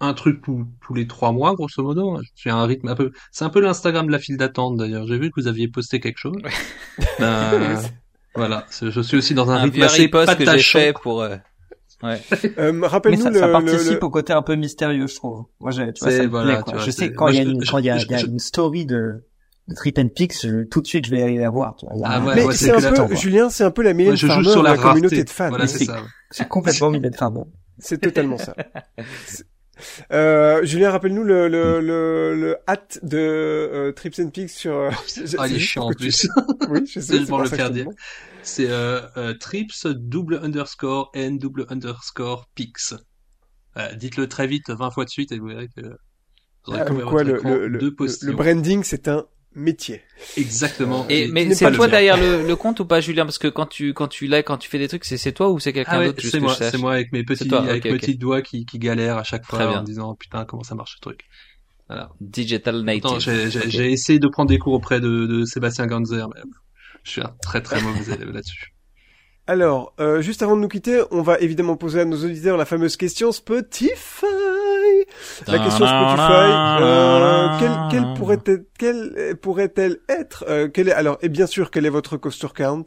[0.00, 2.18] un truc tous tous les trois mois, grosso modo.
[2.22, 3.12] Je suis à un rythme un peu.
[3.30, 5.06] C'est un peu l'Instagram de la file d'attente d'ailleurs.
[5.06, 6.42] J'ai vu que vous aviez posté quelque chose.
[7.18, 7.78] Ben,
[8.36, 11.22] voilà, je suis aussi dans un, un rythme assez riposte que j'ai fait pour.
[11.22, 11.36] euh,
[12.02, 12.20] Ouais.
[12.58, 15.44] euh, Mais Rappelle-nous ça, le, ça participe le- au côté un peu mystérieux, je trouve.
[15.60, 16.72] Moi, j'ai- tu vois, C'est- ça me voilà, plaît, quoi.
[16.72, 18.04] tu vois, je sais quand il y a je- une, quand il y a, je-
[18.04, 19.24] il y a je- une story de,
[19.68, 21.94] de Trip and Pix, je- tout de suite, je vais aller la voir, tu vois.
[22.04, 23.14] Ah ouais, Mais ouais, c'est c'est un peu.
[23.16, 25.24] Julien, c'est un peu la Mylène Ouais, je Farmer joue sur de la la communauté
[25.24, 25.48] de fans.
[25.48, 26.02] Voilà, c'est ça.
[26.30, 27.46] C'est complètement un bon.
[27.78, 28.54] C'est totalement ça.
[30.12, 34.72] Euh, Julien, rappelle-nous le, le, le, le hâte de euh, Trips and Pigs sur...
[34.74, 34.90] euh,
[35.38, 36.28] Ah, il est chiant en tu- plus.
[36.70, 37.24] Oui, je sais.
[37.26, 37.86] Pour le faire dire.
[38.42, 42.94] C'est euh, euh, trips double underscore n double underscore pix.
[43.76, 46.84] Euh, Dites-le très vite 20 fois de suite et vous verrez que vous aurez Ah,
[47.08, 49.26] quoi, le, le, le, le, le branding, c'est un
[49.56, 50.02] métier.
[50.36, 51.06] Exactement.
[51.08, 53.24] Et, mais c'est toi derrière le, le compte ou pas, Julien?
[53.24, 55.50] Parce que quand tu quand tu là, quand tu fais des trucs, c'est c'est toi
[55.50, 57.84] ou c'est quelqu'un Ah ouais, d'autre c'est moi, c'est moi avec mes petits, toi, avec
[57.84, 58.00] ok, mes ok.
[58.00, 61.00] petits doigts qui, qui galèrent à chaque fois en disant putain comment ça marche ce
[61.00, 61.20] truc.
[61.88, 62.10] Voilà.
[62.20, 63.04] Digital native.
[63.06, 63.68] Attends, j'ai j'ai- Ok.
[63.68, 66.40] j'ai essayé de prendre des cours auprès de, de Sébastien Ganzer, mais
[67.04, 68.74] je suis un très très mauvais élève là-dessus.
[69.46, 72.64] Alors, euh, juste avant de nous quitter, on va évidemment poser à nos auditeurs la
[72.64, 74.26] fameuse question Spotify.
[75.46, 81.18] La question Spotify, euh, quelle, quelle pourrait être, quelle pourrait-elle être euh, quelle est, Alors,
[81.22, 82.84] et bien sûr, quel est votre coaster count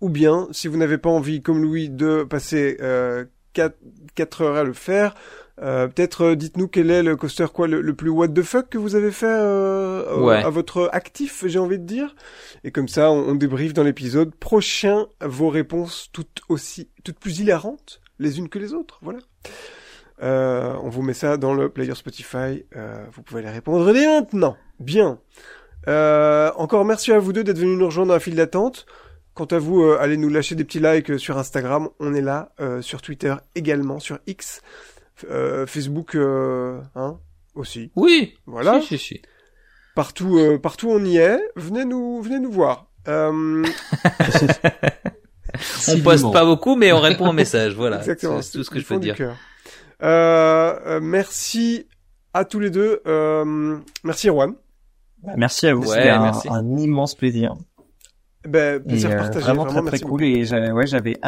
[0.00, 3.76] Ou bien, si vous n'avez pas envie, comme Louis, de passer euh, 4,
[4.14, 5.14] 4 heures à le faire,
[5.62, 8.70] euh, peut-être euh, dites-nous quel est le coaster quoi le, le plus what the fuck
[8.70, 10.42] que vous avez fait euh, euh, Ouais.
[10.42, 12.14] à votre actif, j'ai envie de dire.
[12.64, 17.40] Et comme ça, on, on débriefe dans l'épisode prochain vos réponses toutes aussi, toutes plus
[17.40, 18.98] hilarantes les unes que les autres.
[19.02, 19.18] Voilà.
[20.22, 22.64] Euh, on vous met ça dans le player Spotify.
[22.76, 24.56] Euh, vous pouvez les répondre dès maintenant.
[24.78, 25.18] Bien.
[25.88, 28.86] Euh, encore merci à vous deux d'être venus nous rejoindre dans la file d'attente.
[29.34, 31.88] Quant à vous, euh, allez nous lâcher des petits likes euh, sur Instagram.
[32.00, 32.52] On est là.
[32.60, 33.98] Euh, sur Twitter également.
[33.98, 34.60] Sur X.
[35.30, 37.18] Euh, Facebook euh, hein,
[37.54, 37.90] aussi.
[37.96, 38.34] Oui.
[38.46, 38.80] Voilà.
[38.80, 39.22] Si, si, si.
[39.94, 41.40] Partout, euh, partout on y est.
[41.56, 42.90] Venez nous, venez nous voir.
[43.08, 43.62] Euh,
[45.88, 47.74] On poste pas beaucoup, mais on répond aux messages.
[47.74, 47.98] Voilà.
[47.98, 48.40] Exactement.
[48.42, 49.16] C'est tout ce que je peux dire.
[49.16, 49.36] cœur.
[50.02, 51.86] Euh, euh, merci
[52.34, 53.00] à tous les deux.
[53.06, 54.54] Euh, merci Erwan.
[55.22, 56.32] Bah, Merci à vous, Ouais, c'était un,
[56.78, 57.54] immense plaisir.
[58.48, 59.44] Ben, Et, plaisir euh, partagé.
[59.44, 61.18] vraiment très très merci cool et j'a- ouais j'avais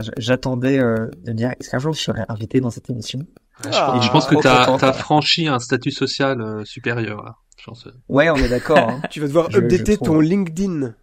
[0.00, 3.18] j- j'attendais euh, de me dire est-ce qu'un jour je serais invité dans cette émission?
[3.64, 7.24] Ouais, je, Ah, pense- je pense que content, as franchi un statut social euh, supérieur
[7.24, 7.34] là.
[7.58, 7.90] Je pense, euh.
[8.08, 9.00] ouais on est d'accord hein.
[9.10, 10.94] Tu vas devoir Je- updater ton LinkedIn.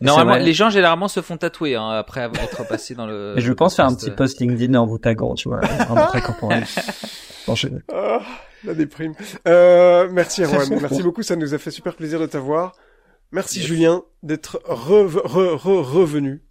[0.00, 3.34] Normalement, les gens généralement se font tatouer hein, après avoir- être passé dans le.
[3.36, 6.64] Et je pense faire un petit post LinkedIn en vous taguant tu vois très corporel
[7.46, 8.20] Bon, je- Ah,
[8.64, 9.14] la déprime.
[9.46, 10.68] Euh, merci Erwan.
[10.80, 11.22] merci beaucoup.
[11.22, 12.72] Ça nous a fait super plaisir de t'avoir.
[13.32, 16.42] Merci Julien d'être re, re, re- revenu.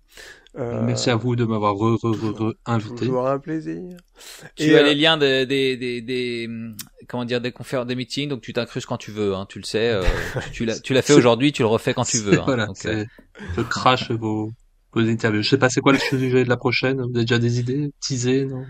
[0.57, 3.05] Euh, Merci à vous de m'avoir re, re, re, re invité.
[3.05, 3.95] Toujours un plaisir.
[4.55, 6.49] Tu Et, as euh, les liens des, des, des, des,
[7.07, 9.65] comment dire, des conférences, des meetings, donc tu t'incrustes quand tu veux, hein, tu le
[9.65, 9.89] sais.
[9.89, 10.03] euh,
[10.51, 12.39] tu tu l'as, tu l'as fait aujourd'hui, tu le refais quand tu veux.
[12.39, 13.07] Hein, voilà, donc, euh, c'est,
[13.55, 14.51] je crache vos,
[14.93, 15.41] vos interviews.
[15.41, 16.97] Je sais pas c'est quoi le sujet de la prochaine?
[16.97, 17.91] Vous avez déjà des idées?
[18.01, 18.65] Teaser, non?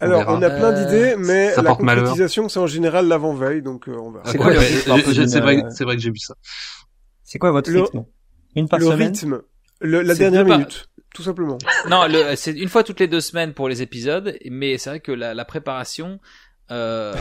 [0.00, 0.38] On Alors, verra.
[0.38, 3.96] on a plein Euh, d'idées, mais ça la concrétisation, c'est en général l'avant-veille, donc euh,
[3.96, 4.24] on verra.
[4.26, 4.68] C'est Ok, quoi le ouais,
[5.40, 6.34] vrai, euh, vrai que j'ai vu ça.
[7.24, 8.04] c'est quoi votre Le- rythme?
[8.56, 9.08] Une par Le semaine?
[9.08, 9.42] rythme,
[9.80, 11.58] le- la dernière par- minute, tout simplement.
[11.88, 12.04] Non,
[12.36, 15.34] c'est une fois toutes les deux semaines pour les épisodes, mais c'est vrai que la,
[15.34, 16.20] la préparation,
[16.72, 17.14] euh,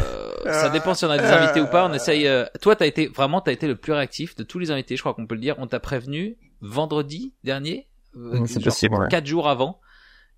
[0.45, 1.87] ça dépend si on a des invités ou pas.
[1.87, 2.27] On essaye.
[2.27, 4.95] euh, toi, t'as été vraiment, t'as été le plus réactif de tous les invités.
[4.95, 5.55] Je crois qu'on peut le dire.
[5.59, 7.87] On t'a prévenu vendredi dernier,
[8.17, 9.07] euh, c'est genre possible, ouais.
[9.09, 9.79] quatre jours avant,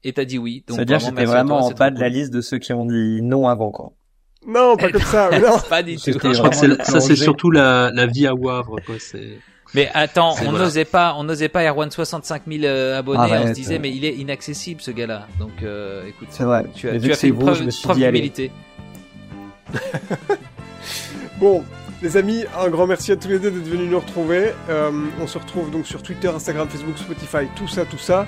[0.03, 0.63] et t'as dit oui.
[0.67, 2.85] Donc c'est-à-dire j'étais vraiment toi, en c'est bas de la liste de ceux qui ont
[2.85, 3.91] dit non avant quoi
[4.47, 5.57] Non, pas comme ça, non.
[5.69, 6.11] Pas du tout.
[6.11, 8.95] Je crois que ça c'est surtout la, la vie à Wavre, quoi.
[8.99, 9.37] C'est,
[9.75, 10.59] Mais attends, on voilà.
[10.65, 13.33] n'osait pas, on n'osait pas Erwan 65 000 euh, abonnés.
[13.43, 15.27] on se disait, mais il est inaccessible ce gars-là.
[15.39, 16.63] Donc, euh, écoute, C'est vrai.
[16.73, 17.97] tu as, tu vu as que fait c'est une vous, preuve, je me suis preuve
[17.97, 18.19] dit, allez.
[18.19, 18.51] d'humilité.
[21.39, 21.63] Bon,
[22.01, 24.51] les amis, un grand merci à tous les deux d'être venus nous retrouver.
[24.69, 28.27] Euh, on se retrouve donc sur Twitter, Instagram, Facebook, Spotify, tout ça, tout ça.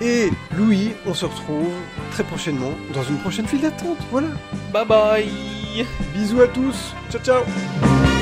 [0.00, 1.72] Et Louis, on se retrouve
[2.12, 3.98] très prochainement dans une prochaine file d'attente.
[4.10, 4.28] Voilà.
[4.72, 5.86] Bye bye.
[6.14, 6.94] Bisous à tous.
[7.10, 8.19] Ciao, ciao.